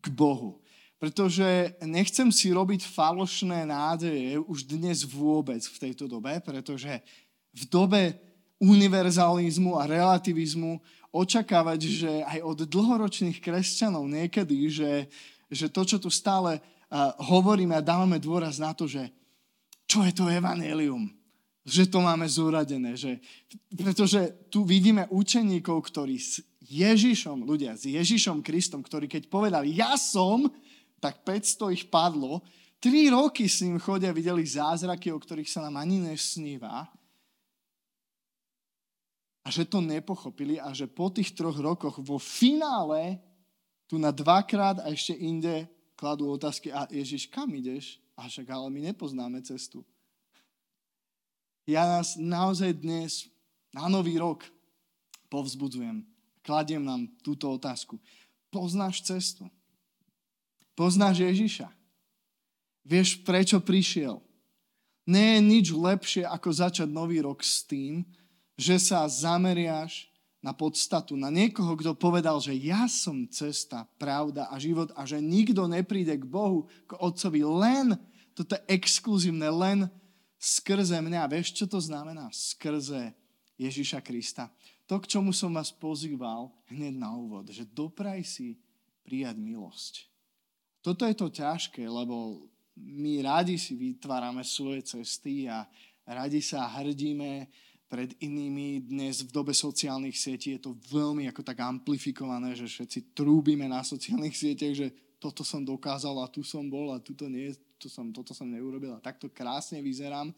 k 0.03 0.11
Bohu. 0.11 0.59
Pretože 0.99 1.75
nechcem 1.83 2.27
si 2.31 2.51
robiť 2.51 2.83
falošné 2.83 3.63
nádeje 3.63 4.39
už 4.43 4.67
dnes 4.67 5.07
vôbec 5.07 5.63
v 5.63 5.77
tejto 5.79 6.11
dobe, 6.11 6.35
pretože 6.43 6.99
v 7.55 7.63
dobe 7.71 8.01
univerzalizmu 8.59 9.79
a 9.79 9.87
relativizmu 9.87 10.79
očakávať, 11.11 11.79
že 11.83 12.11
aj 12.27 12.39
od 12.43 12.59
dlhoročných 12.67 13.39
kresťanov 13.39 14.07
niekedy, 14.07 14.67
že, 14.71 14.91
že 15.51 15.67
to, 15.67 15.83
čo 15.83 15.99
tu 15.99 16.07
stále 16.07 16.59
hovoríme 17.19 17.75
a 17.75 17.83
dávame 17.83 18.19
dôraz 18.19 18.59
na 18.59 18.71
to, 18.71 18.87
že 18.87 19.11
čo 19.83 20.01
je 20.07 20.11
to 20.15 20.31
evanelium, 20.31 21.11
že 21.63 21.87
to 21.87 22.03
máme 22.03 22.27
zúradené. 22.27 22.99
Že, 22.99 23.23
pretože 23.71 24.35
tu 24.51 24.67
vidíme 24.67 25.07
učeníkov, 25.07 25.79
ktorí 25.87 26.19
s 26.19 26.43
Ježišom, 26.67 27.47
ľudia, 27.47 27.75
s 27.79 27.87
Ježišom 27.87 28.43
Kristom, 28.43 28.83
ktorí 28.83 29.07
keď 29.07 29.31
povedali 29.31 29.79
ja 29.79 29.95
som, 29.95 30.51
tak 30.99 31.23
500 31.23 31.75
ich 31.75 31.85
padlo. 31.87 32.43
Tri 32.83 33.07
roky 33.07 33.47
s 33.47 33.63
ním 33.63 33.79
chodia, 33.79 34.11
videli 34.11 34.43
zázraky, 34.43 35.11
o 35.11 35.19
ktorých 35.19 35.47
sa 35.47 35.63
nám 35.63 35.79
ani 35.79 36.03
nesníva. 36.03 36.87
A 39.43 39.47
že 39.51 39.67
to 39.67 39.83
nepochopili 39.83 40.59
a 40.59 40.71
že 40.71 40.87
po 40.87 41.11
tých 41.11 41.35
troch 41.35 41.55
rokoch 41.55 41.99
vo 41.99 42.19
finále 42.19 43.19
tu 43.87 43.99
na 43.99 44.11
dvakrát 44.11 44.83
a 44.83 44.91
ešte 44.91 45.15
inde 45.15 45.67
kladú 45.99 46.31
otázky 46.31 46.71
a 46.71 46.87
Ježiš, 46.91 47.27
kam 47.27 47.51
ideš? 47.55 47.99
A 48.15 48.27
však 48.27 48.47
ale 48.51 48.67
my 48.71 48.91
nepoznáme 48.91 49.43
cestu 49.43 49.83
ja 51.63 51.87
nás 51.87 52.19
naozaj 52.19 52.75
dnes 52.75 53.27
na 53.71 53.87
nový 53.87 54.19
rok 54.19 54.43
povzbudzujem. 55.31 56.03
Kladiem 56.43 56.83
nám 56.83 57.07
túto 57.23 57.47
otázku. 57.49 57.97
Poznáš 58.51 59.01
cestu? 59.01 59.47
Poznáš 60.75 61.23
Ježiša? 61.23 61.71
Vieš, 62.83 63.23
prečo 63.23 63.57
prišiel? 63.63 64.19
Nie 65.07 65.39
je 65.39 65.41
nič 65.41 65.65
lepšie, 65.71 66.23
ako 66.27 66.49
začať 66.51 66.89
nový 66.91 67.23
rok 67.23 67.39
s 67.43 67.63
tým, 67.63 68.03
že 68.59 68.77
sa 68.79 69.07
zameriaš 69.07 70.11
na 70.43 70.51
podstatu, 70.51 71.15
na 71.15 71.31
niekoho, 71.31 71.79
kto 71.79 71.95
povedal, 71.95 72.35
že 72.43 72.51
ja 72.51 72.83
som 72.91 73.23
cesta, 73.31 73.87
pravda 73.95 74.51
a 74.51 74.59
život 74.59 74.91
a 74.91 75.07
že 75.07 75.23
nikto 75.23 75.63
nepríde 75.71 76.19
k 76.19 76.27
Bohu, 76.27 76.67
k 76.83 76.99
Otcovi 76.99 77.47
len, 77.47 77.95
toto 78.35 78.59
je 78.59 78.61
exkluzívne, 78.67 79.47
len 79.47 79.87
skrze 80.43 80.99
mňa. 80.99 81.31
Vieš, 81.31 81.55
čo 81.55 81.65
to 81.71 81.79
znamená? 81.79 82.27
Skrze 82.35 83.15
Ježiša 83.55 84.03
Krista. 84.03 84.51
To, 84.91 84.99
k 84.99 85.07
čomu 85.07 85.31
som 85.31 85.55
vás 85.55 85.71
pozýval 85.71 86.51
hneď 86.67 86.99
na 86.99 87.15
úvod, 87.15 87.47
že 87.47 87.63
dopraj 87.63 88.27
si 88.27 88.59
prijať 89.07 89.39
milosť. 89.39 90.11
Toto 90.83 91.07
je 91.07 91.15
to 91.15 91.31
ťažké, 91.31 91.87
lebo 91.87 92.43
my 92.75 93.23
radi 93.23 93.55
si 93.55 93.79
vytvárame 93.79 94.43
svoje 94.43 94.83
cesty 94.83 95.47
a 95.47 95.63
radi 96.03 96.43
sa 96.43 96.67
hrdíme 96.67 97.47
pred 97.87 98.11
inými. 98.19 98.83
Dnes 98.83 99.23
v 99.23 99.31
dobe 99.31 99.55
sociálnych 99.55 100.19
sietí 100.19 100.59
je 100.59 100.67
to 100.67 100.75
veľmi 100.91 101.23
ako 101.31 101.39
tak 101.39 101.63
amplifikované, 101.63 102.51
že 102.51 102.67
všetci 102.67 103.15
trúbime 103.15 103.69
na 103.71 103.79
sociálnych 103.79 104.35
sieťach, 104.35 104.75
že 104.75 104.87
toto 105.23 105.47
som 105.47 105.63
dokázal 105.63 106.19
a 106.19 106.27
tu 106.27 106.43
som 106.43 106.67
bol 106.67 106.91
a 106.91 106.99
tuto 106.99 107.31
nie, 107.31 107.55
to 107.83 107.91
som, 107.91 108.15
toto 108.15 108.31
som 108.31 108.47
neurobil 108.47 108.95
a 108.95 109.03
takto 109.03 109.27
krásne 109.27 109.83
vyzerám. 109.83 110.31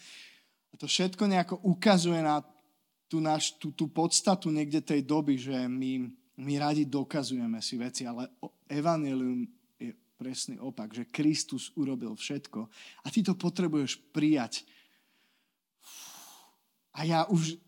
A 0.74 0.74
to 0.74 0.90
všetko 0.90 1.30
nejako 1.30 1.62
ukazuje 1.62 2.26
na 2.26 2.42
tú, 3.06 3.22
naš, 3.22 3.54
tú, 3.62 3.70
tú 3.70 3.86
podstatu 3.86 4.50
niekde 4.50 4.82
tej 4.82 5.06
doby, 5.06 5.38
že 5.38 5.54
my, 5.70 6.10
my 6.42 6.54
radi 6.58 6.90
dokazujeme 6.90 7.62
si 7.62 7.78
veci, 7.78 8.04
ale 8.10 8.34
evanelium 8.66 9.46
je 9.78 9.94
presný 10.18 10.58
opak, 10.58 10.90
že 10.90 11.14
Kristus 11.14 11.70
urobil 11.78 12.18
všetko 12.18 12.66
a 13.06 13.08
ty 13.14 13.22
to 13.22 13.38
potrebuješ 13.38 14.02
prijať. 14.10 14.66
A 16.96 17.06
ja 17.06 17.20
už, 17.30 17.62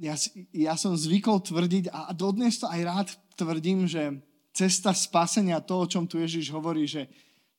ja, 0.00 0.16
ja 0.54 0.74
som 0.80 0.96
zvykol 0.96 1.44
tvrdiť 1.44 1.92
a 1.92 2.10
dodnes 2.16 2.56
to 2.56 2.70
aj 2.70 2.80
rád 2.80 3.08
tvrdím, 3.36 3.84
že 3.84 4.22
cesta 4.54 4.92
spasenia, 4.92 5.64
to, 5.64 5.84
o 5.84 5.86
čom 5.88 6.04
tu 6.06 6.20
Ježiš 6.20 6.52
hovorí, 6.52 6.84
že 6.86 7.08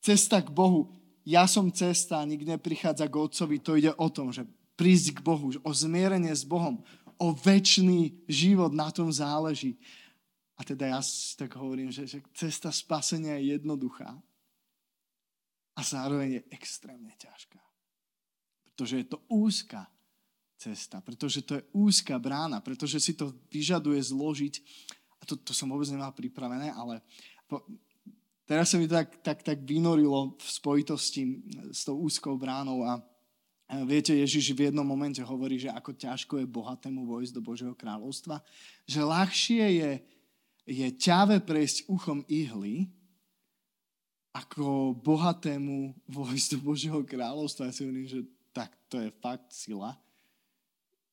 cesta 0.00 0.40
k 0.40 0.48
Bohu 0.50 0.92
ja 1.24 1.48
som 1.48 1.72
cesta, 1.72 2.20
nik 2.28 2.44
neprichádza 2.44 3.08
k 3.08 3.16
Otcovi, 3.16 3.56
to 3.58 3.80
ide 3.80 3.92
o 3.96 4.08
tom, 4.12 4.28
že 4.28 4.44
prísť 4.76 5.18
k 5.18 5.24
Bohu, 5.24 5.48
o 5.64 5.70
zmierenie 5.72 6.30
s 6.30 6.44
Bohom, 6.44 6.84
o 7.16 7.32
väčší 7.32 8.24
život, 8.28 8.76
na 8.76 8.92
tom 8.92 9.08
záleží. 9.08 9.80
A 10.54 10.62
teda 10.62 10.86
ja 10.86 11.00
si 11.02 11.34
tak 11.34 11.56
hovorím, 11.56 11.90
že, 11.90 12.06
že 12.06 12.22
cesta 12.36 12.70
spasenia 12.70 13.40
je 13.40 13.58
jednoduchá 13.58 14.14
a 15.74 15.80
zároveň 15.82 16.38
je 16.38 16.42
extrémne 16.54 17.10
ťažká. 17.18 17.58
Pretože 18.62 18.94
je 19.02 19.06
to 19.10 19.18
úzka 19.26 19.90
cesta, 20.54 21.02
pretože 21.02 21.42
to 21.42 21.58
je 21.58 21.66
úzka 21.74 22.14
brána, 22.18 22.62
pretože 22.62 23.02
si 23.02 23.12
to 23.18 23.34
vyžaduje 23.50 23.98
zložiť. 23.98 24.54
A 25.18 25.22
to, 25.26 25.34
to 25.40 25.50
som 25.50 25.72
vôbec 25.72 25.88
nemal 25.90 26.14
pripravené, 26.14 26.70
ale 26.70 27.02
teraz 28.44 28.72
sa 28.72 28.76
mi 28.76 28.88
tak, 28.88 29.20
tak, 29.24 29.42
tak 29.42 29.58
vynorilo 29.64 30.36
v 30.36 30.48
spojitosti 30.48 31.44
s 31.72 31.84
tou 31.84 32.00
úzkou 32.00 32.36
bránou 32.36 32.84
a 32.84 33.00
Viete, 33.64 34.12
Ježiš 34.12 34.52
v 34.52 34.68
jednom 34.68 34.84
momente 34.84 35.24
hovorí, 35.24 35.56
že 35.56 35.72
ako 35.72 35.96
ťažko 35.96 36.34
je 36.36 36.46
bohatému 36.46 37.08
vojsť 37.08 37.32
do 37.32 37.42
Božieho 37.42 37.72
kráľovstva, 37.72 38.44
že 38.84 39.00
ľahšie 39.00 39.64
je, 39.80 39.90
je 40.68 40.88
ťave 40.92 41.40
prejsť 41.40 41.88
uchom 41.88 42.20
ihly, 42.28 42.92
ako 44.36 44.92
bohatému 45.00 45.96
vojsť 46.04 46.48
do 46.54 46.58
Božieho 46.60 47.00
kráľovstva. 47.00 47.70
Ja 47.70 47.74
si 47.74 47.88
hovorím, 47.88 48.04
že 48.04 48.20
tak 48.52 48.76
to 48.92 49.00
je 49.00 49.08
fakt 49.24 49.48
sila, 49.50 49.96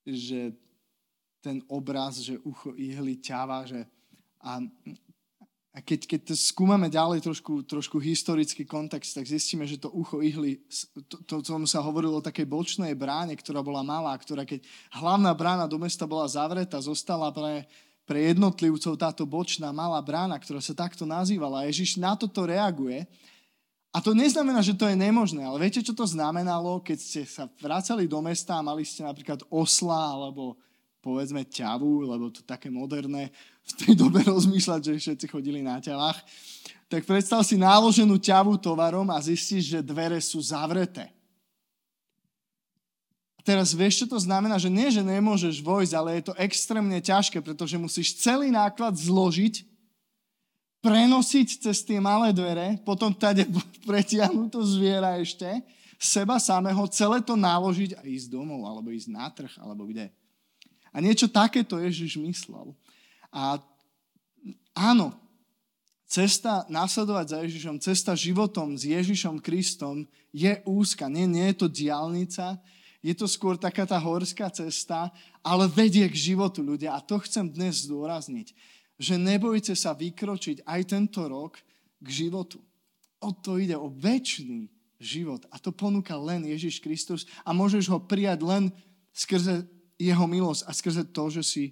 že 0.03 0.51
ten 1.39 1.63
obraz, 1.71 2.19
že 2.19 2.37
ucho 2.43 2.75
ihly 2.77 3.17
ťava, 3.17 3.63
že 3.65 3.87
a 4.41 4.57
a 5.71 5.79
keď, 5.79 6.03
keď 6.03 6.21
to 6.27 6.35
skúmame 6.35 6.91
ďalej 6.91 7.23
trošku, 7.23 7.63
trošku 7.63 7.95
historický 8.03 8.67
kontext, 8.67 9.15
tak 9.15 9.23
zistíme, 9.23 9.63
že 9.63 9.79
to 9.79 9.87
ucho 9.87 10.19
ihly, 10.19 10.59
to, 11.07 11.23
to, 11.23 11.39
tomu 11.39 11.63
sa 11.63 11.79
hovorilo 11.79 12.19
o 12.19 12.27
takej 12.27 12.43
bočnej 12.43 12.91
bráne, 12.91 13.31
ktorá 13.39 13.63
bola 13.63 13.79
malá, 13.79 14.11
ktorá 14.19 14.43
keď 14.43 14.67
hlavná 14.91 15.31
brána 15.31 15.71
do 15.71 15.79
mesta 15.79 16.03
bola 16.03 16.27
zavretá, 16.27 16.75
zostala 16.83 17.31
pre, 17.31 17.63
pre 18.03 18.35
jednotlivcov 18.35 18.99
táto 18.99 19.23
bočná 19.23 19.71
malá 19.71 20.03
brána, 20.03 20.35
ktorá 20.43 20.59
sa 20.59 20.75
takto 20.75 21.07
nazývala. 21.07 21.63
Ježiš 21.63 21.95
na 21.95 22.19
toto 22.19 22.43
reaguje. 22.43 23.07
A 23.95 24.03
to 24.03 24.11
neznamená, 24.11 24.59
že 24.59 24.75
to 24.75 24.87
je 24.87 24.95
nemožné, 24.95 25.43
ale 25.43 25.67
viete, 25.67 25.83
čo 25.83 25.95
to 25.95 26.03
znamenalo, 26.03 26.83
keď 26.83 26.99
ste 26.99 27.21
sa 27.23 27.47
vracali 27.59 28.11
do 28.11 28.19
mesta 28.19 28.59
a 28.59 28.63
mali 28.63 28.83
ste 28.83 29.07
napríklad 29.07 29.43
osla 29.47 30.15
alebo 30.15 30.59
povedzme 30.99 31.47
ťavu, 31.47 32.07
lebo 32.07 32.27
to 32.31 32.43
také 32.43 32.67
moderné 32.67 33.31
v 33.67 33.73
tej 33.77 33.93
dobe 33.93 34.21
rozmýšľať, 34.33 34.81
že 34.81 35.01
všetci 35.01 35.25
chodili 35.29 35.61
na 35.61 35.77
ťavách, 35.77 36.17
tak 36.91 37.07
predstav 37.07 37.39
si 37.47 37.55
náloženú 37.55 38.19
ťavu 38.19 38.59
tovarom 38.59 39.07
a 39.09 39.17
zistíš, 39.23 39.77
že 39.77 39.79
dvere 39.79 40.19
sú 40.19 40.43
zavreté. 40.43 41.07
A 43.39 43.41
teraz 43.41 43.73
vieš, 43.73 44.05
čo 44.05 44.07
to 44.11 44.19
znamená? 44.21 44.59
Že 44.61 44.69
nie, 44.69 44.87
že 44.91 45.01
nemôžeš 45.01 45.65
vojsť, 45.65 45.93
ale 45.97 46.19
je 46.19 46.23
to 46.29 46.37
extrémne 46.37 46.99
ťažké, 46.99 47.41
pretože 47.41 47.79
musíš 47.79 48.21
celý 48.21 48.53
náklad 48.53 48.93
zložiť, 48.93 49.65
prenosiť 50.83 51.63
cez 51.63 51.81
tie 51.81 51.97
malé 51.97 52.35
dvere, 52.35 52.77
potom 52.85 53.09
tade 53.15 53.47
pretiahnuť 53.89 54.47
to 54.51 54.61
zviera 54.61 55.17
ešte, 55.17 55.47
seba 55.95 56.41
samého, 56.41 56.81
celé 56.91 57.21
to 57.21 57.39
naložiť 57.39 57.97
a 57.97 58.01
ísť 58.05 58.29
domov, 58.29 58.61
alebo 58.65 58.93
ísť 58.93 59.09
na 59.09 59.25
trh, 59.29 59.53
alebo 59.61 59.87
kde. 59.87 60.09
A 60.91 60.99
niečo 60.99 61.29
takéto 61.29 61.79
Ježiš 61.79 62.19
myslel. 62.19 62.75
A 63.31 63.57
áno, 64.75 65.15
cesta 66.11 66.67
nasledovať 66.67 67.25
za 67.31 67.37
Ježišom, 67.47 67.75
cesta 67.79 68.11
životom 68.19 68.75
s 68.75 68.83
Ježišom 68.83 69.39
Kristom 69.39 70.03
je 70.35 70.59
úzka. 70.67 71.07
Nie, 71.07 71.23
nie 71.23 71.47
je 71.55 71.63
to 71.63 71.67
diálnica, 71.71 72.59
je 73.01 73.15
to 73.17 73.25
skôr 73.25 73.57
taká 73.57 73.87
tá 73.87 73.97
horská 73.97 74.51
cesta, 74.53 75.09
ale 75.41 75.65
vedie 75.71 76.05
k 76.05 76.35
životu 76.35 76.61
ľudia. 76.61 76.93
A 76.93 77.01
to 77.01 77.17
chcem 77.23 77.49
dnes 77.49 77.87
zdôrazniť, 77.89 78.53
že 79.01 79.17
nebojte 79.17 79.73
sa 79.73 79.97
vykročiť 79.97 80.67
aj 80.67 80.81
tento 80.85 81.25
rok 81.25 81.57
k 81.97 82.07
životu. 82.07 82.61
O 83.17 83.33
to 83.33 83.57
ide, 83.57 83.73
o 83.73 83.89
väčší 83.89 84.69
život. 85.01 85.47
A 85.49 85.57
to 85.57 85.73
ponúka 85.73 86.13
len 86.13 86.45
Ježiš 86.45 86.77
Kristus 86.77 87.25
a 87.41 87.55
môžeš 87.57 87.89
ho 87.89 87.97
prijať 87.97 88.45
len 88.45 88.63
skrze 89.09 89.65
jeho 89.97 90.25
milosť 90.29 90.61
a 90.69 90.71
skrze 90.75 91.03
to, 91.09 91.23
že 91.33 91.41
si 91.41 91.63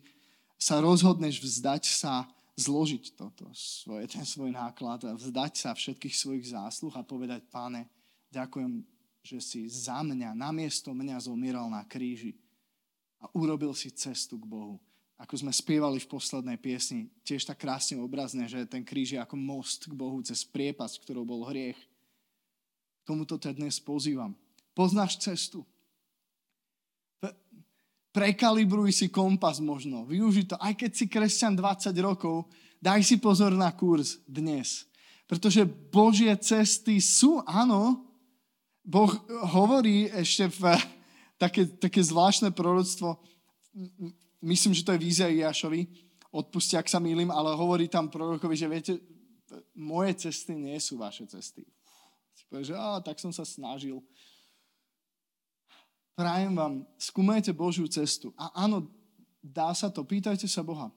sa 0.60 0.84
rozhodneš 0.84 1.40
vzdať 1.40 1.84
sa, 1.88 2.28
zložiť 2.60 3.16
toto, 3.16 3.48
svoje, 3.56 4.12
ten 4.12 4.28
svoj 4.28 4.52
náklad 4.52 5.08
a 5.08 5.16
vzdať 5.16 5.54
sa 5.56 5.72
všetkých 5.72 6.12
svojich 6.12 6.52
zásluh 6.52 6.92
a 6.92 7.08
povedať, 7.08 7.48
páne, 7.48 7.88
ďakujem, 8.28 8.84
že 9.24 9.40
si 9.40 9.60
za 9.72 10.04
mňa, 10.04 10.36
namiesto 10.36 10.92
mňa 10.92 11.24
zomieral 11.24 11.72
na 11.72 11.88
kríži 11.88 12.36
a 13.24 13.32
urobil 13.32 13.72
si 13.72 13.88
cestu 13.96 14.36
k 14.36 14.44
Bohu. 14.44 14.76
Ako 15.20 15.36
sme 15.36 15.52
spievali 15.52 16.00
v 16.00 16.12
poslednej 16.12 16.56
piesni, 16.60 17.12
tiež 17.28 17.44
tak 17.48 17.60
krásne 17.60 18.00
obrazne, 18.00 18.48
že 18.48 18.64
ten 18.68 18.84
kríž 18.84 19.16
je 19.16 19.20
ako 19.20 19.36
most 19.36 19.88
k 19.88 19.96
Bohu 19.96 20.20
cez 20.24 20.44
priepasť, 20.48 21.04
ktorou 21.04 21.28
bol 21.28 21.44
hriech. 21.48 21.80
Tomuto 23.04 23.36
ťa 23.36 23.56
dnes 23.56 23.80
pozývam. 23.84 24.36
Poznáš 24.72 25.20
cestu, 25.20 25.68
Prekalibruj 28.10 28.90
si 28.90 29.08
kompas 29.08 29.62
možno. 29.62 30.06
Využi 30.10 30.50
to. 30.50 30.58
Aj 30.58 30.74
keď 30.74 30.92
si 30.94 31.06
kresťan 31.06 31.54
20 31.54 31.94
rokov, 32.02 32.50
daj 32.82 33.06
si 33.06 33.22
pozor 33.22 33.54
na 33.54 33.70
kurz 33.70 34.18
dnes. 34.26 34.90
Pretože 35.30 35.68
Božie 35.68 36.34
cesty 36.42 36.98
sú, 36.98 37.46
áno, 37.46 38.02
Boh 38.82 39.14
hovorí 39.54 40.10
ešte 40.10 40.50
v 40.50 40.74
také, 41.44 41.70
také 41.70 42.02
zvláštne 42.02 42.50
proroctvo, 42.50 43.22
myslím, 44.42 44.74
že 44.74 44.82
to 44.82 44.98
je 44.98 45.06
vízia 45.06 45.30
Iášovi, 45.30 45.86
odpustia, 46.34 46.82
ak 46.82 46.90
sa 46.90 46.98
mýlim, 46.98 47.30
ale 47.30 47.54
hovorí 47.54 47.86
tam 47.86 48.10
prorokovi, 48.10 48.58
že 48.58 48.66
viete, 48.66 48.94
moje 49.78 50.30
cesty 50.30 50.58
nie 50.58 50.78
sú 50.82 50.98
vaše 50.98 51.26
cesty. 51.30 51.66
Si 52.34 52.44
povie, 52.50 52.70
že 52.70 52.78
á, 52.78 53.02
tak 53.02 53.18
som 53.18 53.34
sa 53.34 53.46
snažil 53.46 54.02
prajem 56.20 56.52
vám, 56.52 56.84
skúmajte 57.00 57.56
Božiu 57.56 57.88
cestu. 57.88 58.36
A 58.36 58.52
áno, 58.68 58.92
dá 59.40 59.72
sa 59.72 59.88
to, 59.88 60.04
pýtajte 60.04 60.52
sa 60.52 60.60
Boha. 60.60 60.92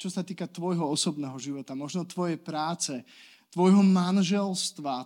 Čo 0.00 0.08
sa 0.08 0.24
týka 0.24 0.48
tvojho 0.48 0.88
osobného 0.88 1.36
života, 1.36 1.76
možno 1.76 2.08
tvojej 2.08 2.40
práce, 2.40 3.04
tvojho 3.52 3.84
manželstva. 3.84 5.04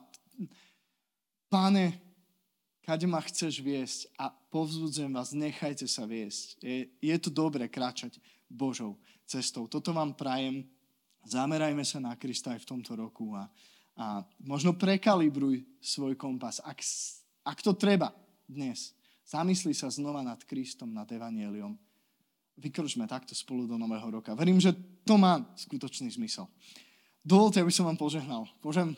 Pane, 1.50 1.98
kade 2.86 3.06
ma 3.10 3.18
chceš 3.18 3.58
viesť 3.58 4.14
a 4.14 4.30
povzbudzujem 4.30 5.10
vás, 5.10 5.34
nechajte 5.34 5.90
sa 5.90 6.06
viesť. 6.06 6.62
Je, 6.62 6.94
je 7.02 7.16
to 7.18 7.34
dobre 7.34 7.66
kračať 7.66 8.14
Božou 8.46 8.94
cestou. 9.26 9.66
Toto 9.66 9.90
vám 9.90 10.14
prajem. 10.14 10.62
Zamerajme 11.26 11.82
sa 11.82 11.98
na 11.98 12.14
Krista 12.14 12.54
aj 12.54 12.62
v 12.62 12.68
tomto 12.78 12.94
roku 12.94 13.34
a, 13.34 13.50
a 13.98 14.22
možno 14.38 14.78
prekalibruj 14.78 15.66
svoj 15.82 16.14
kompas, 16.14 16.62
ak, 16.62 16.78
ak 17.42 17.58
to 17.58 17.74
treba 17.74 18.14
dnes. 18.46 18.96
Zamysli 19.28 19.76
sa 19.76 19.92
znova 19.92 20.24
nad 20.24 20.40
Kristom, 20.40 20.88
nad 20.88 21.04
Evangeliom. 21.12 21.76
Vykročme 22.56 23.04
takto 23.04 23.36
spolu 23.36 23.68
do 23.68 23.76
Nového 23.76 24.08
roka. 24.08 24.32
Verím, 24.32 24.56
že 24.56 24.72
to 25.04 25.20
má 25.20 25.44
skutočný 25.52 26.08
zmysel. 26.08 26.48
Dovolte, 27.20 27.60
aby 27.60 27.68
som 27.68 27.84
vám 27.84 28.00
požehnal. 28.00 28.48
Božem, 28.64 28.96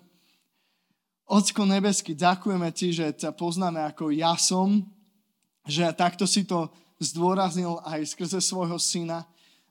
Ocko 1.27 1.67
nebesky, 1.67 2.15
ďakujeme 2.15 2.71
Ti, 2.71 2.89
že 2.95 3.07
ťa 3.11 3.35
poznáme 3.35 3.83
ako 3.91 4.15
ja 4.15 4.39
som, 4.39 4.87
že 5.67 5.83
takto 5.99 6.27
si 6.31 6.47
to 6.47 6.71
zdôraznil 7.03 7.83
aj 7.83 8.15
skrze 8.15 8.39
svojho 8.39 8.79
syna, 8.79 9.27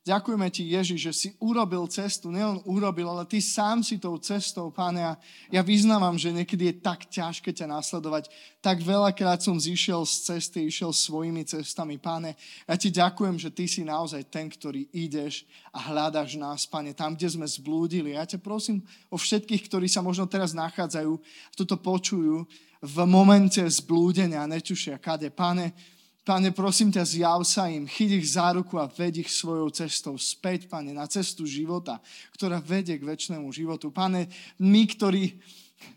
Ďakujeme 0.09 0.49
ti, 0.49 0.65
Ježiš, 0.65 0.99
že 1.05 1.13
si 1.13 1.29
urobil 1.37 1.85
cestu. 1.85 2.33
Nielen 2.33 2.65
urobil, 2.65 3.05
ale 3.05 3.29
ty 3.29 3.37
sám 3.37 3.85
si 3.85 4.01
tou 4.01 4.17
cestou, 4.17 4.73
páne. 4.73 5.05
A 5.05 5.13
ja 5.53 5.61
vyznávam, 5.61 6.17
že 6.17 6.33
niekedy 6.33 6.73
je 6.73 6.81
tak 6.81 7.05
ťažké 7.05 7.53
ťa 7.53 7.69
nasledovať. 7.69 8.25
Tak 8.57 8.81
veľakrát 8.81 9.37
som 9.45 9.61
zišiel 9.61 10.01
z 10.09 10.33
cesty, 10.33 10.65
išiel 10.65 10.97
svojimi 10.97 11.45
cestami. 11.45 12.01
Páne, 12.01 12.33
ja 12.65 12.73
ti 12.73 12.89
ďakujem, 12.89 13.37
že 13.37 13.53
ty 13.53 13.69
si 13.69 13.85
naozaj 13.85 14.25
ten, 14.33 14.49
ktorý 14.49 14.89
ideš 14.89 15.45
a 15.69 15.77
hľadaš 15.77 16.41
nás, 16.41 16.65
páne, 16.65 16.97
tam, 16.97 17.13
kde 17.13 17.29
sme 17.29 17.45
zblúdili. 17.45 18.17
Ja 18.17 18.25
ťa 18.25 18.41
prosím 18.41 18.81
o 19.13 19.17
všetkých, 19.21 19.69
ktorí 19.69 19.85
sa 19.85 20.01
možno 20.01 20.25
teraz 20.25 20.57
nachádzajú, 20.57 21.21
toto 21.53 21.77
počujú 21.77 22.49
v 22.81 22.97
momente 23.05 23.61
zblúdenia, 23.61 24.49
netušia 24.49 24.97
kade. 24.97 25.29
Páne, 25.29 25.77
Pane, 26.29 26.53
prosím 26.53 26.93
ťa, 26.93 27.09
zjav 27.09 27.41
sa 27.41 27.65
im, 27.73 27.89
chyť 27.89 28.21
ich 28.21 28.37
za 28.37 28.53
ruku 28.53 28.77
a 28.77 28.85
ved 28.85 29.17
ich 29.17 29.33
svojou 29.33 29.73
cestou 29.73 30.13
späť, 30.13 30.69
Pane, 30.69 30.93
na 30.93 31.09
cestu 31.09 31.49
života, 31.49 31.97
ktorá 32.37 32.61
vedie 32.61 33.01
k 33.01 33.07
väčšnému 33.09 33.49
životu. 33.49 33.89
Pane, 33.89 34.29
my, 34.61 34.81
ktorí 34.93 35.41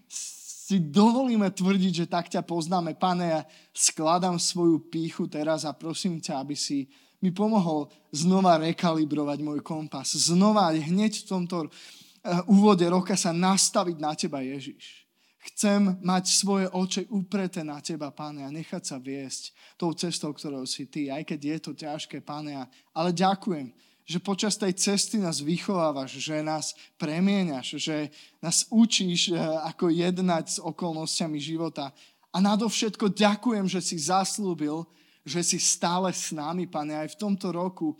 si 0.08 0.80
dovolíme 0.80 1.52
tvrdiť, 1.52 1.92
že 1.92 2.06
tak 2.08 2.32
ťa 2.32 2.48
poznáme, 2.48 2.96
Pane, 2.96 3.26
ja 3.28 3.40
skladám 3.76 4.40
svoju 4.40 4.80
píchu 4.88 5.28
teraz 5.28 5.68
a 5.68 5.76
prosím 5.76 6.16
ťa, 6.16 6.40
aby 6.40 6.56
si 6.56 6.88
mi 7.20 7.28
pomohol 7.28 7.92
znova 8.08 8.56
rekalibrovať 8.56 9.36
môj 9.44 9.60
kompas. 9.60 10.16
Znova 10.16 10.72
hneď 10.72 11.12
v 11.12 11.28
tomto 11.28 11.68
eh, 11.68 12.40
úvode 12.48 12.88
roka 12.88 13.20
sa 13.20 13.36
nastaviť 13.36 13.96
na 14.00 14.16
teba, 14.16 14.40
Ježiš. 14.40 15.01
Chcem 15.42 15.98
mať 16.06 16.24
svoje 16.30 16.70
oči 16.70 17.02
upreté 17.10 17.66
na 17.66 17.82
teba, 17.82 18.14
Pane, 18.14 18.46
a 18.46 18.54
nechať 18.54 18.82
sa 18.94 18.96
viesť 19.02 19.50
tou 19.74 19.90
cestou, 19.90 20.30
ktorou 20.30 20.62
si 20.62 20.86
ty, 20.86 21.10
aj 21.10 21.26
keď 21.26 21.40
je 21.42 21.58
to 21.58 21.72
ťažké, 21.74 22.22
Pane. 22.22 22.70
Ale 22.94 23.10
ďakujem, 23.10 23.74
že 24.06 24.22
počas 24.22 24.54
tej 24.54 24.74
cesty 24.78 25.18
nás 25.18 25.42
vychovávaš, 25.42 26.18
že 26.18 26.46
nás 26.46 26.78
premieňaš, 26.94 27.82
že 27.82 28.14
nás 28.38 28.70
učíš, 28.70 29.34
eh, 29.34 29.38
ako 29.66 29.90
jednať 29.90 30.44
s 30.46 30.58
okolnostiami 30.62 31.42
života. 31.42 31.90
A 32.30 32.38
nadovšetko 32.38 33.10
ďakujem, 33.10 33.66
že 33.66 33.82
si 33.82 33.98
zaslúbil, 33.98 34.86
že 35.26 35.42
si 35.42 35.58
stále 35.58 36.14
s 36.14 36.30
nami, 36.30 36.70
Pane, 36.70 36.94
aj 36.94 37.14
v 37.14 37.20
tomto 37.20 37.50
roku. 37.50 37.98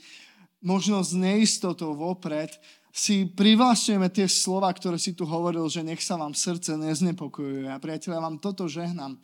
Možno 0.62 1.03
s 1.03 1.11
neistotou 1.11 1.95
vopred, 1.95 2.55
si 2.93 3.24
privlastňujeme 3.24 4.12
tie 4.12 4.28
slova, 4.28 4.68
ktoré 4.68 5.01
si 5.01 5.16
tu 5.16 5.24
hovoril, 5.24 5.64
že 5.72 5.80
nech 5.80 6.05
sa 6.05 6.20
vám 6.20 6.36
srdce 6.36 6.76
neznepokojuje. 6.76 7.72
A 7.72 7.80
priateľe, 7.80 8.20
ja 8.20 8.22
vám 8.22 8.36
toto 8.36 8.68
žehnám. 8.68 9.16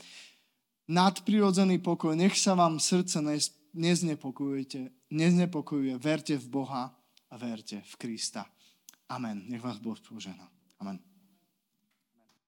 Nadprirodzený 0.88 1.84
pokoj, 1.84 2.16
nech 2.16 2.32
sa 2.40 2.56
vám 2.56 2.80
srdce 2.80 3.20
neznepokojujete, 3.76 5.12
neznepokojuje. 5.12 6.00
Verte 6.00 6.40
v 6.40 6.46
Boha 6.48 6.96
a 7.28 7.34
verte 7.36 7.84
v 7.84 7.94
Krista. 8.00 8.48
Amen. 9.12 9.44
Nech 9.52 9.60
vás 9.60 9.76
Boh 9.76 10.00
požehná. 10.00 10.48
Amen. 10.80 11.07